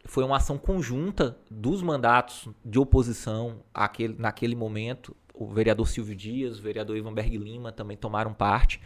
foi 0.04 0.24
uma 0.24 0.36
ação 0.36 0.56
conjunta 0.56 1.36
dos 1.50 1.82
mandatos 1.82 2.48
de 2.64 2.78
oposição 2.78 3.62
àquele, 3.72 4.14
naquele 4.18 4.54
momento. 4.54 5.14
O 5.34 5.46
vereador 5.46 5.88
Silvio 5.88 6.14
Dias, 6.14 6.58
o 6.58 6.62
vereador 6.62 6.96
Ivan 6.96 7.12
Berg 7.12 7.36
Lima 7.36 7.72
também 7.72 7.96
tomaram 7.96 8.32
parte. 8.32 8.80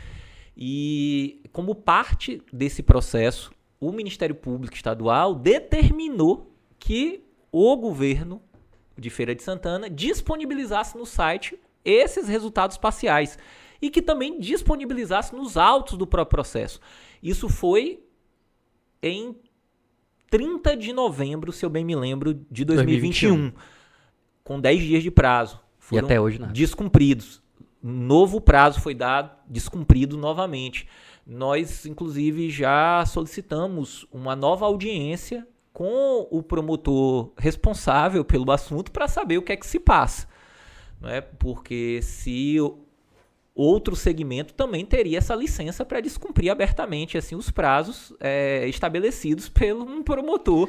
E 0.57 1.43
como 1.53 1.75
parte 1.75 2.43
desse 2.53 2.83
processo, 2.83 3.53
o 3.79 3.93
Ministério 3.93 4.35
Público 4.35 4.75
Estadual 4.75 5.35
determinou 5.35 6.55
que 6.79 7.25
o 7.53 7.77
governo 7.77 8.43
de 8.97 9.11
Feira 9.11 9.35
de 9.35 9.43
Santana 9.43 9.89
disponibilizasse 9.89 10.97
no 10.97 11.07
site 11.07 11.59
esses 11.85 12.29
resultados 12.29 12.77
parciais 12.77 13.39
e 13.81 13.91
que 13.91 14.03
também 14.03 14.39
disponibilizasse 14.39 15.35
nos 15.35 15.57
autos 15.57 15.97
do 15.97 16.07
próprio 16.07 16.37
processo. 16.37 16.81
Isso 17.23 17.49
foi 17.49 18.05
em 19.03 19.35
30 20.29 20.77
de 20.77 20.93
novembro, 20.93 21.51
se 21.51 21.65
eu 21.65 21.71
bem 21.71 21.85
me 21.85 21.97
lembro, 21.97 22.35
de 22.51 22.65
2021, 22.65 23.29
2021. 23.31 23.61
com 24.45 24.61
10 24.61 24.83
dias 24.83 25.03
de 25.03 25.11
prazo. 25.11 25.61
Foram 25.79 26.03
e 26.03 26.05
até 26.05 26.21
hoje, 26.21 26.39
né? 26.39 26.49
Descumpridos. 26.53 27.43
Novo 27.83 28.41
prazo 28.41 28.81
foi 28.81 28.95
dado, 28.95 29.35
descumprido 29.49 30.17
novamente. 30.19 30.87
Nós, 31.27 31.87
inclusive, 31.87 32.51
já 32.51 33.05
solicitamos 33.07 34.07
uma 34.13 34.37
nova 34.37 34.67
audiência 34.67 35.49
com 35.73 36.27
o 36.31 36.43
promotor 36.43 37.33
responsável 37.39 38.25
pelo 38.25 38.51
assunto 38.51 38.91
para 38.91 39.09
saber 39.09 39.39
o 39.39 39.43
que 39.43 39.53
é 39.53 39.57
que 39.57 39.67
se 39.67 39.79
passa. 39.79 40.29
Não 41.01 41.09
é? 41.09 41.21
Porque 41.21 42.01
se 42.03 42.57
outro 43.55 43.97
segmento 43.97 44.55
também 44.55 44.85
teria 44.85 45.19
essa 45.19 45.35
licença 45.35 45.85
para 45.85 46.01
descumprir 46.01 46.51
abertamente 46.51 47.19
assim 47.19 47.35
os 47.35 47.51
prazos 47.51 48.13
é, 48.21 48.67
estabelecidos 48.69 49.49
pelo 49.49 49.85
um 49.85 50.03
promotor 50.03 50.69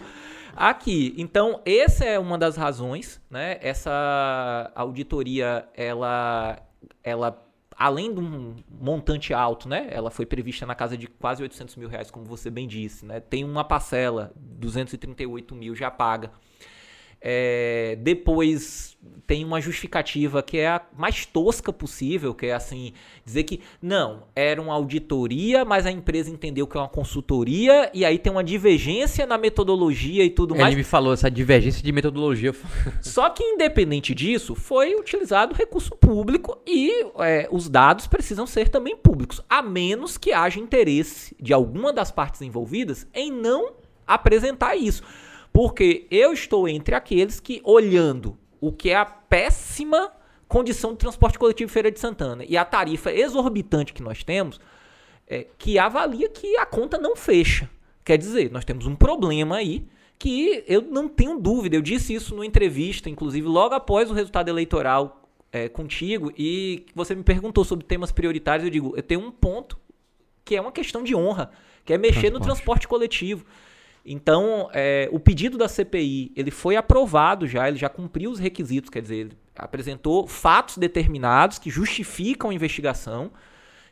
aqui. 0.55 1.13
Então, 1.17 1.61
essa 1.65 2.05
é 2.05 2.19
uma 2.19 2.37
das 2.37 2.55
razões, 2.55 3.21
né? 3.29 3.57
Essa 3.61 4.71
auditoria, 4.75 5.67
ela, 5.75 6.61
ela 7.03 7.50
além 7.81 8.13
de 8.13 8.19
um 8.19 8.55
montante 8.69 9.33
alto, 9.33 9.67
né? 9.67 9.87
Ela 9.89 10.11
foi 10.11 10.23
prevista 10.23 10.67
na 10.67 10.75
casa 10.75 10.95
de 10.95 11.07
quase 11.07 11.41
800 11.41 11.75
mil 11.77 11.89
reais, 11.89 12.11
como 12.11 12.25
você 12.25 12.49
bem 12.49 12.67
disse, 12.67 13.03
né? 13.05 13.19
Tem 13.19 13.43
uma 13.43 13.63
parcela, 13.63 14.31
238 14.35 15.55
mil 15.55 15.75
já 15.75 15.89
paga. 15.89 16.31
É, 17.21 17.97
depois 18.01 18.97
tem 19.27 19.45
uma 19.45 19.61
justificativa 19.61 20.43
que 20.43 20.57
é 20.57 20.67
a 20.67 20.81
mais 20.97 21.25
tosca 21.25 21.71
possível, 21.71 22.33
que 22.33 22.47
é 22.47 22.53
assim, 22.53 22.91
dizer 23.23 23.43
que 23.43 23.61
não, 23.81 24.23
era 24.35 24.61
uma 24.61 24.73
auditoria, 24.73 25.63
mas 25.63 25.85
a 25.85 25.91
empresa 25.91 26.29
entendeu 26.29 26.67
que 26.67 26.75
é 26.75 26.81
uma 26.81 26.89
consultoria, 26.89 27.89
e 27.93 28.03
aí 28.03 28.19
tem 28.19 28.29
uma 28.31 28.43
divergência 28.43 29.25
na 29.25 29.37
metodologia 29.37 30.25
e 30.25 30.29
tudo 30.29 30.53
Ele 30.53 30.61
mais. 30.61 30.73
Ele 30.73 30.81
me 30.81 30.83
falou 30.83 31.13
essa 31.13 31.31
divergência 31.31 31.81
de 31.81 31.91
metodologia. 31.91 32.53
Só 33.01 33.29
que, 33.29 33.41
independente 33.41 34.13
disso, 34.13 34.53
foi 34.53 34.95
utilizado 34.95 35.55
recurso 35.55 35.95
público 35.95 36.59
e 36.67 37.05
é, 37.19 37.47
os 37.51 37.69
dados 37.69 38.07
precisam 38.07 38.45
ser 38.45 38.67
também 38.67 38.97
públicos, 38.97 39.41
a 39.49 39.61
menos 39.61 40.17
que 40.17 40.33
haja 40.33 40.59
interesse 40.59 41.35
de 41.39 41.53
alguma 41.53 41.93
das 41.93 42.11
partes 42.11 42.41
envolvidas 42.41 43.07
em 43.13 43.31
não 43.31 43.71
apresentar 44.05 44.75
isso. 44.75 45.03
Porque 45.51 46.07
eu 46.09 46.31
estou 46.33 46.67
entre 46.67 46.95
aqueles 46.95 47.39
que, 47.39 47.61
olhando 47.63 48.37
o 48.59 48.71
que 48.71 48.89
é 48.89 48.95
a 48.95 49.05
péssima 49.05 50.11
condição 50.47 50.91
de 50.91 50.97
transporte 50.97 51.39
coletivo 51.39 51.71
Feira 51.71 51.91
de 51.91 51.99
Santana 51.99 52.43
e 52.47 52.57
a 52.57 52.65
tarifa 52.65 53.11
exorbitante 53.11 53.93
que 53.93 54.03
nós 54.03 54.23
temos, 54.23 54.59
é, 55.27 55.47
que 55.57 55.79
avalia 55.79 56.29
que 56.29 56.57
a 56.57 56.65
conta 56.65 56.97
não 56.97 57.15
fecha. 57.15 57.69
Quer 58.03 58.17
dizer, 58.17 58.51
nós 58.51 58.65
temos 58.65 58.85
um 58.85 58.95
problema 58.95 59.55
aí 59.55 59.87
que 60.19 60.63
eu 60.67 60.81
não 60.81 61.07
tenho 61.07 61.39
dúvida. 61.39 61.75
Eu 61.75 61.81
disse 61.81 62.13
isso 62.13 62.35
numa 62.35 62.45
entrevista, 62.45 63.09
inclusive 63.09 63.47
logo 63.47 63.73
após 63.73 64.11
o 64.11 64.13
resultado 64.13 64.49
eleitoral 64.49 65.29
é, 65.51 65.67
contigo, 65.67 66.31
e 66.37 66.85
você 66.93 67.15
me 67.15 67.23
perguntou 67.23 67.63
sobre 67.63 67.85
temas 67.85 68.11
prioritários. 68.11 68.65
Eu 68.65 68.71
digo, 68.71 68.93
eu 68.95 69.03
tenho 69.03 69.21
um 69.21 69.31
ponto 69.31 69.77
que 70.43 70.55
é 70.55 70.61
uma 70.61 70.71
questão 70.71 71.03
de 71.03 71.15
honra, 71.15 71.51
que 71.85 71.93
é 71.93 71.97
mexer 71.97 72.13
transporte. 72.13 72.33
no 72.33 72.39
transporte 72.39 72.87
coletivo. 72.87 73.45
Então, 74.05 74.69
é, 74.73 75.07
o 75.11 75.19
pedido 75.19 75.57
da 75.57 75.67
CPI 75.67 76.31
ele 76.35 76.49
foi 76.49 76.75
aprovado 76.75 77.47
já, 77.47 77.67
ele 77.67 77.77
já 77.77 77.87
cumpriu 77.87 78.31
os 78.31 78.39
requisitos, 78.39 78.89
quer 78.89 79.01
dizer, 79.01 79.15
ele 79.15 79.37
apresentou 79.55 80.27
fatos 80.27 80.77
determinados 80.77 81.59
que 81.59 81.69
justificam 81.69 82.49
a 82.49 82.53
investigação. 82.53 83.31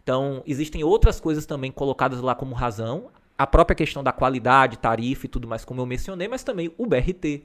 Então, 0.01 0.41
existem 0.47 0.84
outras 0.84 1.20
coisas 1.20 1.45
também 1.45 1.72
colocadas 1.72 2.22
lá 2.22 2.34
como 2.34 2.55
razão. 2.55 3.12
A 3.38 3.45
própria 3.45 3.76
questão 3.76 4.03
da 4.03 4.12
qualidade, 4.12 4.80
tarifa 4.80 5.28
e 5.28 5.30
tudo 5.30 5.47
mais, 5.47 5.64
como 5.64 5.80
eu 5.80 5.86
mencionei, 5.86 6.28
mas 6.28 6.43
também 6.43 6.74
o 6.78 6.88
BRT. 6.88 7.43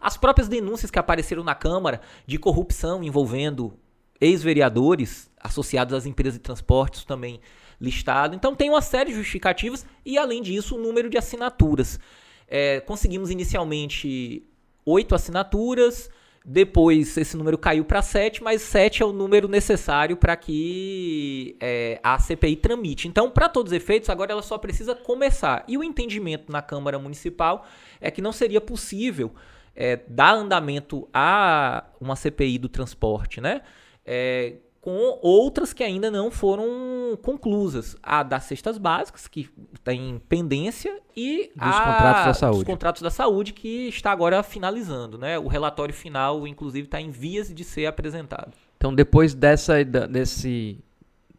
As 0.00 0.16
próprias 0.16 0.48
denúncias 0.48 0.90
que 0.90 0.98
apareceram 0.98 1.42
na 1.42 1.54
Câmara 1.54 2.00
de 2.26 2.38
corrupção 2.38 3.02
envolvendo 3.02 3.74
ex-vereadores 4.20 5.30
associados 5.40 5.94
às 5.94 6.06
empresas 6.06 6.34
de 6.34 6.40
transportes 6.40 7.04
também 7.04 7.40
listado. 7.80 8.34
Então 8.36 8.54
tem 8.54 8.68
uma 8.68 8.82
série 8.82 9.10
de 9.10 9.16
justificativas 9.16 9.86
e, 10.04 10.18
além 10.18 10.42
disso, 10.42 10.76
o 10.76 10.78
número 10.80 11.08
de 11.08 11.16
assinaturas. 11.16 11.98
É, 12.46 12.80
conseguimos 12.80 13.30
inicialmente 13.30 14.42
oito 14.84 15.14
assinaturas, 15.14 16.10
depois 16.44 17.16
esse 17.16 17.36
número 17.36 17.58
caiu 17.58 17.84
para 17.84 18.02
sete, 18.02 18.42
mas 18.42 18.62
sete 18.62 19.02
é 19.02 19.06
o 19.06 19.12
número 19.12 19.46
necessário 19.46 20.16
para 20.16 20.34
que 20.36 21.56
é, 21.60 22.00
a 22.02 22.18
CPI 22.18 22.56
tramite. 22.56 23.06
Então, 23.06 23.30
para 23.30 23.48
todos 23.48 23.72
os 23.72 23.76
efeitos, 23.76 24.08
agora 24.08 24.32
ela 24.32 24.42
só 24.42 24.58
precisa 24.58 24.94
começar. 24.94 25.64
E 25.68 25.76
o 25.76 25.84
entendimento 25.84 26.50
na 26.50 26.62
Câmara 26.62 26.98
Municipal 26.98 27.66
é 28.00 28.10
que 28.10 28.22
não 28.22 28.32
seria 28.32 28.60
possível 28.60 29.32
é, 29.76 30.00
dar 30.08 30.34
andamento 30.34 31.08
a 31.12 31.84
uma 32.00 32.16
CPI 32.16 32.58
do 32.58 32.68
transporte, 32.68 33.40
né? 33.40 33.60
É, 34.04 34.54
com 34.80 35.18
outras 35.20 35.72
que 35.72 35.84
ainda 35.84 36.10
não 36.10 36.30
foram 36.30 37.18
conclusas. 37.22 37.96
A 38.02 38.22
das 38.22 38.44
cestas 38.44 38.78
básicas, 38.78 39.28
que 39.28 39.48
está 39.74 39.92
em 39.92 40.18
pendência, 40.28 41.00
e 41.14 41.50
dos 41.54 41.76
a, 41.76 41.84
contratos 41.84 42.24
da 42.24 42.34
saúde. 42.34 42.58
Dos 42.58 42.64
contratos 42.64 43.02
da 43.02 43.10
saúde, 43.10 43.52
que 43.52 43.88
está 43.88 44.10
agora 44.10 44.42
finalizando. 44.42 45.18
Né? 45.18 45.38
O 45.38 45.48
relatório 45.48 45.94
final, 45.94 46.46
inclusive, 46.46 46.86
está 46.86 47.00
em 47.00 47.10
vias 47.10 47.52
de 47.52 47.62
ser 47.62 47.86
apresentado. 47.86 48.52
Então, 48.76 48.94
depois 48.94 49.34
dessa, 49.34 49.84
desse 49.84 50.78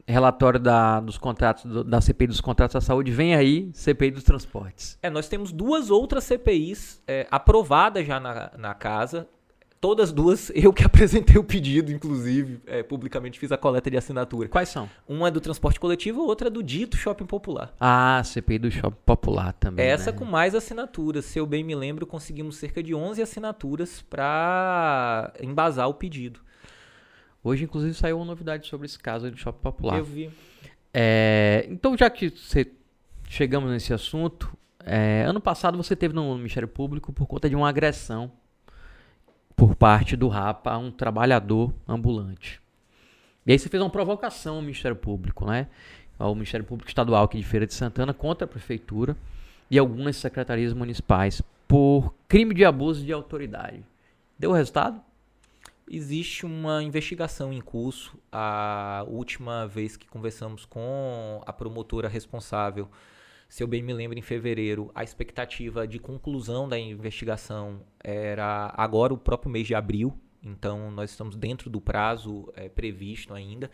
relatório 0.08 0.60
da, 0.60 1.00
dos 1.00 1.18
contratos, 1.18 1.86
da 1.86 2.00
CPI 2.00 2.28
dos 2.28 2.42
contratos 2.42 2.76
da 2.76 2.82
saúde, 2.82 3.12
vem 3.12 3.34
aí 3.34 3.72
CPI 3.74 4.12
dos 4.12 4.24
transportes. 4.24 5.00
É, 5.02 5.10
nós 5.10 5.28
temos 5.28 5.52
duas 5.52 5.90
outras 5.90 6.24
CPIs 6.26 7.02
é, 7.08 7.28
aprovadas 7.32 8.06
já 8.06 8.20
na, 8.20 8.52
na 8.58 8.74
casa. 8.76 9.28
Todas 9.82 10.12
duas, 10.12 10.52
eu 10.54 10.72
que 10.72 10.84
apresentei 10.84 11.40
o 11.40 11.44
pedido, 11.44 11.92
inclusive, 11.92 12.62
é, 12.68 12.84
publicamente 12.84 13.40
fiz 13.40 13.52
a 13.52 13.58
coleta 13.58 13.90
de 13.90 13.98
assinatura. 13.98 14.48
Quais 14.48 14.70
são? 14.70 14.88
Uma 15.08 15.30
é 15.30 15.32
do 15.32 15.42
transporte 15.42 15.80
coletivo, 15.80 16.22
outra 16.22 16.50
é 16.50 16.52
do 16.52 16.62
dito 16.62 16.96
shopping 16.96 17.26
popular. 17.26 17.74
Ah, 17.80 18.22
CPI 18.24 18.60
do 18.60 18.70
shopping 18.70 19.02
popular 19.04 19.54
também. 19.54 19.84
Essa 19.84 20.12
né? 20.12 20.18
com 20.20 20.24
mais 20.24 20.54
assinaturas. 20.54 21.26
Se 21.26 21.40
eu 21.40 21.48
bem 21.48 21.64
me 21.64 21.74
lembro, 21.74 22.06
conseguimos 22.06 22.58
cerca 22.58 22.84
de 22.84 22.94
11 22.94 23.24
assinaturas 23.24 24.04
para 24.04 25.34
embasar 25.42 25.90
o 25.90 25.96
pedido. 25.96 26.40
Hoje, 27.44 27.64
inclusive, 27.64 27.96
saiu 27.96 28.18
uma 28.18 28.26
novidade 28.26 28.68
sobre 28.68 28.86
esse 28.86 29.00
caso 29.00 29.32
do 29.32 29.38
shopping 29.38 29.64
popular. 29.64 29.98
Eu 29.98 30.06
vi. 30.06 30.30
É, 30.94 31.66
então, 31.68 31.98
já 31.98 32.08
que 32.08 32.30
você, 32.30 32.72
chegamos 33.28 33.72
nesse 33.72 33.92
assunto, 33.92 34.56
é, 34.86 35.24
ano 35.26 35.42
passado 35.42 35.76
você 35.76 35.96
teve 35.96 36.14
no 36.14 36.38
Ministério 36.38 36.68
Público 36.68 37.12
por 37.12 37.26
conta 37.26 37.50
de 37.50 37.56
uma 37.56 37.68
agressão 37.68 38.32
por 39.62 39.76
parte 39.76 40.16
do 40.16 40.28
Rapa 40.28 40.72
a 40.72 40.78
um 40.80 40.90
trabalhador 40.90 41.72
ambulante. 41.88 42.60
E 43.46 43.52
aí 43.52 43.60
você 43.60 43.70
fez 43.70 43.80
uma 43.80 43.92
provocação 43.92 44.56
ao 44.56 44.62
Ministério 44.64 44.98
Público, 44.98 45.46
né? 45.46 45.68
Ao 46.18 46.34
Ministério 46.34 46.66
Público 46.66 46.90
Estadual 46.90 47.26
aqui 47.26 47.38
de 47.38 47.44
Feira 47.44 47.68
de 47.68 47.76
Santana 47.76 48.12
contra 48.12 48.46
a 48.46 48.48
Prefeitura 48.48 49.16
e 49.70 49.78
algumas 49.78 50.16
secretarias 50.16 50.74
municipais 50.74 51.44
por 51.68 52.12
crime 52.28 52.56
de 52.56 52.66
abuso 52.66 53.06
de 53.06 53.14
autoridade. 53.14 53.84
Deu 54.40 54.52
resultado? 54.52 55.00
Existe 55.88 56.44
uma 56.44 56.82
investigação 56.82 57.54
em 57.54 57.62
curso. 57.62 58.18
A 58.32 59.06
última 59.08 59.68
vez 59.68 59.96
que 59.96 60.08
conversamos 60.08 60.66
com 60.66 61.40
a 61.46 61.54
promotora 61.54 62.10
responsável, 62.10 62.90
se 63.52 63.62
eu 63.62 63.68
bem 63.68 63.84
me 63.84 63.94
lembro, 63.94 64.18
em 64.18 64.22
fevereiro, 64.22 64.90
a 64.96 65.04
expectativa 65.04 65.86
de 65.86 66.00
conclusão 66.00 66.70
da 66.70 66.80
investigação 66.80 67.82
era 68.02 68.74
agora 68.78 69.14
o 69.14 69.18
próprio 69.18 69.52
mês 69.52 69.68
de 69.68 69.76
abril. 69.76 70.18
Então, 70.42 70.90
nós 70.90 71.10
estamos 71.10 71.36
dentro 71.36 71.70
do 71.70 71.82
prazo 71.82 72.50
é, 72.56 72.70
previsto 72.70 73.34
ainda. 73.34 73.70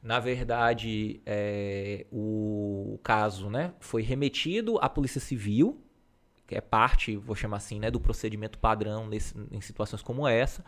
Na 0.00 0.20
verdade, 0.20 1.20
é, 1.26 2.06
o 2.12 3.00
caso 3.02 3.50
né, 3.50 3.74
foi 3.80 4.00
remetido 4.00 4.78
à 4.78 4.88
Polícia 4.88 5.20
Civil, 5.20 5.82
que 6.46 6.54
é 6.54 6.60
parte, 6.60 7.16
vou 7.16 7.34
chamar 7.34 7.56
assim, 7.56 7.80
né, 7.80 7.90
do 7.90 8.00
procedimento 8.00 8.60
padrão 8.60 9.08
nesse, 9.08 9.34
em 9.50 9.60
situações 9.60 10.02
como 10.02 10.28
essa 10.28 10.64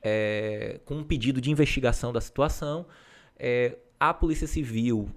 é, 0.00 0.80
com 0.84 0.98
um 0.98 1.02
pedido 1.02 1.40
de 1.40 1.50
investigação 1.50 2.12
da 2.12 2.20
situação. 2.20 2.86
É, 3.36 3.76
a 3.98 4.14
Polícia 4.14 4.46
Civil 4.46 5.10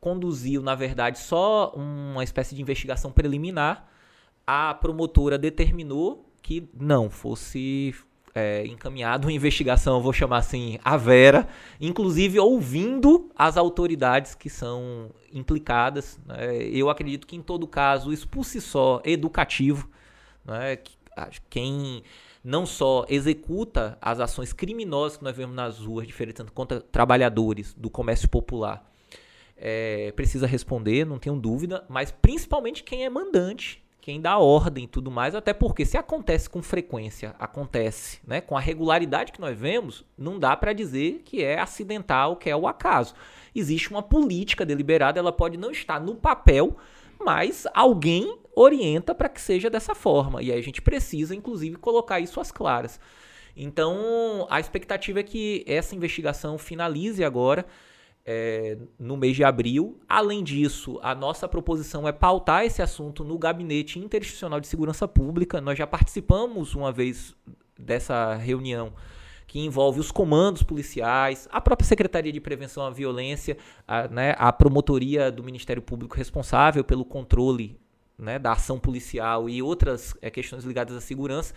conduziu, 0.00 0.62
na 0.62 0.74
verdade, 0.74 1.18
só 1.18 1.72
uma 1.74 2.24
espécie 2.24 2.54
de 2.54 2.62
investigação 2.62 3.12
preliminar. 3.12 3.88
A 4.46 4.74
promotora 4.74 5.38
determinou 5.38 6.28
que 6.42 6.68
não 6.74 7.08
fosse 7.08 7.94
é, 8.34 8.66
encaminhado 8.66 9.28
uma 9.28 9.32
investigação, 9.32 10.02
vou 10.02 10.12
chamar 10.12 10.38
assim, 10.38 10.78
a 10.84 10.96
Vera, 10.96 11.46
inclusive 11.80 12.38
ouvindo 12.38 13.30
as 13.36 13.56
autoridades 13.56 14.34
que 14.34 14.50
são 14.50 15.10
implicadas. 15.32 16.18
Né? 16.26 16.64
Eu 16.64 16.90
acredito 16.90 17.26
que, 17.26 17.36
em 17.36 17.42
todo 17.42 17.66
caso, 17.66 18.12
isso 18.12 18.28
por 18.28 18.44
si 18.44 18.60
só 18.60 19.00
educativo. 19.04 19.88
Né? 20.44 20.78
Quem 21.48 22.02
não 22.42 22.66
só 22.66 23.04
executa 23.08 23.96
as 24.00 24.18
ações 24.18 24.52
criminosas 24.52 25.16
que 25.18 25.24
nós 25.24 25.36
vemos 25.36 25.54
nas 25.54 25.78
ruas 25.78 26.10
Feira 26.10 26.32
de 26.32 26.44
contra 26.50 26.80
trabalhadores 26.80 27.72
do 27.74 27.88
comércio 27.88 28.28
popular, 28.28 28.91
é, 29.64 30.10
precisa 30.16 30.44
responder, 30.44 31.06
não 31.06 31.20
tenho 31.20 31.36
dúvida, 31.36 31.84
mas 31.88 32.10
principalmente 32.10 32.82
quem 32.82 33.04
é 33.04 33.08
mandante, 33.08 33.80
quem 34.00 34.20
dá 34.20 34.36
ordem 34.36 34.84
e 34.84 34.88
tudo 34.88 35.08
mais, 35.08 35.36
até 35.36 35.54
porque 35.54 35.86
se 35.86 35.96
acontece 35.96 36.50
com 36.50 36.60
frequência, 36.60 37.36
acontece 37.38 38.18
né, 38.26 38.40
com 38.40 38.56
a 38.56 38.60
regularidade 38.60 39.30
que 39.30 39.40
nós 39.40 39.56
vemos, 39.56 40.04
não 40.18 40.36
dá 40.36 40.56
para 40.56 40.72
dizer 40.72 41.22
que 41.24 41.44
é 41.44 41.60
acidental, 41.60 42.34
que 42.34 42.50
é 42.50 42.56
o 42.56 42.66
acaso. 42.66 43.14
Existe 43.54 43.88
uma 43.92 44.02
política 44.02 44.66
deliberada, 44.66 45.20
ela 45.20 45.30
pode 45.30 45.56
não 45.56 45.70
estar 45.70 46.00
no 46.00 46.16
papel, 46.16 46.76
mas 47.24 47.64
alguém 47.72 48.36
orienta 48.56 49.14
para 49.14 49.28
que 49.28 49.40
seja 49.40 49.70
dessa 49.70 49.94
forma. 49.94 50.42
E 50.42 50.50
aí 50.50 50.58
a 50.58 50.62
gente 50.62 50.82
precisa, 50.82 51.36
inclusive, 51.36 51.76
colocar 51.76 52.18
isso 52.18 52.40
às 52.40 52.50
claras. 52.50 52.98
Então, 53.56 54.44
a 54.50 54.58
expectativa 54.58 55.20
é 55.20 55.22
que 55.22 55.64
essa 55.68 55.94
investigação 55.94 56.58
finalize 56.58 57.22
agora. 57.22 57.64
É, 58.24 58.78
no 58.98 59.16
mês 59.16 59.34
de 59.34 59.42
abril. 59.42 59.98
Além 60.08 60.44
disso, 60.44 61.00
a 61.02 61.12
nossa 61.12 61.48
proposição 61.48 62.06
é 62.06 62.12
pautar 62.12 62.64
esse 62.64 62.80
assunto 62.80 63.24
no 63.24 63.36
Gabinete 63.36 63.98
Interinstitucional 63.98 64.60
de 64.60 64.68
Segurança 64.68 65.08
Pública. 65.08 65.60
Nós 65.60 65.76
já 65.76 65.88
participamos 65.88 66.74
uma 66.76 66.92
vez 66.92 67.34
dessa 67.76 68.34
reunião 68.36 68.92
que 69.52 69.58
envolve 69.58 70.00
os 70.00 70.10
comandos 70.10 70.62
policiais, 70.62 71.46
a 71.52 71.60
própria 71.60 71.86
Secretaria 71.86 72.32
de 72.32 72.40
Prevenção 72.40 72.86
à 72.86 72.90
Violência, 72.90 73.58
a, 73.86 74.08
né, 74.08 74.34
a 74.38 74.50
promotoria 74.50 75.30
do 75.30 75.44
Ministério 75.44 75.82
Público 75.82 76.16
responsável 76.16 76.82
pelo 76.82 77.04
controle 77.04 77.78
né, 78.18 78.38
da 78.38 78.52
ação 78.52 78.78
policial 78.78 79.50
e 79.50 79.60
outras 79.60 80.14
é, 80.22 80.30
questões 80.30 80.64
ligadas 80.64 80.96
à 80.96 81.02
segurança. 81.02 81.52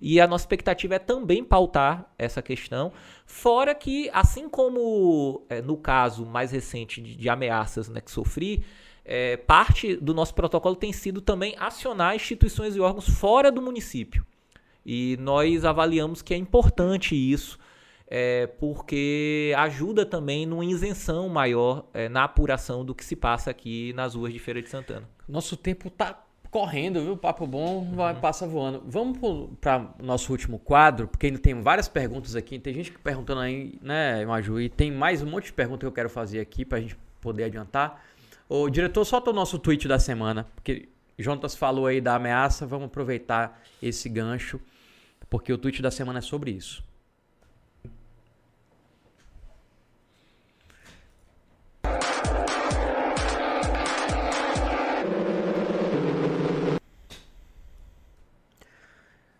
E 0.00 0.20
a 0.20 0.26
nossa 0.26 0.44
expectativa 0.44 0.94
é 0.94 0.98
também 0.98 1.44
pautar 1.44 2.10
essa 2.18 2.40
questão, 2.40 2.92
fora 3.26 3.74
que, 3.74 4.08
assim 4.12 4.48
como 4.48 5.44
é, 5.48 5.60
no 5.60 5.76
caso 5.76 6.24
mais 6.24 6.52
recente 6.52 7.02
de, 7.02 7.14
de 7.16 7.28
ameaças 7.28 7.88
né, 7.88 8.00
que 8.00 8.10
sofri, 8.10 8.64
é, 9.04 9.36
parte 9.36 9.96
do 9.96 10.14
nosso 10.14 10.34
protocolo 10.34 10.74
tem 10.74 10.92
sido 10.92 11.20
também 11.20 11.54
acionar 11.58 12.14
instituições 12.14 12.76
e 12.76 12.80
órgãos 12.80 13.08
fora 13.08 13.50
do 13.50 13.60
município. 13.60 14.24
E 14.84 15.16
nós 15.20 15.64
avaliamos 15.64 16.22
que 16.22 16.32
é 16.32 16.36
importante 16.36 17.14
isso, 17.14 17.58
é, 18.06 18.46
porque 18.46 19.52
ajuda 19.56 20.06
também 20.06 20.46
numa 20.46 20.64
isenção 20.64 21.28
maior 21.28 21.86
é, 21.92 22.08
na 22.08 22.24
apuração 22.24 22.84
do 22.84 22.94
que 22.94 23.04
se 23.04 23.14
passa 23.14 23.50
aqui 23.50 23.92
nas 23.92 24.14
ruas 24.14 24.32
de 24.32 24.38
Feira 24.38 24.62
de 24.62 24.68
Santana. 24.68 25.08
Nosso 25.28 25.56
tempo 25.56 25.90
tá 25.90 26.24
correndo, 26.50 27.02
viu? 27.02 27.16
Papo 27.16 27.46
bom, 27.46 27.92
vai, 27.94 28.14
uhum. 28.14 28.20
passa 28.20 28.46
voando. 28.46 28.82
Vamos 28.86 29.18
para 29.60 29.94
o 29.98 30.02
nosso 30.02 30.32
último 30.32 30.58
quadro, 30.58 31.06
porque 31.06 31.26
ainda 31.26 31.38
tem 31.38 31.60
várias 31.60 31.88
perguntas 31.88 32.34
aqui. 32.34 32.58
Tem 32.58 32.74
gente 32.74 32.90
perguntando 32.92 33.40
aí, 33.40 33.78
né, 33.80 34.24
Maju? 34.26 34.60
E 34.60 34.68
tem 34.68 34.90
mais 34.90 35.22
um 35.22 35.26
monte 35.26 35.46
de 35.46 35.52
perguntas 35.52 35.80
que 35.80 35.86
eu 35.86 35.92
quero 35.92 36.10
fazer 36.10 36.40
aqui 36.40 36.64
para 36.64 36.78
a 36.78 36.80
gente 36.80 36.96
poder 37.20 37.44
adiantar. 37.44 38.04
O 38.48 38.68
diretor, 38.68 39.04
solta 39.04 39.30
o 39.30 39.32
nosso 39.32 39.58
tweet 39.58 39.86
da 39.86 39.98
semana, 39.98 40.46
porque 40.56 40.88
Jontas 41.16 41.54
falou 41.54 41.86
aí 41.86 42.00
da 42.00 42.16
ameaça. 42.16 42.66
Vamos 42.66 42.86
aproveitar 42.86 43.62
esse 43.80 44.08
gancho 44.08 44.60
porque 45.30 45.52
o 45.52 45.56
tweet 45.56 45.80
da 45.80 45.92
semana 45.92 46.18
é 46.18 46.22
sobre 46.22 46.50
isso. 46.50 46.82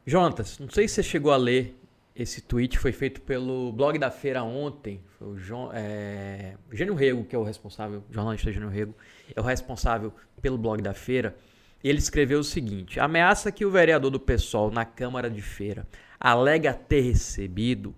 Jontas, 0.07 0.59
não 0.59 0.71
sei 0.71 0.89
se 0.89 0.95
você 0.95 1.03
chegou 1.03 1.33
a 1.33 1.37
ler 1.37 1.77
esse 2.15 2.41
tweet, 2.41 2.79
foi 2.79 2.93
feito 2.93 3.21
pelo 3.21 3.73
blog 3.73 3.99
da 3.99 4.11
feira 4.11 4.43
ontem. 4.43 5.01
Foi 5.19 5.29
o 5.29 5.37
João, 5.37 5.71
é, 5.73 6.55
Gênio 6.73 6.95
Rego, 6.95 7.25
que 7.25 7.37
é 7.37 7.39
o 7.39 7.43
responsável, 7.43 8.03
jornalista 8.11 8.53
Gênio 8.53 8.69
Rego, 8.69 8.95
é 9.35 9.41
o 9.41 9.45
responsável 9.45 10.13
pelo 10.41 10.59
blog 10.59 10.83
da 10.83 10.95
feira. 10.95 11.37
Ele 11.83 11.99
escreveu 11.99 12.41
o 12.41 12.45
seguinte: 12.45 12.99
ameaça 12.99 13.53
que 13.53 13.65
o 13.65 13.71
vereador 13.71 14.11
do 14.11 14.21
PSOL 14.21 14.71
na 14.71 14.85
Câmara 14.85 15.31
de 15.31 15.43
Feira 15.43 15.87
alega 16.19 16.75
ter 16.75 17.01
recebido 17.01 17.95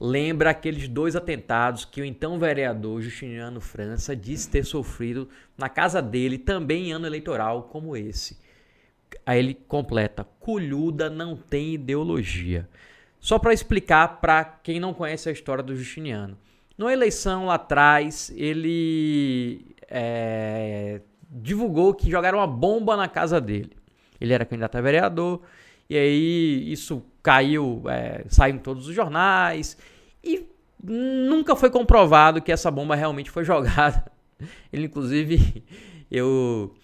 lembra 0.00 0.50
aqueles 0.50 0.88
dois 0.88 1.14
atentados 1.14 1.84
que 1.84 2.00
o 2.00 2.04
então 2.04 2.38
vereador 2.38 3.02
Justiniano 3.02 3.60
França 3.60 4.16
disse 4.16 4.48
ter 4.48 4.64
sofrido 4.64 5.28
na 5.58 5.68
casa 5.68 6.00
dele, 6.00 6.38
também 6.38 6.88
em 6.88 6.92
ano 6.92 7.06
eleitoral 7.06 7.64
como 7.64 7.94
esse. 7.96 8.38
Aí 9.24 9.38
ele 9.38 9.54
completa: 9.54 10.26
Colhuda 10.38 11.08
não 11.10 11.36
tem 11.36 11.74
ideologia. 11.74 12.68
Só 13.18 13.38
para 13.38 13.52
explicar 13.52 14.20
para 14.20 14.44
quem 14.44 14.80
não 14.80 14.94
conhece 14.94 15.28
a 15.28 15.32
história 15.32 15.62
do 15.62 15.76
Justiniano. 15.76 16.38
Na 16.76 16.90
eleição 16.90 17.46
lá 17.46 17.54
atrás, 17.54 18.32
ele 18.34 19.66
é, 19.86 21.02
divulgou 21.30 21.92
que 21.92 22.10
jogaram 22.10 22.38
uma 22.38 22.46
bomba 22.46 22.96
na 22.96 23.06
casa 23.06 23.38
dele. 23.38 23.72
Ele 24.18 24.32
era 24.32 24.46
candidato 24.46 24.76
a 24.76 24.80
vereador, 24.80 25.42
e 25.88 25.96
aí 25.96 26.72
isso 26.72 27.02
caiu, 27.22 27.82
é, 27.86 28.24
saiu 28.28 28.54
em 28.54 28.58
todos 28.58 28.88
os 28.88 28.94
jornais, 28.94 29.76
e 30.24 30.46
nunca 30.82 31.54
foi 31.54 31.68
comprovado 31.68 32.40
que 32.40 32.50
essa 32.50 32.70
bomba 32.70 32.94
realmente 32.94 33.30
foi 33.30 33.44
jogada. 33.44 34.10
Ele, 34.72 34.86
inclusive, 34.86 35.62
eu, 36.10 36.74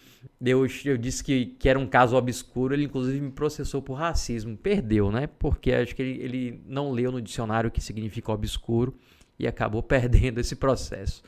eu, 0.41 0.66
eu 0.85 0.97
disse 0.97 1.22
que, 1.22 1.47
que 1.59 1.68
era 1.68 1.79
um 1.79 1.87
caso 1.87 2.16
obscuro, 2.16 2.74
ele, 2.74 2.85
inclusive, 2.85 3.20
me 3.20 3.31
processou 3.31 3.81
por 3.81 3.95
racismo. 3.95 4.57
Perdeu, 4.57 5.11
né? 5.11 5.27
Porque 5.39 5.72
acho 5.72 5.95
que 5.95 6.03
ele, 6.03 6.22
ele 6.22 6.62
não 6.66 6.91
leu 6.91 7.11
no 7.11 7.20
dicionário 7.20 7.68
o 7.68 7.70
que 7.70 7.81
significa 7.81 8.33
obscuro 8.33 8.95
e 9.39 9.47
acabou 9.47 9.83
perdendo 9.85 10.41
esse 10.41 10.57
processo. 10.57 11.22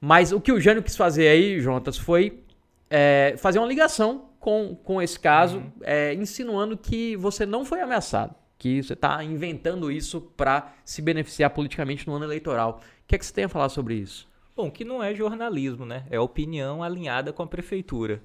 Mas 0.00 0.32
o 0.32 0.40
que 0.40 0.52
o 0.52 0.60
Jânio 0.60 0.82
quis 0.82 0.96
fazer 0.96 1.28
aí, 1.28 1.60
Jontas, 1.60 1.98
foi 1.98 2.40
é, 2.88 3.34
fazer 3.38 3.58
uma 3.58 3.66
ligação 3.66 4.30
com, 4.38 4.76
com 4.76 5.02
esse 5.02 5.18
caso, 5.18 5.58
uhum. 5.58 5.72
é, 5.82 6.14
insinuando 6.14 6.76
que 6.76 7.16
você 7.16 7.44
não 7.44 7.64
foi 7.64 7.80
ameaçado, 7.80 8.34
que 8.56 8.82
você 8.82 8.92
está 8.92 9.22
inventando 9.24 9.90
isso 9.90 10.20
para 10.36 10.72
se 10.84 11.02
beneficiar 11.02 11.50
politicamente 11.50 12.06
no 12.06 12.14
ano 12.14 12.24
eleitoral. 12.24 12.80
O 12.80 13.06
que 13.08 13.16
é 13.16 13.18
que 13.18 13.26
você 13.26 13.32
tem 13.32 13.44
a 13.44 13.48
falar 13.48 13.68
sobre 13.68 13.94
isso? 13.94 14.27
Bom, 14.58 14.72
que 14.72 14.84
não 14.84 15.00
é 15.00 15.14
jornalismo, 15.14 15.86
né? 15.86 16.04
É 16.10 16.18
opinião 16.18 16.82
alinhada 16.82 17.32
com 17.32 17.44
a 17.44 17.46
prefeitura. 17.46 18.20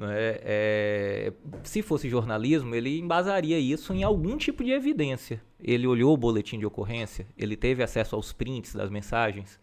É, 0.00 0.42
é, 0.44 1.32
se 1.62 1.80
fosse 1.80 2.08
jornalismo, 2.08 2.74
ele 2.74 2.98
embasaria 2.98 3.56
isso 3.56 3.94
em 3.94 4.02
algum 4.02 4.36
tipo 4.36 4.64
de 4.64 4.72
evidência. 4.72 5.40
Ele 5.60 5.86
olhou 5.86 6.12
o 6.12 6.16
boletim 6.16 6.58
de 6.58 6.66
ocorrência, 6.66 7.28
ele 7.38 7.56
teve 7.56 7.84
acesso 7.84 8.16
aos 8.16 8.32
prints 8.32 8.74
das 8.74 8.90
mensagens, 8.90 9.60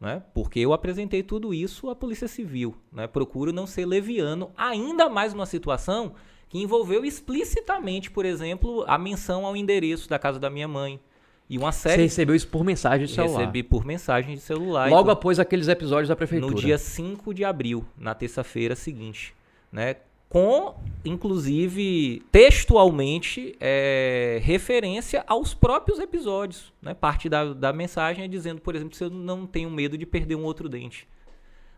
né? 0.00 0.24
porque 0.34 0.58
eu 0.58 0.72
apresentei 0.72 1.22
tudo 1.22 1.54
isso 1.54 1.88
à 1.88 1.94
Polícia 1.94 2.26
Civil. 2.26 2.74
Né? 2.90 3.06
Procuro 3.06 3.52
não 3.52 3.64
ser 3.64 3.86
leviano, 3.86 4.50
ainda 4.56 5.08
mais 5.08 5.32
numa 5.32 5.46
situação 5.46 6.14
que 6.48 6.58
envolveu 6.58 7.04
explicitamente, 7.04 8.10
por 8.10 8.26
exemplo, 8.26 8.84
a 8.88 8.98
menção 8.98 9.46
ao 9.46 9.56
endereço 9.56 10.08
da 10.08 10.18
casa 10.18 10.40
da 10.40 10.50
minha 10.50 10.66
mãe. 10.66 10.98
E 11.50 11.58
uma 11.58 11.72
série. 11.72 11.96
Você 11.96 12.02
recebeu 12.02 12.34
isso 12.34 12.48
por 12.48 12.64
mensagem 12.64 13.06
de 13.06 13.12
celular? 13.12 13.40
Recebi 13.40 13.62
por 13.62 13.84
mensagem 13.84 14.36
de 14.36 14.40
celular. 14.40 14.88
Logo 14.88 15.02
então, 15.02 15.12
após 15.12 15.38
aqueles 15.38 15.68
episódios 15.68 16.08
da 16.08 16.16
prefeitura. 16.16 16.54
No 16.54 16.58
dia 16.58 16.78
5 16.78 17.34
de 17.34 17.44
abril, 17.44 17.84
na 17.98 18.14
terça-feira 18.14 18.74
seguinte 18.76 19.34
né? 19.72 19.96
Com, 20.28 20.76
inclusive, 21.04 22.22
textualmente, 22.30 23.56
é, 23.58 24.38
referência 24.42 25.24
aos 25.26 25.54
próprios 25.54 25.98
episódios. 25.98 26.72
Né? 26.80 26.94
Parte 26.94 27.28
da, 27.28 27.52
da 27.52 27.72
mensagem 27.72 28.24
é 28.24 28.28
dizendo, 28.28 28.60
por 28.60 28.76
exemplo, 28.76 28.96
que 28.96 29.02
eu 29.02 29.10
não 29.10 29.44
tenho 29.44 29.68
medo 29.68 29.98
de 29.98 30.06
perder 30.06 30.36
um 30.36 30.44
outro 30.44 30.68
dente. 30.68 31.08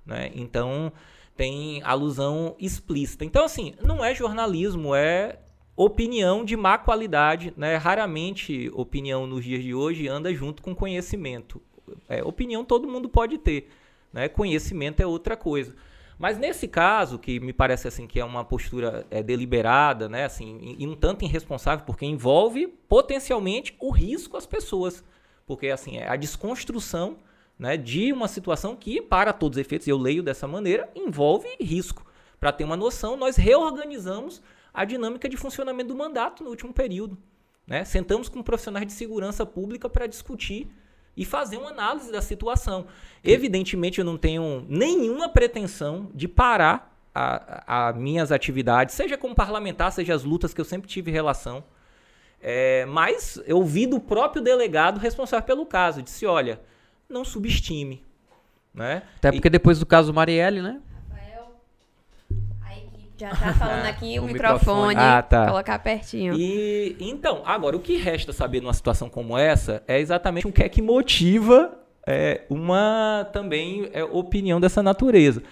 Né? 0.05 0.31
Então, 0.35 0.93
tem 1.35 1.83
alusão 1.83 2.55
explícita. 2.59 3.25
Então, 3.25 3.43
assim, 3.43 3.73
não 3.83 4.05
é 4.05 4.14
jornalismo, 4.14 4.95
é 4.95 5.39
opinião 5.77 6.45
de 6.45 6.57
má 6.57 6.79
qualidade. 6.79 7.53
Né? 7.57 7.77
Raramente, 7.77 8.70
opinião 8.75 9.27
nos 9.27 9.45
dias 9.45 9.62
de 9.62 9.75
hoje 9.75 10.09
anda 10.09 10.33
junto 10.33 10.62
com 10.62 10.75
conhecimento. 10.75 11.61
É, 12.09 12.23
opinião 12.23 12.64
todo 12.64 12.89
mundo 12.89 13.09
pode 13.09 13.39
ter. 13.39 13.68
Né? 14.12 14.29
Conhecimento 14.29 15.01
é 15.01 15.07
outra 15.07 15.37
coisa. 15.37 15.75
Mas 16.18 16.39
nesse 16.39 16.68
caso, 16.68 17.18
que 17.18 17.41
me 17.41 17.53
parece 17.53 17.89
assim 17.89 18.07
que 18.07 18.20
é 18.20 18.25
uma 18.25 18.45
postura 18.45 19.05
é, 19.11 19.23
deliberada, 19.25 20.09
né, 20.09 20.25
assim, 20.25 20.77
e 20.79 20.87
um 20.87 20.95
tanto 20.95 21.25
irresponsável, 21.25 21.85
porque 21.85 22.07
envolve 22.07 22.68
potencialmente 22.68 23.75
o 23.81 23.91
risco 23.91 24.37
às 24.37 24.47
pessoas. 24.47 25.03
Porque 25.45 25.68
assim, 25.68 25.97
é 25.97 26.09
a 26.09 26.14
desconstrução 26.14 27.16
né, 27.59 27.77
de 27.77 28.12
uma 28.12 28.29
situação 28.29 28.77
que, 28.77 29.03
para 29.03 29.33
todos 29.33 29.57
os 29.57 29.61
efeitos, 29.61 29.89
eu 29.89 29.99
leio 29.99 30.23
dessa 30.23 30.47
maneira, 30.47 30.89
envolve 30.95 31.49
risco. 31.61 32.07
Para 32.39 32.53
ter 32.53 32.62
uma 32.64 32.77
noção, 32.77 33.16
nós 33.16 33.37
reorganizamos 33.37 34.41
a 34.73 34.85
dinâmica 34.85 35.29
de 35.29 35.37
funcionamento 35.37 35.89
do 35.89 35.97
mandato 35.97 36.43
no 36.43 36.51
último 36.51 36.73
período. 36.73 37.18
Né? 37.66 37.85
Sentamos 37.85 38.29
com 38.29 38.43
profissionais 38.43 38.87
de 38.87 38.93
segurança 38.93 39.45
pública 39.47 39.89
para 39.89 40.07
discutir 40.07 40.68
e 41.16 41.25
fazer 41.25 41.59
uma 41.59 41.70
análise 41.70 42.11
da 42.11 42.23
situação. 42.23 42.87
Evidentemente, 43.23 43.99
eu 43.99 44.05
não 44.05 44.16
tenho 44.16 44.64
nenhuma 44.68 45.29
pretensão 45.29 46.11
de 46.14 46.27
parar 46.27 46.91
as 47.14 47.95
minhas 47.97 48.33
atividades, 48.33 48.95
seja 48.95 49.18
como 49.18 49.35
parlamentar, 49.35 49.93
seja 49.93 50.14
as 50.14 50.25
lutas 50.25 50.55
que 50.55 50.61
eu 50.61 50.64
sempre 50.64 50.89
tive 50.89 51.11
relação. 51.11 51.62
É, 52.41 52.87
mas 52.87 53.41
eu 53.47 53.59
ouvi 53.59 53.87
do 53.87 54.01
próprio 54.01 54.43
delegado 54.43 54.99
responsável 54.99 55.47
pelo 55.47 55.66
caso, 55.66 56.03
disse, 56.03 56.25
olha, 56.25 56.61
não 57.09 57.25
subestime. 57.25 58.03
Né? 58.75 59.03
Até 59.18 59.31
porque 59.31 59.49
e... 59.49 59.51
depois 59.51 59.79
do 59.79 59.85
caso 59.85 60.12
Marielle, 60.12 60.62
né? 60.62 60.81
Já 63.23 63.31
tá 63.31 63.55
falando 63.55 63.87
aqui 63.87 64.18
o, 64.18 64.25
o 64.25 64.27
microfone, 64.27 64.89
microfone. 64.89 64.97
Ah, 64.97 65.23
tá. 65.23 65.47
colocar 65.47 65.79
pertinho. 65.79 66.35
E 66.35 66.97
então, 66.99 67.43
agora 67.45 67.77
o 67.77 67.81
que 67.81 67.97
resta 67.97 68.33
saber 68.33 68.61
numa 68.61 68.75
situação 68.75 69.09
como 69.09 69.39
essa 69.39 69.83
é 69.87 70.01
exatamente 70.01 70.47
o 70.47 70.53
que 70.53 70.62
é 70.62 70.68
que 70.68 70.83
motiva 70.83 71.73
é, 72.05 72.43
uma 72.51 73.29
também 73.33 73.89
é, 73.93 74.03
opinião 74.03 74.61
dessa 74.61 74.83
natureza. 74.83 75.43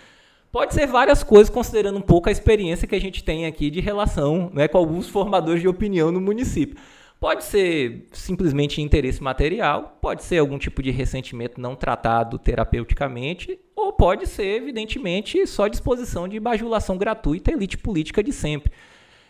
Pode 0.50 0.74
ser 0.74 0.84
várias 0.88 1.22
coisas, 1.22 1.48
considerando 1.48 1.96
um 1.96 2.02
pouco 2.02 2.28
a 2.28 2.32
experiência 2.32 2.88
que 2.88 2.96
a 2.96 3.00
gente 3.00 3.22
tem 3.22 3.46
aqui 3.46 3.70
de 3.70 3.80
relação 3.80 4.50
né, 4.52 4.66
com 4.66 4.78
alguns 4.78 5.08
formadores 5.08 5.60
de 5.60 5.68
opinião 5.68 6.10
no 6.10 6.20
município. 6.20 6.76
Pode 7.20 7.44
ser 7.44 8.06
simplesmente 8.12 8.80
interesse 8.80 9.22
material, 9.22 9.98
pode 10.00 10.24
ser 10.24 10.38
algum 10.38 10.56
tipo 10.56 10.82
de 10.82 10.90
ressentimento 10.90 11.60
não 11.60 11.76
tratado 11.76 12.38
terapeuticamente, 12.38 13.60
ou 13.76 13.92
pode 13.92 14.26
ser, 14.26 14.56
evidentemente, 14.56 15.46
só 15.46 15.68
disposição 15.68 16.26
de 16.26 16.40
bajulação 16.40 16.96
gratuita, 16.96 17.52
elite 17.52 17.76
política 17.76 18.22
de 18.22 18.32
sempre. 18.32 18.72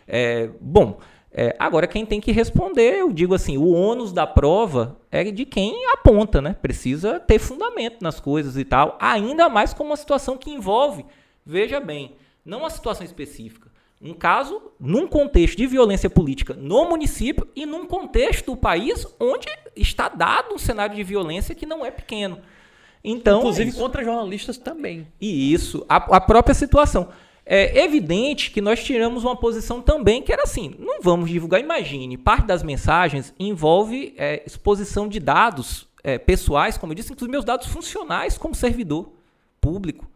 É, 0.07 0.49
bom, 0.61 0.99
é, 1.33 1.53
agora 1.59 1.87
quem 1.87 2.05
tem 2.05 2.21
que 2.21 2.31
responder, 2.31 2.99
eu 2.99 3.11
digo 3.11 3.33
assim, 3.33 3.57
o 3.57 3.71
ônus 3.71 4.11
da 4.11 4.27
prova 4.27 4.99
é 5.09 5.23
de 5.25 5.45
quem 5.45 5.85
aponta, 5.91 6.41
né? 6.41 6.53
Precisa 6.61 7.19
ter 7.19 7.39
fundamento 7.39 8.01
nas 8.01 8.19
coisas 8.19 8.57
e 8.57 8.65
tal, 8.65 8.97
ainda 9.01 9.49
mais 9.49 9.73
com 9.73 9.83
uma 9.83 9.95
situação 9.95 10.37
que 10.37 10.49
envolve, 10.49 11.05
veja 11.45 11.79
bem, 11.79 12.15
não 12.43 12.59
uma 12.59 12.69
situação 12.69 13.05
específica, 13.05 13.70
um 14.01 14.13
caso 14.13 14.61
num 14.79 15.07
contexto 15.07 15.57
de 15.57 15.67
violência 15.67 16.09
política 16.09 16.55
no 16.55 16.89
município 16.89 17.47
e 17.55 17.65
num 17.65 17.85
contexto 17.85 18.47
do 18.47 18.57
país 18.57 19.05
onde 19.19 19.47
está 19.75 20.09
dado 20.09 20.55
um 20.55 20.57
cenário 20.57 20.95
de 20.95 21.03
violência 21.03 21.53
que 21.53 21.65
não 21.65 21.85
é 21.85 21.91
pequeno. 21.91 22.39
Então, 23.03 23.39
Inclusive 23.39 23.69
é 23.69 23.73
contra 23.73 24.03
jornalistas 24.03 24.57
também. 24.57 25.07
E 25.19 25.53
isso, 25.53 25.85
a, 25.87 25.95
a, 25.95 26.21
própria 26.21 26.53
situação. 26.53 27.09
É 27.43 27.83
evidente 27.83 28.51
que 28.51 28.61
nós 28.61 28.83
tiramos 28.83 29.23
uma 29.23 29.35
posição 29.35 29.81
também 29.81 30.21
que 30.21 30.31
era 30.31 30.43
assim: 30.43 30.75
não 30.77 31.01
vamos 31.01 31.29
divulgar. 31.29 31.59
Imagine, 31.59 32.15
parte 32.17 32.45
das 32.45 32.61
mensagens 32.61 33.33
envolve 33.39 34.13
é, 34.17 34.43
exposição 34.45 35.07
de 35.07 35.19
dados 35.19 35.87
é, 36.03 36.17
pessoais, 36.17 36.77
como 36.77 36.91
eu 36.91 36.95
disse, 36.95 37.11
inclusive 37.11 37.31
meus 37.31 37.45
dados 37.45 37.67
funcionais 37.67 38.37
como 38.37 38.53
servidor 38.53 39.11
público. 39.59 40.09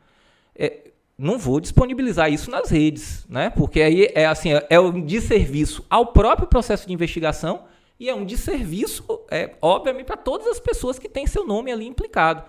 É, 0.55 0.91
não 1.17 1.37
vou 1.37 1.59
disponibilizar 1.59 2.31
isso 2.31 2.51
nas 2.51 2.69
redes, 2.69 3.25
né? 3.29 3.49
Porque 3.49 3.81
aí 3.81 4.09
é 4.13 4.25
assim, 4.25 4.49
é 4.69 4.79
um 4.79 5.01
desserviço 5.01 5.85
ao 5.89 6.07
próprio 6.07 6.47
processo 6.47 6.85
de 6.85 6.93
investigação 6.93 7.63
e 7.99 8.09
é 8.09 8.13
um 8.13 8.25
desserviço, 8.25 9.03
é, 9.31 9.55
obviamente, 9.61 10.05
para 10.05 10.17
todas 10.17 10.47
as 10.47 10.59
pessoas 10.59 10.99
que 10.99 11.07
têm 11.07 11.25
seu 11.25 11.47
nome 11.47 11.71
ali 11.71 11.85
implicado. 11.85 12.43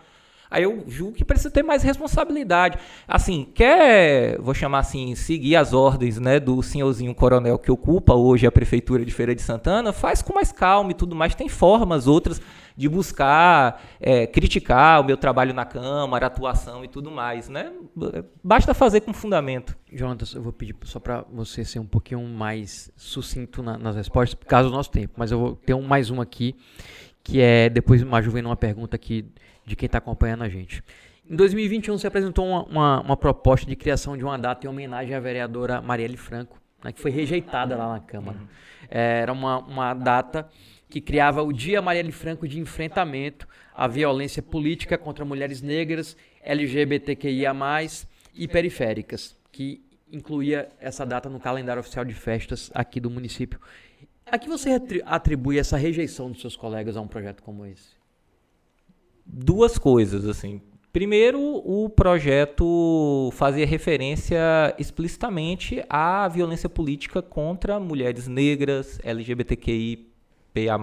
Aí 0.51 0.63
eu 0.63 0.85
julgo 0.87 1.15
que 1.15 1.25
precisa 1.25 1.51
ter 1.51 1.63
mais 1.63 1.83
responsabilidade. 1.83 2.79
Assim, 3.07 3.47
quer, 3.55 4.39
vou 4.41 4.55
chamar 4.55 4.81
assim, 4.81 5.15
seguir 5.15 5.57
as 5.57 5.73
ordens 5.73 6.19
né, 6.19 6.39
do 6.39 6.63
senhorzinho 6.63 7.15
coronel 7.15 7.59
que 7.59 7.71
ocupa 7.71 8.15
hoje 8.15 8.47
a 8.47 8.53
prefeitura 8.53 9.05
de 9.05 9.13
Feira 9.13 9.35
de 9.35 9.43
Santana, 9.43 9.93
faz 9.93 10.23
com 10.23 10.35
mais 10.35 10.53
calma 10.53 10.91
e 10.91 10.95
tudo 10.95 11.15
mais. 11.15 11.35
Tem 11.35 11.49
formas 11.49 12.07
outras 12.07 12.41
de 12.77 12.89
buscar 12.89 13.83
é, 13.99 14.27
criticar 14.27 15.01
o 15.01 15.05
meu 15.05 15.17
trabalho 15.17 15.55
na 15.55 15.65
Câmara, 15.65 16.27
atuação 16.27 16.85
e 16.85 16.89
tudo 16.89 17.11
mais, 17.11 17.49
né? 17.49 17.73
Basta 18.45 18.75
fazer 18.75 19.01
com 19.01 19.13
fundamento. 19.13 19.77
Jonas, 19.91 20.35
eu 20.35 20.43
vou 20.43 20.53
pedir 20.53 20.77
só 20.85 21.01
para 21.01 21.25
você 21.33 21.65
ser 21.65 21.79
um 21.79 21.87
pouquinho 21.87 22.23
mais 22.23 22.91
sucinto 22.95 23.63
na, 23.63 23.79
nas 23.79 23.97
respostas, 23.97 24.35
por 24.35 24.47
causa 24.47 24.69
do 24.69 24.75
nosso 24.75 24.91
tempo, 24.91 25.15
mas 25.17 25.33
eu 25.33 25.39
vou 25.39 25.57
ter 25.57 25.73
um, 25.73 25.83
mais 25.83 26.11
um 26.11 26.21
aqui, 26.21 26.55
que 27.25 27.41
é, 27.41 27.71
depois 27.71 28.03
Maju 28.03 28.31
vem 28.31 28.43
numa 28.43 28.57
pergunta 28.57 28.95
aqui 28.95 29.25
de 29.67 29.75
quem 29.75 29.87
está 29.87 29.99
acompanhando 29.99 30.45
a 30.45 30.49
gente. 30.49 30.83
Em 31.29 31.35
2021, 31.35 31.99
você 31.99 32.07
apresentou 32.07 32.47
uma, 32.47 32.63
uma, 32.65 33.01
uma, 33.01 33.17
proposta 33.17 33.69
de 33.69 33.75
criação 33.75 34.17
de 34.17 34.23
uma 34.23 34.39
data 34.39 34.65
em 34.65 34.71
homenagem 34.71 35.15
à 35.15 35.19
vereadora 35.19 35.83
Marielle 35.83 36.17
Franco, 36.17 36.61
né, 36.85 36.93
que 36.93 37.01
foi 37.01 37.11
rejeitada 37.11 37.77
lá 37.77 37.95
na 37.95 38.01
Câmara. 38.01 38.39
Uhum. 38.39 38.47
É, 38.89 39.21
era 39.23 39.33
uma, 39.33 39.59
uma 39.59 39.93
data 39.93 40.49
que 40.89 41.01
criava 41.01 41.43
o 41.43 41.53
Dia 41.53 41.83
Marielle 41.83 42.13
Franco 42.13 42.47
de 42.47 42.61
enfrentamento 42.61 43.49
à 43.75 43.89
violência 43.89 44.41
política 44.41 44.97
contra 44.97 45.25
mulheres 45.25 45.61
negras, 45.61 46.17
LGBTQIA+, 46.43 47.53
e 48.33 48.47
periféricas, 48.47 49.37
que 49.51 49.83
incluía 50.13 50.69
essa 50.79 51.05
data 51.05 51.29
no 51.29 51.41
calendário 51.41 51.81
oficial 51.81 52.05
de 52.05 52.15
festas 52.15 52.71
aqui 52.73 53.01
do 53.01 53.11
município. 53.11 53.59
A 54.31 54.39
que 54.39 54.49
você 54.49 54.81
atribui 55.05 55.59
essa 55.59 55.77
rejeição 55.77 56.31
dos 56.31 56.41
seus 56.41 56.57
colegas 56.57 56.97
a 56.97 57.01
um 57.01 57.09
projeto 57.09 57.43
como 57.43 57.65
esse? 57.67 57.97
Duas 59.27 59.77
coisas, 59.79 60.27
assim. 60.27 60.61
Primeiro, 60.93 61.39
o 61.41 61.91
projeto 61.91 63.31
fazia 63.33 63.67
referência 63.67 64.39
explicitamente 64.79 65.85
à 65.91 66.27
violência 66.27 66.69
política 66.69 67.21
contra 67.21 67.79
mulheres 67.79 68.27
negras, 68.29 68.99
LGBTQI, 69.05 70.09
PA+, 70.55 70.79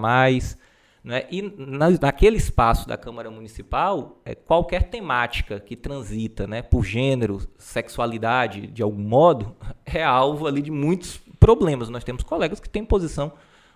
né? 1.04 1.26
E 1.30 1.42
na, 1.42 1.90
naquele 1.90 2.36
espaço 2.38 2.88
da 2.88 2.96
Câmara 2.96 3.30
Municipal, 3.30 4.20
é, 4.24 4.34
qualquer 4.34 4.84
temática 4.84 5.60
que 5.60 5.76
transita 5.76 6.46
né, 6.46 6.62
por 6.62 6.82
gênero, 6.82 7.46
sexualidade, 7.58 8.68
de 8.68 8.82
algum 8.82 9.02
modo, 9.02 9.54
é 9.84 10.02
alvo 10.02 10.46
ali 10.46 10.62
de 10.62 10.70
muitos 10.70 11.20
problemas. 11.38 11.90
Nós 11.90 12.04
temos 12.04 12.22
colegas 12.22 12.58
que 12.58 12.70
têm 12.70 12.84
posição 12.84 13.32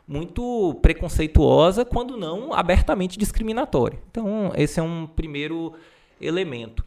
muito 0.09 0.75
preconceituosa, 0.81 1.85
quando 1.85 2.17
não 2.17 2.55
abertamente 2.55 3.19
discriminatória. 3.19 3.99
Então, 4.11 4.51
esse 4.57 4.81
é 4.81 4.83
um 4.83 5.07
primeiro 5.07 5.75
elemento. 6.19 6.83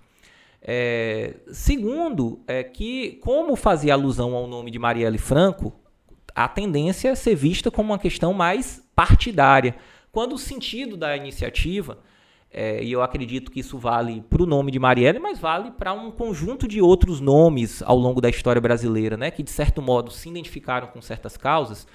É, 0.60 1.36
segundo, 1.52 2.40
é 2.48 2.64
que, 2.64 3.20
como 3.22 3.56
fazia 3.56 3.94
alusão 3.94 4.36
ao 4.36 4.48
nome 4.48 4.72
de 4.72 4.80
Marielle 4.80 5.20
Franco, 5.20 5.72
a 6.34 6.48
tendência 6.48 7.10
é 7.10 7.16
ser 7.16 7.36
vista 7.36 7.70
como 7.70 7.92
uma 7.92 8.00
questão 8.00 8.34
mais 8.34 8.84
partidária, 8.96 9.76
quando 10.12 10.34
o 10.34 10.38
sentido 10.38 10.98
da 10.98 11.16
iniciativa, 11.16 12.00
é, 12.52 12.84
e 12.84 12.92
eu 12.92 13.02
acredito 13.02 13.52
que 13.52 13.60
isso 13.62 13.78
vale 13.78 14.22
para 14.30 14.44
o 14.44 14.46
nome 14.46 14.72
de 14.72 14.80
Marielle, 14.80 15.20
mas 15.20 15.40
vale 15.40 15.72
para 15.72 15.94
um 15.94 16.12
conjunto 16.12 16.68
de 16.68 16.82
outros 16.82 17.20
nomes 17.20 17.82
ao 17.84 17.98
longo 17.98 18.20
da 18.20 18.30
história 18.30 18.62
brasileira, 18.62 19.16
né, 19.16 19.32
que 19.32 19.44
de 19.44 19.52
certo 19.52 19.82
modo 19.82 20.12
se 20.12 20.28
identificaram 20.28 20.88
com 20.88 21.02
certas 21.02 21.38
causas, 21.38 21.88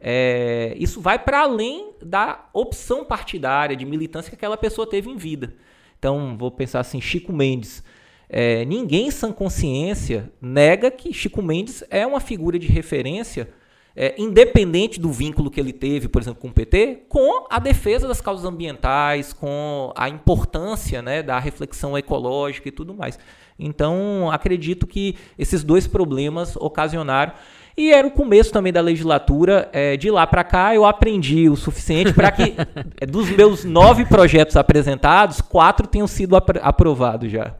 é, 0.00 0.74
isso 0.78 1.00
vai 1.00 1.18
para 1.18 1.40
além 1.40 1.92
da 2.02 2.48
opção 2.52 3.04
partidária 3.04 3.76
de 3.76 3.86
militância 3.86 4.30
que 4.30 4.36
aquela 4.36 4.56
pessoa 4.56 4.88
teve 4.88 5.10
em 5.10 5.16
vida. 5.16 5.54
Então, 5.98 6.36
vou 6.36 6.50
pensar 6.50 6.80
assim, 6.80 7.00
Chico 7.00 7.32
Mendes. 7.32 7.82
É, 8.28 8.64
ninguém 8.64 9.10
sem 9.10 9.32
consciência 9.32 10.32
nega 10.40 10.90
que 10.90 11.12
Chico 11.12 11.40
Mendes 11.40 11.84
é 11.90 12.06
uma 12.06 12.20
figura 12.20 12.58
de 12.58 12.66
referência, 12.66 13.48
é, 13.94 14.14
independente 14.18 15.00
do 15.00 15.10
vínculo 15.10 15.50
que 15.50 15.58
ele 15.58 15.72
teve, 15.72 16.08
por 16.08 16.20
exemplo, 16.20 16.40
com 16.40 16.48
o 16.48 16.52
PT, 16.52 17.04
com 17.08 17.46
a 17.48 17.58
defesa 17.58 18.06
das 18.06 18.20
causas 18.20 18.44
ambientais, 18.44 19.32
com 19.32 19.92
a 19.96 20.08
importância 20.08 21.00
né, 21.00 21.22
da 21.22 21.38
reflexão 21.38 21.96
ecológica 21.96 22.68
e 22.68 22.72
tudo 22.72 22.92
mais. 22.92 23.18
Então, 23.58 24.30
acredito 24.30 24.86
que 24.86 25.16
esses 25.38 25.64
dois 25.64 25.86
problemas 25.86 26.56
ocasionaram 26.56 27.32
e 27.76 27.92
era 27.92 28.06
o 28.06 28.10
começo 28.10 28.50
também 28.50 28.72
da 28.72 28.80
legislatura. 28.80 29.68
É, 29.72 29.96
de 29.96 30.10
lá 30.10 30.26
para 30.26 30.42
cá, 30.42 30.74
eu 30.74 30.86
aprendi 30.86 31.48
o 31.48 31.56
suficiente 31.56 32.12
para 32.12 32.32
que, 32.32 32.54
é, 32.98 33.04
dos 33.04 33.28
meus 33.28 33.64
nove 33.64 34.06
projetos 34.06 34.56
apresentados, 34.56 35.40
quatro 35.40 35.86
tenham 35.86 36.06
sido 36.06 36.34
apr 36.36 36.58
aprovados 36.62 37.30
já. 37.30 37.54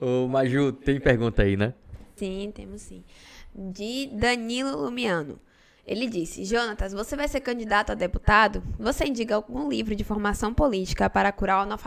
Ô, 0.00 0.26
Maju, 0.26 0.72
tem 0.72 0.98
pergunta 0.98 1.42
aí, 1.42 1.56
né? 1.56 1.74
Sim, 2.16 2.50
temos 2.54 2.82
sim. 2.82 3.04
De 3.54 4.08
Danilo 4.12 4.76
Lumiano. 4.76 5.38
Ele 5.86 6.08
disse: 6.08 6.44
Jonatas, 6.44 6.92
você 6.92 7.16
vai 7.16 7.28
ser 7.28 7.40
candidato 7.40 7.92
a 7.92 7.94
deputado? 7.94 8.62
Você 8.78 9.06
indica 9.06 9.34
algum 9.34 9.68
livro 9.68 9.94
de 9.94 10.04
formação 10.04 10.52
política 10.52 11.08
para 11.08 11.32
curar 11.32 11.66
o 11.66 11.78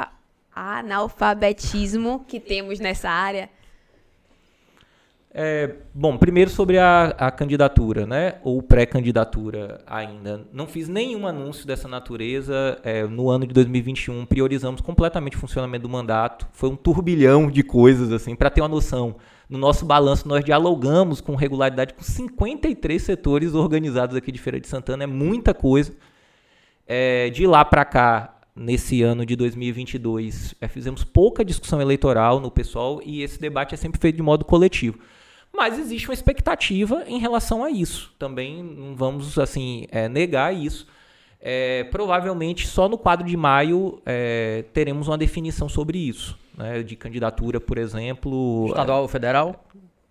analfabetismo 0.56 2.26
que 2.28 2.39
temos 2.39 2.80
nessa 2.80 3.10
área? 3.10 3.50
É, 5.36 5.78
bom, 5.96 6.16
primeiro 6.16 6.52
sobre 6.52 6.78
a, 6.78 7.06
a 7.18 7.32
candidatura, 7.32 8.06
né? 8.06 8.36
Ou 8.44 8.62
pré-candidatura 8.62 9.82
ainda. 9.88 10.46
Não 10.54 10.68
fiz 10.68 10.88
nenhum 10.88 11.26
anúncio 11.26 11.66
dessa 11.66 11.88
natureza 11.88 12.80
é, 12.84 13.04
no 13.06 13.32
ano 13.32 13.48
de 13.48 13.54
2021. 13.54 14.28
Priorizamos 14.28 14.80
completamente 14.80 15.36
o 15.36 15.40
funcionamento 15.40 15.88
do 15.88 15.90
mandato. 15.90 16.48
Foi 16.54 16.70
um 16.70 16.76
turbilhão 16.76 17.50
de 17.50 17.64
coisas, 17.64 18.12
assim, 18.12 18.36
para 18.36 18.52
ter 18.52 18.62
uma 18.62 18.68
noção. 18.68 19.16
No 19.50 19.58
nosso 19.58 19.86
balanço, 19.86 20.28
nós 20.28 20.46
dialogamos 20.46 21.20
com 21.20 21.36
regularidade 21.36 21.96
com 21.96 22.04
53 22.04 23.02
setores 23.02 23.56
organizados 23.56 24.16
aqui 24.16 24.32
de 24.32 24.40
Feira 24.40 24.60
de 24.60 24.68
Santana. 24.68 25.04
É 25.04 25.08
muita 25.08 25.52
coisa. 25.52 25.94
É, 26.86 27.32
de 27.32 27.48
lá 27.48 27.66
para 27.66 27.84
cá, 27.84 28.40
nesse 28.56 29.02
ano 29.02 29.26
de 29.26 29.36
2022, 29.36 30.54
é, 30.62 30.68
fizemos 30.68 31.04
pouca 31.04 31.44
discussão 31.44 31.82
eleitoral 31.82 32.40
no 32.40 32.52
pessoal 32.52 33.02
e 33.04 33.24
esse 33.24 33.40
debate 33.40 33.74
é 33.74 33.78
sempre 33.78 34.00
feito 34.00 34.18
de 34.18 34.22
modo 34.22 34.46
coletivo. 34.46 35.00
Mas 35.56 35.78
existe 35.78 36.08
uma 36.08 36.14
expectativa 36.14 37.04
em 37.08 37.20
relação 37.20 37.64
a 37.64 37.70
isso. 37.70 38.12
Também 38.18 38.64
não 38.64 38.95
vamos 38.95 39.38
assim 39.38 39.86
é, 39.91 40.10
negar 40.10 40.54
isso. 40.54 40.88
É, 41.39 41.84
provavelmente 41.86 42.66
só 42.66 42.88
no 42.88 42.97
quadro 42.97 43.28
de 43.28 43.36
maio 43.36 44.01
é, 44.06 44.64
teremos 44.74 45.08
uma 45.08 45.18
definição 45.18 45.70
sobre 45.70 45.97
isso. 45.97 46.38
Né, 46.58 46.84
de 46.84 46.95
candidatura, 46.95 47.60
por 47.60 47.78
exemplo. 47.78 48.68
Estadual 48.68 49.01
ou 49.04 49.08
federal? 49.08 49.66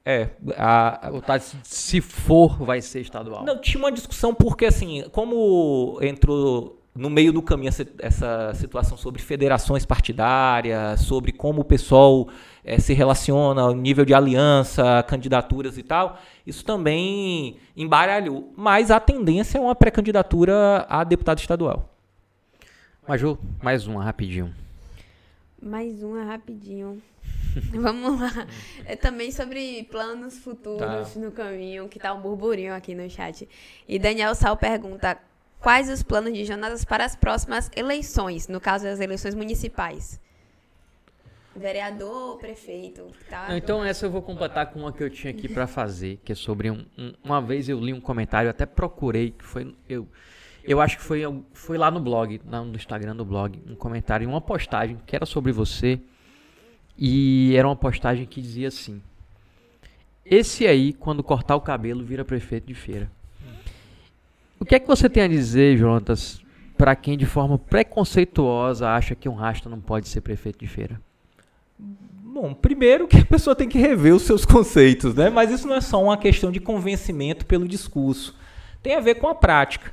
É. 0.04 0.30
A, 0.56 1.08
a, 1.08 1.38
se 1.62 2.00
for, 2.00 2.58
vai 2.64 2.80
ser 2.80 3.00
estadual. 3.00 3.44
Não, 3.44 3.60
tinha 3.60 3.78
uma 3.78 3.92
discussão 3.92 4.34
porque, 4.34 4.64
assim, 4.64 5.04
como 5.12 5.98
entrou 6.02 6.80
no 6.94 7.08
meio 7.08 7.32
do 7.32 7.40
caminho 7.40 7.68
essa, 7.68 7.86
essa 7.98 8.54
situação 8.54 8.96
sobre 8.98 9.22
federações 9.22 9.86
partidárias, 9.86 11.00
sobre 11.00 11.32
como 11.32 11.62
o 11.62 11.64
pessoal 11.64 12.28
é, 12.64 12.78
se 12.78 12.92
relaciona, 12.92 13.66
o 13.66 13.74
nível 13.74 14.04
de 14.04 14.14
aliança, 14.14 15.02
candidaturas 15.08 15.76
e 15.76 15.82
tal, 15.82 16.18
isso 16.46 16.64
também 16.64 17.56
embaralhou. 17.76 18.52
Mas 18.56 18.90
a 18.90 19.00
tendência 19.00 19.58
é 19.58 19.60
uma 19.60 19.74
pré-candidatura 19.74 20.86
a 20.88 21.02
deputado 21.04 21.38
estadual. 21.38 21.88
Maju, 23.06 23.38
mais 23.62 23.86
uma 23.86 24.04
rapidinho. 24.04 24.54
Mais 25.60 26.02
uma 26.02 26.24
rapidinho. 26.24 27.02
Vamos 27.74 28.20
lá. 28.20 28.46
É 28.84 28.96
também 28.96 29.30
sobre 29.30 29.84
planos 29.90 30.38
futuros 30.38 31.14
tá. 31.14 31.20
no 31.20 31.30
caminho, 31.32 31.88
que 31.88 31.98
tá 31.98 32.14
um 32.14 32.20
burburinho 32.20 32.74
aqui 32.74 32.94
no 32.94 33.08
chat. 33.10 33.48
E 33.88 33.98
Daniel 33.98 34.34
Sal 34.34 34.56
pergunta: 34.56 35.18
quais 35.60 35.90
os 35.90 36.02
planos 36.02 36.32
de 36.32 36.44
jornadas 36.44 36.84
para 36.84 37.04
as 37.04 37.14
próximas 37.14 37.70
eleições, 37.76 38.48
no 38.48 38.60
caso 38.60 38.84
das 38.84 39.00
eleições 39.00 39.34
municipais? 39.34 40.20
Vereador, 41.54 42.38
prefeito. 42.38 43.06
Tá? 43.28 43.56
então 43.56 43.84
essa 43.84 44.06
eu 44.06 44.10
vou 44.10 44.22
completar 44.22 44.66
com 44.66 44.80
uma 44.80 44.92
que 44.92 45.02
eu 45.02 45.10
tinha 45.10 45.30
aqui 45.30 45.48
para 45.48 45.66
fazer, 45.66 46.18
que 46.24 46.32
é 46.32 46.34
sobre 46.34 46.70
um, 46.70 46.84
um, 46.96 47.12
Uma 47.22 47.40
vez 47.42 47.68
eu 47.68 47.78
li 47.78 47.92
um 47.92 48.00
comentário, 48.00 48.48
até 48.48 48.64
procurei, 48.64 49.30
que 49.30 49.44
foi. 49.44 49.74
Eu, 49.88 50.08
eu 50.64 50.80
acho 50.80 50.96
que 50.96 51.02
foi, 51.02 51.22
foi 51.52 51.76
lá 51.76 51.90
no 51.90 52.00
blog, 52.00 52.40
no 52.44 52.74
Instagram 52.74 53.16
do 53.16 53.24
blog, 53.24 53.62
um 53.68 53.74
comentário, 53.74 54.28
uma 54.28 54.40
postagem 54.40 54.98
que 55.06 55.14
era 55.14 55.26
sobre 55.26 55.52
você. 55.52 56.00
E 56.96 57.54
era 57.56 57.66
uma 57.66 57.76
postagem 57.76 58.26
que 58.26 58.40
dizia 58.40 58.68
assim: 58.68 59.02
Esse 60.24 60.66
aí, 60.66 60.92
quando 60.92 61.22
cortar 61.22 61.56
o 61.56 61.60
cabelo, 61.60 62.02
vira 62.02 62.24
prefeito 62.24 62.66
de 62.66 62.74
feira. 62.74 63.10
O 64.58 64.64
que 64.64 64.76
é 64.76 64.78
que 64.78 64.86
você 64.86 65.08
tem 65.08 65.24
a 65.24 65.28
dizer, 65.28 65.76
Jonatas, 65.76 66.40
para 66.78 66.94
quem 66.94 67.18
de 67.18 67.26
forma 67.26 67.58
preconceituosa 67.58 68.88
acha 68.88 69.14
que 69.14 69.28
um 69.28 69.34
rasta 69.34 69.68
não 69.68 69.80
pode 69.80 70.08
ser 70.08 70.20
prefeito 70.20 70.60
de 70.60 70.68
feira? 70.68 71.00
Bom, 72.24 72.54
primeiro 72.54 73.06
que 73.06 73.18
a 73.18 73.24
pessoa 73.24 73.54
tem 73.54 73.68
que 73.68 73.78
rever 73.78 74.14
os 74.14 74.22
seus 74.22 74.44
conceitos, 74.44 75.14
né? 75.14 75.28
Mas 75.28 75.50
isso 75.50 75.68
não 75.68 75.74
é 75.74 75.80
só 75.80 76.02
uma 76.02 76.16
questão 76.16 76.50
de 76.50 76.60
convencimento 76.60 77.44
pelo 77.44 77.68
discurso. 77.68 78.34
Tem 78.82 78.94
a 78.94 79.00
ver 79.00 79.16
com 79.16 79.28
a 79.28 79.34
prática. 79.34 79.92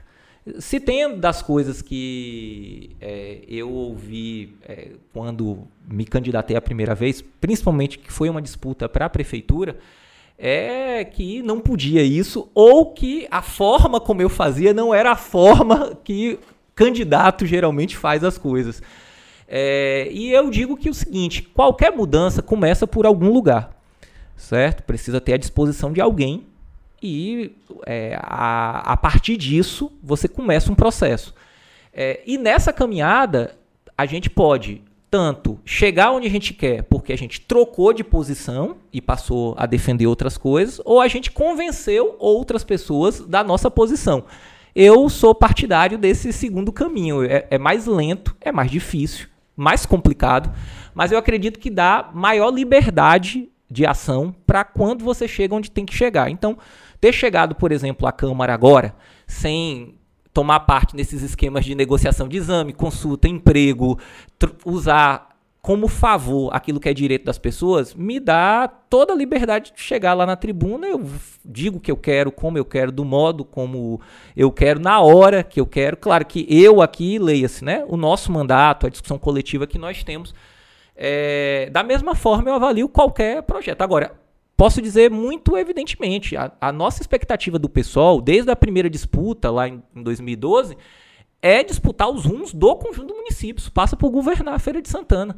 Se 0.58 0.80
tem 0.80 1.18
das 1.18 1.42
coisas 1.42 1.82
que 1.82 2.96
é, 3.00 3.42
eu 3.48 3.70
ouvi 3.70 4.56
é, 4.64 4.92
quando 5.14 5.68
me 5.88 6.06
candidatei 6.06 6.56
a 6.56 6.62
primeira 6.62 6.96
vez, 6.96 7.22
principalmente 7.22 8.00
que 8.00 8.12
foi 8.12 8.30
uma 8.30 8.42
disputa 8.42 8.88
para 8.88 9.06
a 9.06 9.10
prefeitura, 9.10 9.78
é 10.38 11.04
que 11.04 11.44
não 11.44 11.60
podia 11.60 12.02
isso, 12.02 12.50
ou 12.56 12.94
que 12.94 13.28
a 13.30 13.42
forma 13.42 14.00
como 14.00 14.22
eu 14.22 14.30
fazia 14.30 14.74
não 14.74 14.94
era 14.94 15.12
a 15.12 15.18
forma 15.18 15.98
que 16.04 16.40
candidato 16.74 17.46
geralmente 17.46 17.98
faz 17.98 18.24
as 18.24 18.38
coisas. 18.38 18.82
É, 19.52 20.08
e 20.12 20.32
eu 20.32 20.48
digo 20.52 20.78
que 20.78 20.88
é 20.88 20.92
o 20.92 20.94
seguinte: 20.94 21.42
qualquer 21.42 21.92
mudança 21.92 22.44
começa 22.44 22.86
por 22.86 23.08
algum 23.08 23.34
lugar, 23.34 23.76
certo? 24.38 24.84
Precisa 24.84 25.20
ter 25.20 25.34
a 25.34 25.38
disposição 25.38 25.92
de 25.92 26.00
alguém 26.00 26.46
e 27.02 27.56
é, 27.88 28.16
a, 28.22 28.94
a 28.94 28.98
partir 28.98 29.38
disso 29.38 29.92
você 30.04 30.28
começa 30.28 30.72
um 30.72 30.76
processo. 30.76 31.34
É, 31.92 32.22
e 32.28 32.38
nessa 32.38 32.72
caminhada 32.72 33.56
a 33.98 34.06
gente 34.06 34.30
pode 34.30 34.84
tanto 35.10 35.60
chegar 35.66 36.12
onde 36.12 36.28
a 36.28 36.30
gente 36.30 36.54
quer 36.54 36.84
porque 36.84 37.12
a 37.12 37.18
gente 37.18 37.42
trocou 37.42 37.92
de 37.92 38.04
posição 38.04 38.78
e 38.94 39.02
passou 39.02 39.56
a 39.58 39.66
defender 39.66 40.06
outras 40.06 40.38
coisas, 40.38 40.80
ou 40.86 41.02
a 41.02 41.08
gente 41.08 41.32
convenceu 41.32 42.16
outras 42.20 42.64
pessoas 42.64 43.20
da 43.22 43.44
nossa 43.44 43.72
posição. 43.72 44.26
Eu 44.76 45.10
sou 45.10 45.34
partidário 45.34 45.98
desse 45.98 46.32
segundo 46.32 46.72
caminho. 46.72 47.24
É, 47.24 47.48
é 47.50 47.58
mais 47.58 47.88
lento, 47.88 48.36
é 48.40 48.52
mais 48.52 48.70
difícil, 48.70 49.28
mais 49.60 49.86
complicado, 49.86 50.52
mas 50.94 51.12
eu 51.12 51.18
acredito 51.18 51.60
que 51.60 51.70
dá 51.70 52.10
maior 52.14 52.50
liberdade 52.50 53.50
de 53.70 53.86
ação 53.86 54.34
para 54.48 54.64
quando 54.64 55.04
você 55.04 55.28
chega 55.28 55.54
onde 55.54 55.70
tem 55.70 55.86
que 55.86 55.94
chegar. 55.94 56.30
Então, 56.30 56.58
ter 57.00 57.14
chegado, 57.14 57.54
por 57.54 57.72
exemplo, 57.72 58.08
à 58.08 58.12
Câmara 58.12 58.54
agora, 58.54 58.96
sem 59.28 59.96
tomar 60.34 60.62
parte 60.62 60.96
nesses 60.96 61.22
esquemas 61.22 61.66
de 61.66 61.76
negociação 61.76 62.28
de 62.28 62.38
exame, 62.38 62.72
consulta, 62.72 63.28
emprego, 63.28 64.00
usar 64.66 65.29
como 65.62 65.88
favor 65.88 66.50
aquilo 66.54 66.80
que 66.80 66.88
é 66.88 66.94
direito 66.94 67.26
das 67.26 67.38
pessoas, 67.38 67.94
me 67.94 68.20
dá 68.20 68.68
toda 68.68 69.14
a 69.14 69.16
liberdade 69.16 69.74
de 69.76 69.82
chegar 69.82 70.14
lá 70.14 70.26
na 70.26 70.36
tribuna, 70.36 70.88
eu 70.88 71.06
digo 71.44 71.78
o 71.78 71.82
que 71.82 71.92
eu 71.92 71.98
quero, 71.98 72.32
como 72.32 72.58
eu 72.58 72.64
quero, 72.64 72.92
do 72.92 73.04
modo 73.04 73.44
como 73.44 74.00
eu 74.36 74.52
quero, 74.52 74.80
na 74.80 75.02
hora 75.02 75.44
que 75.44 75.60
eu 75.60 75.66
quero. 75.66 75.98
Claro 75.98 76.26
que 76.26 76.46
eu 76.50 76.82
aqui, 76.82 77.20
leia-se, 77.20 77.64
né? 77.64 77.84
O 77.88 77.98
nosso 77.98 78.32
mandato, 78.32 78.88
a 78.88 78.90
discussão 78.90 79.20
coletiva 79.20 79.68
que 79.68 79.78
nós 79.78 80.04
temos. 80.04 80.34
É, 80.96 81.70
da 81.72 81.84
mesma 81.84 82.16
forma, 82.16 82.50
eu 82.50 82.54
avalio 82.54 82.88
qualquer 82.88 83.44
projeto. 83.44 83.82
Agora, 83.82 84.14
posso 84.56 84.82
dizer 84.82 85.12
muito 85.12 85.58
evidentemente, 85.58 86.38
a, 86.38 86.52
a 86.60 86.72
nossa 86.72 87.02
expectativa 87.02 87.60
do 87.60 87.70
pessoal, 87.70 88.22
desde 88.22 88.50
a 88.50 88.56
primeira 88.56 88.90
disputa 88.90 89.52
lá 89.52 89.68
em, 89.68 89.84
em 89.94 90.04
2012, 90.04 90.78
é 91.42 91.64
disputar 91.64 92.10
os 92.10 92.26
rumos 92.26 92.54
do 92.54 92.76
conjunto 92.76 93.08
do 93.08 93.16
município. 93.16 93.72
passa 93.72 93.96
por 93.96 94.10
governar 94.10 94.56
a 94.56 94.60
Feira 94.60 94.82
de 94.82 94.90
Santana. 94.90 95.38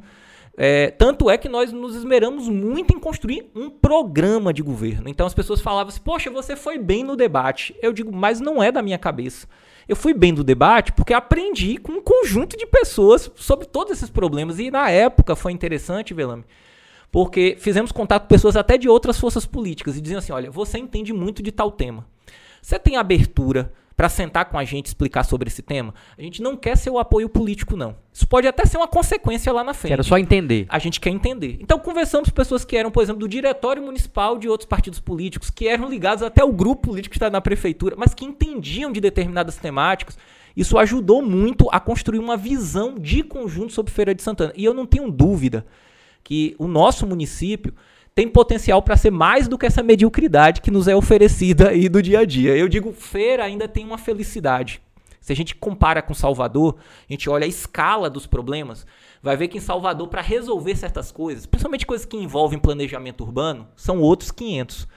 É, 0.57 0.91
tanto 0.91 1.29
é 1.29 1.37
que 1.37 1.47
nós 1.47 1.71
nos 1.71 1.95
esmeramos 1.95 2.49
muito 2.49 2.93
em 2.93 2.99
construir 2.99 3.49
um 3.55 3.69
programa 3.69 4.53
de 4.53 4.61
governo. 4.61 5.07
Então 5.07 5.25
as 5.25 5.33
pessoas 5.33 5.61
falavam 5.61 5.89
assim: 5.89 6.01
Poxa, 6.01 6.29
você 6.29 6.55
foi 6.55 6.77
bem 6.77 7.03
no 7.03 7.15
debate. 7.15 7.75
Eu 7.81 7.93
digo, 7.93 8.11
mas 8.11 8.41
não 8.41 8.61
é 8.61 8.71
da 8.71 8.81
minha 8.81 8.97
cabeça. 8.97 9.47
Eu 9.87 9.95
fui 9.95 10.13
bem 10.13 10.31
no 10.31 10.43
debate 10.43 10.91
porque 10.91 11.13
aprendi 11.13 11.77
com 11.77 11.93
um 11.93 12.01
conjunto 12.01 12.57
de 12.57 12.65
pessoas 12.65 13.31
sobre 13.35 13.65
todos 13.65 13.93
esses 13.93 14.09
problemas. 14.09 14.59
E 14.59 14.69
na 14.69 14.89
época 14.89 15.35
foi 15.35 15.53
interessante, 15.53 16.13
Velame, 16.13 16.43
porque 17.11 17.55
fizemos 17.57 17.91
contato 17.91 18.23
com 18.23 18.27
pessoas 18.27 18.57
até 18.57 18.77
de 18.77 18.89
outras 18.89 19.17
forças 19.17 19.45
políticas 19.45 19.97
e 19.97 20.01
diziam 20.01 20.19
assim: 20.19 20.33
Olha, 20.33 20.51
você 20.51 20.77
entende 20.77 21.13
muito 21.13 21.41
de 21.41 21.51
tal 21.51 21.71
tema. 21.71 22.05
Você 22.61 22.77
tem 22.77 22.97
abertura 22.97 23.73
para 24.01 24.09
sentar 24.09 24.45
com 24.45 24.57
a 24.57 24.63
gente 24.63 24.87
e 24.87 24.89
explicar 24.89 25.23
sobre 25.23 25.47
esse 25.47 25.61
tema. 25.61 25.93
A 26.17 26.21
gente 26.23 26.41
não 26.41 26.57
quer 26.57 26.75
ser 26.75 26.89
o 26.89 26.97
apoio 26.97 27.29
político, 27.29 27.77
não. 27.77 27.95
Isso 28.11 28.27
pode 28.27 28.47
até 28.47 28.65
ser 28.65 28.77
uma 28.77 28.87
consequência 28.87 29.53
lá 29.53 29.63
na 29.63 29.75
frente. 29.75 29.91
Quero 29.91 30.03
só 30.03 30.17
entender. 30.17 30.65
A 30.69 30.79
gente 30.79 30.99
quer 30.99 31.11
entender. 31.11 31.59
Então 31.61 31.77
conversamos 31.77 32.27
com 32.27 32.33
pessoas 32.33 32.65
que 32.65 32.75
eram, 32.75 32.89
por 32.89 33.03
exemplo, 33.03 33.19
do 33.19 33.27
diretório 33.27 33.83
municipal 33.83 34.39
de 34.39 34.49
outros 34.49 34.67
partidos 34.67 34.99
políticos, 34.99 35.51
que 35.51 35.67
eram 35.67 35.87
ligados 35.87 36.23
até 36.23 36.41
ao 36.41 36.51
grupo 36.51 36.87
político 36.87 37.11
que 37.11 37.17
está 37.17 37.29
na 37.29 37.39
prefeitura, 37.39 37.95
mas 37.95 38.15
que 38.15 38.25
entendiam 38.25 38.91
de 38.91 38.99
determinadas 38.99 39.57
temáticas. 39.57 40.17
Isso 40.57 40.79
ajudou 40.79 41.21
muito 41.21 41.69
a 41.71 41.79
construir 41.79 42.17
uma 42.17 42.35
visão 42.35 42.95
de 42.97 43.21
conjunto 43.21 43.71
sobre 43.71 43.91
Feira 43.91 44.15
de 44.15 44.23
Santana. 44.23 44.51
E 44.55 44.65
eu 44.65 44.73
não 44.73 44.87
tenho 44.87 45.11
dúvida 45.11 45.63
que 46.23 46.55
o 46.57 46.67
nosso 46.67 47.05
município 47.05 47.71
tem 48.13 48.27
potencial 48.27 48.81
para 48.81 48.97
ser 48.97 49.11
mais 49.11 49.47
do 49.47 49.57
que 49.57 49.65
essa 49.65 49.81
mediocridade 49.81 50.61
que 50.61 50.71
nos 50.71 50.87
é 50.87 50.95
oferecida 50.95 51.69
aí 51.69 51.87
do 51.87 52.01
dia 52.01 52.19
a 52.19 52.25
dia. 52.25 52.55
Eu 52.55 52.67
digo, 52.67 52.91
feira 52.91 53.43
ainda 53.43 53.67
tem 53.67 53.85
uma 53.85 53.97
felicidade. 53.97 54.81
Se 55.21 55.31
a 55.31 55.35
gente 55.35 55.55
compara 55.55 56.01
com 56.01 56.13
Salvador, 56.13 56.77
a 57.07 57.13
gente 57.13 57.29
olha 57.29 57.45
a 57.45 57.47
escala 57.47 58.09
dos 58.09 58.25
problemas, 58.25 58.87
vai 59.21 59.37
ver 59.37 59.47
que 59.47 59.57
em 59.59 59.61
Salvador, 59.61 60.07
para 60.07 60.21
resolver 60.21 60.75
certas 60.75 61.11
coisas, 61.11 61.45
principalmente 61.45 61.85
coisas 61.85 62.05
que 62.05 62.17
envolvem 62.17 62.57
planejamento 62.57 63.23
urbano, 63.23 63.67
são 63.75 64.01
outros 64.01 64.31
500. 64.31 64.87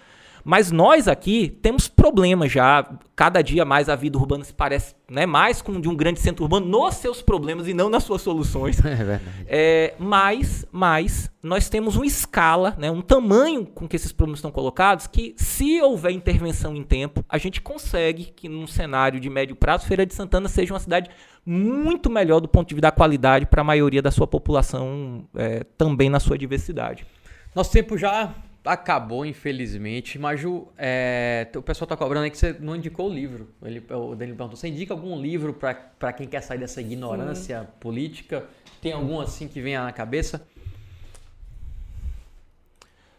Mas 0.45 0.71
nós 0.71 1.09
aqui 1.09 1.49
temos 1.63 1.89
problemas 1.89 2.53
já. 2.53 2.87
Cada 3.17 3.41
dia 3.41 3.65
mais 3.65 3.89
a 3.89 3.97
vida 3.97 4.19
urbana 4.19 4.45
se 4.45 4.53
parece 4.53 4.95
né, 5.09 5.25
mais 5.25 5.63
com 5.63 5.81
de 5.81 5.89
um 5.89 5.95
grande 5.95 6.21
centro 6.21 6.45
urbano 6.45 6.67
nos 6.67 6.97
seus 6.97 7.23
problemas 7.23 7.67
e 7.67 7.73
não 7.73 7.89
nas 7.89 8.05
suas 8.05 8.21
soluções. 8.23 8.79
É 8.85 8.95
verdade. 8.97 9.23
É, 9.47 9.95
mas, 9.99 10.67
mas 10.71 11.31
nós 11.43 11.69
temos 11.69 11.97
uma 11.97 12.07
escala, 12.07 12.77
né, 12.79 12.91
um 12.91 13.01
tamanho 13.01 13.65
com 13.67 13.89
que 13.89 13.97
esses 13.97 14.13
problemas 14.13 14.39
estão 14.39 14.51
colocados, 14.51 15.07
que 15.07 15.35
se 15.37 15.81
houver 15.81 16.13
intervenção 16.13 16.77
em 16.77 16.83
tempo, 16.83 17.25
a 17.29 17.39
gente 17.39 17.61
consegue 17.61 18.25
que 18.37 18.49
num 18.49 18.67
cenário 18.67 19.19
de 19.19 19.31
médio 19.31 19.57
prazo, 19.57 19.87
Feira 19.87 20.05
de 20.05 20.15
Santana 20.15 20.49
seja 20.49 20.75
uma 20.75 20.81
cidade 20.81 21.11
muito 21.45 22.11
melhor 22.11 22.41
do 22.41 22.49
ponto 22.49 22.69
de 22.69 22.75
vista 22.75 22.89
da 22.89 22.93
qualidade 22.93 23.47
para 23.47 23.63
a 23.63 23.65
maioria 23.65 24.03
da 24.03 24.11
sua 24.11 24.27
população, 24.27 25.25
é, 25.35 25.65
também 25.77 26.09
na 26.09 26.21
sua 26.21 26.37
diversidade. 26.37 27.07
Nosso 27.55 27.71
tempo 27.71 27.97
já 27.97 28.35
acabou, 28.65 29.27
infelizmente. 29.27 30.19
Maju, 30.19 30.69
é, 30.79 31.49
o 31.55 31.63
pessoal 31.63 31.87
tá 31.87 31.97
cobrando 31.97 32.25
aí 32.25 32.31
que 32.31 32.39
você 32.39 32.53
não 32.55 32.75
indicou 32.75 33.11
o 33.11 33.15
livro. 33.15 33.51
Ele, 33.63 33.81
o 33.81 34.15
Danilo 34.15 34.37
perguntou: 34.37 34.57
você 34.57 34.69
indica 34.69 34.95
algum 34.95 35.21
livro 35.21 35.53
para 35.53 36.13
quem 36.13 36.27
quer 36.27 36.41
sair 36.41 36.59
dessa 36.59 36.81
ignorância 36.81 37.61
Sim. 37.61 37.67
política? 37.79 38.49
Tem 38.81 38.93
algum 38.93 39.21
assim 39.21 39.47
que 39.47 39.61
venha 39.61 39.83
na 39.85 39.93
cabeça? 39.93 40.47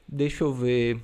Deixa 0.08 0.44
eu 0.44 0.54
ver. 0.54 1.00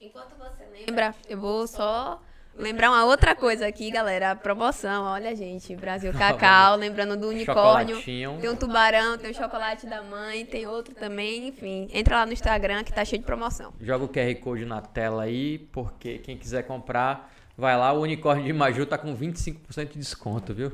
Enquanto 0.00 0.36
você 0.36 0.64
lembra, 0.86 1.14
eu 1.28 1.40
vou 1.40 1.66
só 1.66 2.20
Lembrar 2.56 2.90
uma 2.90 3.04
outra 3.04 3.34
coisa 3.34 3.66
aqui, 3.66 3.90
galera. 3.90 4.30
A 4.30 4.36
promoção, 4.36 5.04
olha, 5.04 5.34
gente. 5.34 5.74
Brasil 5.74 6.12
Cacau, 6.16 6.76
lembrando 6.76 7.16
do 7.16 7.28
unicórnio. 7.28 8.00
Tem 8.02 8.48
um 8.48 8.56
tubarão, 8.56 9.18
tem 9.18 9.30
o 9.30 9.34
chocolate 9.34 9.86
da 9.86 10.02
mãe, 10.02 10.46
tem 10.46 10.66
outro 10.66 10.94
também, 10.94 11.48
enfim. 11.48 11.88
Entra 11.92 12.16
lá 12.18 12.26
no 12.26 12.32
Instagram 12.32 12.84
que 12.84 12.92
tá 12.92 13.04
cheio 13.04 13.20
de 13.20 13.26
promoção. 13.26 13.72
Joga 13.80 14.04
o 14.04 14.08
QR 14.08 14.34
Code 14.40 14.64
na 14.64 14.80
tela 14.80 15.24
aí, 15.24 15.58
porque 15.72 16.18
quem 16.18 16.36
quiser 16.36 16.62
comprar, 16.62 17.32
vai 17.58 17.76
lá. 17.76 17.92
O 17.92 18.02
unicórnio 18.02 18.44
de 18.44 18.52
Maju 18.52 18.86
tá 18.86 18.96
com 18.96 19.16
25% 19.16 19.92
de 19.92 19.98
desconto, 19.98 20.54
viu? 20.54 20.72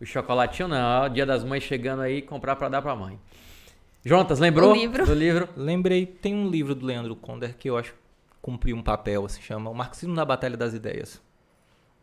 O 0.00 0.04
chocolatinho 0.04 0.66
não, 0.66 1.02
ó, 1.04 1.08
dia 1.08 1.26
das 1.26 1.44
mães 1.44 1.62
chegando 1.62 2.02
aí, 2.02 2.22
comprar 2.22 2.56
para 2.56 2.68
dar 2.68 2.82
pra 2.82 2.96
mãe. 2.96 3.18
Jonatas, 4.04 4.38
lembrou 4.38 4.74
livro. 4.74 5.04
do 5.04 5.14
livro? 5.14 5.48
Lembrei, 5.54 6.06
tem 6.06 6.34
um 6.34 6.48
livro 6.48 6.74
do 6.74 6.86
Leandro 6.86 7.14
Conder 7.14 7.54
que 7.56 7.68
eu 7.68 7.76
acho 7.76 7.94
cumprir 8.40 8.74
um 8.74 8.82
papel, 8.82 9.28
se 9.28 9.40
chama 9.42 9.70
O 9.70 9.74
Marxismo 9.74 10.14
na 10.14 10.24
Batalha 10.24 10.56
das 10.56 10.74
Ideias. 10.74 11.20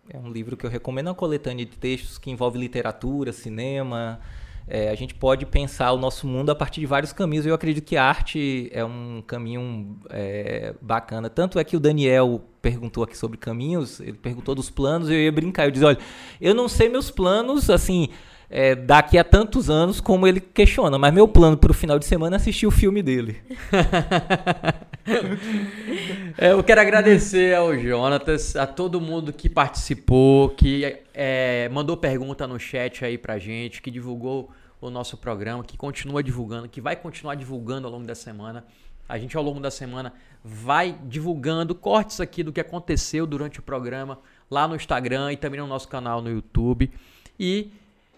É 0.09 0.17
um 0.17 0.31
livro 0.31 0.55
que 0.55 0.65
eu 0.65 0.69
recomendo, 0.69 1.07
é 1.07 1.09
uma 1.09 1.15
coletânea 1.15 1.65
de 1.65 1.77
textos 1.77 2.17
que 2.17 2.31
envolve 2.31 2.57
literatura, 2.57 3.33
cinema. 3.33 4.19
É, 4.65 4.89
a 4.89 4.95
gente 4.95 5.13
pode 5.13 5.45
pensar 5.45 5.91
o 5.93 5.97
nosso 5.97 6.27
mundo 6.27 6.49
a 6.49 6.55
partir 6.55 6.81
de 6.81 6.85
vários 6.85 7.11
caminhos. 7.11 7.45
Eu 7.45 7.53
acredito 7.53 7.85
que 7.85 7.97
a 7.97 8.03
arte 8.03 8.69
é 8.71 8.83
um 8.83 9.21
caminho 9.25 9.97
é, 10.09 10.73
bacana. 10.81 11.29
Tanto 11.29 11.59
é 11.59 11.63
que 11.63 11.75
o 11.75 11.79
Daniel 11.79 12.41
perguntou 12.61 13.03
aqui 13.03 13.17
sobre 13.17 13.37
caminhos, 13.37 13.99
ele 13.99 14.13
perguntou 14.13 14.53
dos 14.53 14.69
planos, 14.69 15.09
eu 15.09 15.15
ia 15.15 15.31
brincar, 15.31 15.65
eu 15.65 15.71
disse, 15.71 15.85
olha, 15.85 15.97
eu 16.39 16.53
não 16.53 16.67
sei 16.67 16.89
meus 16.89 17.09
planos, 17.09 17.69
assim, 17.69 18.09
é, 18.49 18.75
daqui 18.75 19.17
a 19.17 19.23
tantos 19.23 19.69
anos, 19.69 19.99
como 19.99 20.25
ele 20.25 20.39
questiona. 20.39 20.97
Mas 20.97 21.13
meu 21.13 21.27
plano 21.27 21.57
para 21.57 21.71
o 21.71 21.73
final 21.73 21.99
de 21.99 22.05
semana 22.05 22.35
é 22.35 22.37
assistir 22.37 22.65
o 22.65 22.71
filme 22.71 23.03
dele. 23.03 23.41
é, 26.37 26.51
eu 26.51 26.63
quero 26.63 26.81
agradecer 26.81 27.55
ao 27.55 27.77
Jonatas, 27.77 28.55
a 28.55 28.65
todo 28.65 29.01
mundo 29.01 29.33
que 29.33 29.49
participou, 29.49 30.49
que 30.49 30.99
é, 31.13 31.69
mandou 31.69 31.97
pergunta 31.97 32.47
no 32.47 32.59
chat 32.59 33.03
aí 33.03 33.17
pra 33.17 33.37
gente, 33.37 33.81
que 33.81 33.91
divulgou 33.91 34.49
o 34.79 34.89
nosso 34.89 35.17
programa, 35.17 35.63
que 35.63 35.75
continua 35.75 36.23
divulgando, 36.23 36.69
que 36.69 36.79
vai 36.79 36.95
continuar 36.95 37.35
divulgando 37.35 37.87
ao 37.87 37.93
longo 37.93 38.05
da 38.05 38.15
semana. 38.15 38.63
A 39.09 39.17
gente, 39.17 39.37
ao 39.37 39.43
longo 39.43 39.59
da 39.59 39.71
semana, 39.71 40.13
vai 40.43 40.97
divulgando 41.05 41.73
cortes 41.73 42.19
aqui 42.19 42.43
do 42.43 42.51
que 42.51 42.59
aconteceu 42.59 43.25
durante 43.25 43.59
o 43.59 43.63
programa 43.63 44.19
lá 44.49 44.67
no 44.67 44.75
Instagram 44.75 45.31
e 45.31 45.37
também 45.37 45.59
no 45.59 45.67
nosso 45.67 45.87
canal 45.87 46.21
no 46.21 46.29
YouTube. 46.29 46.91
E 47.39 47.71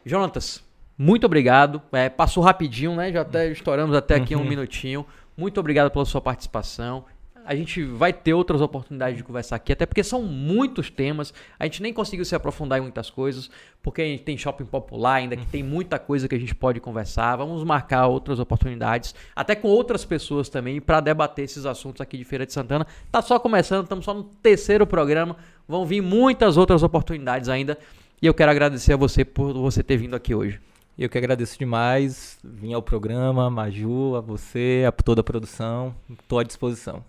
Jonatas, 0.05 0.63
muito 0.97 1.25
obrigado. 1.25 1.81
É, 1.91 2.09
passou 2.09 2.43
rapidinho, 2.43 2.95
né? 2.95 3.11
Já 3.11 3.21
até 3.21 3.49
estouramos 3.49 3.95
até 3.95 4.15
aqui 4.15 4.35
um 4.35 4.39
uhum. 4.39 4.45
minutinho. 4.45 5.05
Muito 5.37 5.57
obrigado 5.57 5.89
pela 5.89 6.03
sua 6.03 6.19
participação. 6.19 7.05
A 7.45 7.55
gente 7.55 7.81
vai 7.83 8.13
ter 8.13 8.33
outras 8.33 8.61
oportunidades 8.61 9.17
de 9.17 9.23
conversar 9.23 9.55
aqui, 9.55 9.71
até 9.71 9.85
porque 9.85 10.03
são 10.03 10.21
muitos 10.21 10.89
temas. 10.89 11.33
A 11.57 11.63
gente 11.63 11.81
nem 11.81 11.93
conseguiu 11.93 12.25
se 12.25 12.35
aprofundar 12.35 12.77
em 12.77 12.81
muitas 12.81 13.09
coisas, 13.09 13.49
porque 13.81 14.01
a 14.01 14.05
gente 14.05 14.23
tem 14.23 14.37
shopping 14.37 14.65
popular 14.65 15.15
ainda, 15.15 15.35
que 15.35 15.45
tem 15.47 15.63
muita 15.63 15.97
coisa 15.97 16.27
que 16.27 16.35
a 16.35 16.37
gente 16.37 16.53
pode 16.53 16.79
conversar. 16.79 17.37
Vamos 17.37 17.63
marcar 17.63 18.05
outras 18.07 18.39
oportunidades, 18.39 19.15
até 19.35 19.55
com 19.55 19.69
outras 19.69 20.05
pessoas 20.05 20.47
também, 20.49 20.79
para 20.81 20.99
debater 20.99 21.45
esses 21.45 21.65
assuntos 21.65 22.01
aqui 22.01 22.17
de 22.17 22.25
Feira 22.25 22.45
de 22.45 22.53
Santana. 22.53 22.85
Tá 23.11 23.21
só 23.21 23.39
começando, 23.39 23.83
estamos 23.83 24.05
só 24.05 24.13
no 24.13 24.25
terceiro 24.25 24.85
programa. 24.85 25.35
Vão 25.67 25.85
vir 25.85 26.01
muitas 26.01 26.57
outras 26.57 26.83
oportunidades 26.83 27.49
ainda. 27.49 27.79
E 28.21 28.27
eu 28.27 28.33
quero 28.33 28.51
agradecer 28.51 28.91
a 28.91 28.97
você 28.97 29.23
por 29.23 29.53
você 29.53 29.81
ter 29.81 29.95
vindo 29.95 30.13
aqui 30.13 30.35
hoje. 30.35 30.59
Eu 30.97 31.07
que 31.07 31.17
agradeço 31.17 31.57
demais. 31.57 32.37
Vim 32.43 32.73
ao 32.73 32.81
programa, 32.81 33.49
Maju, 33.49 34.17
a 34.17 34.19
você, 34.19 34.83
a 34.85 34.91
toda 34.91 35.21
a 35.21 35.23
produção. 35.23 35.95
Estou 36.09 36.37
à 36.37 36.43
disposição. 36.43 37.01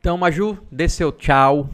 Então, 0.00 0.18
Maju, 0.18 0.58
dê 0.68 0.88
seu 0.88 1.12
tchau. 1.12 1.70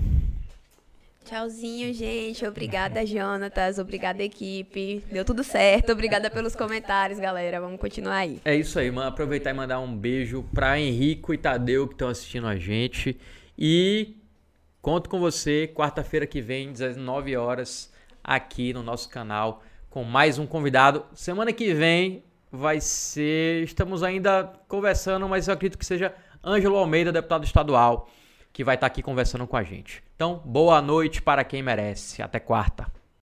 Tchauzinho, 1.24 1.95
gente. 1.95 2.45
Obrigada, 2.45 3.07
Jonatas. 3.07 3.78
Obrigada, 3.78 4.22
equipe. 4.22 5.03
Deu 5.11 5.24
tudo 5.24 5.43
certo. 5.43 5.93
Obrigada 5.93 6.28
pelos 6.28 6.55
comentários, 6.55 7.18
galera. 7.18 7.62
Vamos 7.62 7.80
continuar 7.80 8.16
aí. 8.16 8.43
É 8.45 8.55
isso 8.55 8.78
aí, 8.78 8.90
mano. 8.90 9.09
Aproveitar 9.09 9.49
e 9.49 9.55
mandar 9.55 9.80
um 9.80 9.97
beijo 9.97 10.45
para 10.53 10.78
Henrico 10.78 11.32
e 11.32 11.38
Tadeu 11.38 11.88
que 11.88 11.95
estão 11.95 12.09
assistindo 12.09 12.47
a 12.47 12.57
gente. 12.57 13.18
E 13.59 14.16
conto 14.82 15.09
com 15.09 15.18
você 15.18 15.72
quarta-feira 15.74 16.26
que 16.26 16.43
vem, 16.43 16.70
19 16.70 17.34
horas 17.36 17.90
aqui 18.23 18.73
no 18.73 18.83
nosso 18.83 19.09
canal 19.09 19.62
com 19.91 20.05
mais 20.05 20.39
um 20.39 20.47
convidado. 20.47 21.05
Semana 21.14 21.53
que 21.53 21.75
vem 21.75 22.25
vai 22.51 22.81
ser. 22.81 23.62
Estamos 23.64 24.03
ainda 24.03 24.53
conversando, 24.68 25.29
mas 25.29 25.49
eu 25.49 25.55
acredito 25.55 25.79
que 25.79 25.87
seja 25.87 26.14
Ângelo 26.45 26.77
Almeida, 26.77 27.12
deputado 27.12 27.45
estadual, 27.45 28.09
que 28.53 28.64
vai 28.64 28.75
estar 28.75 28.87
aqui 28.87 29.03
conversando 29.03 29.47
com 29.47 29.57
a 29.57 29.62
gente. 29.62 30.03
Então, 30.14 30.43
boa 30.45 30.81
noite 30.81 31.20
para 31.23 31.45
quem 31.45 31.62
merece. 31.62 32.23
Até 32.23 32.39
quarta. 32.39 33.02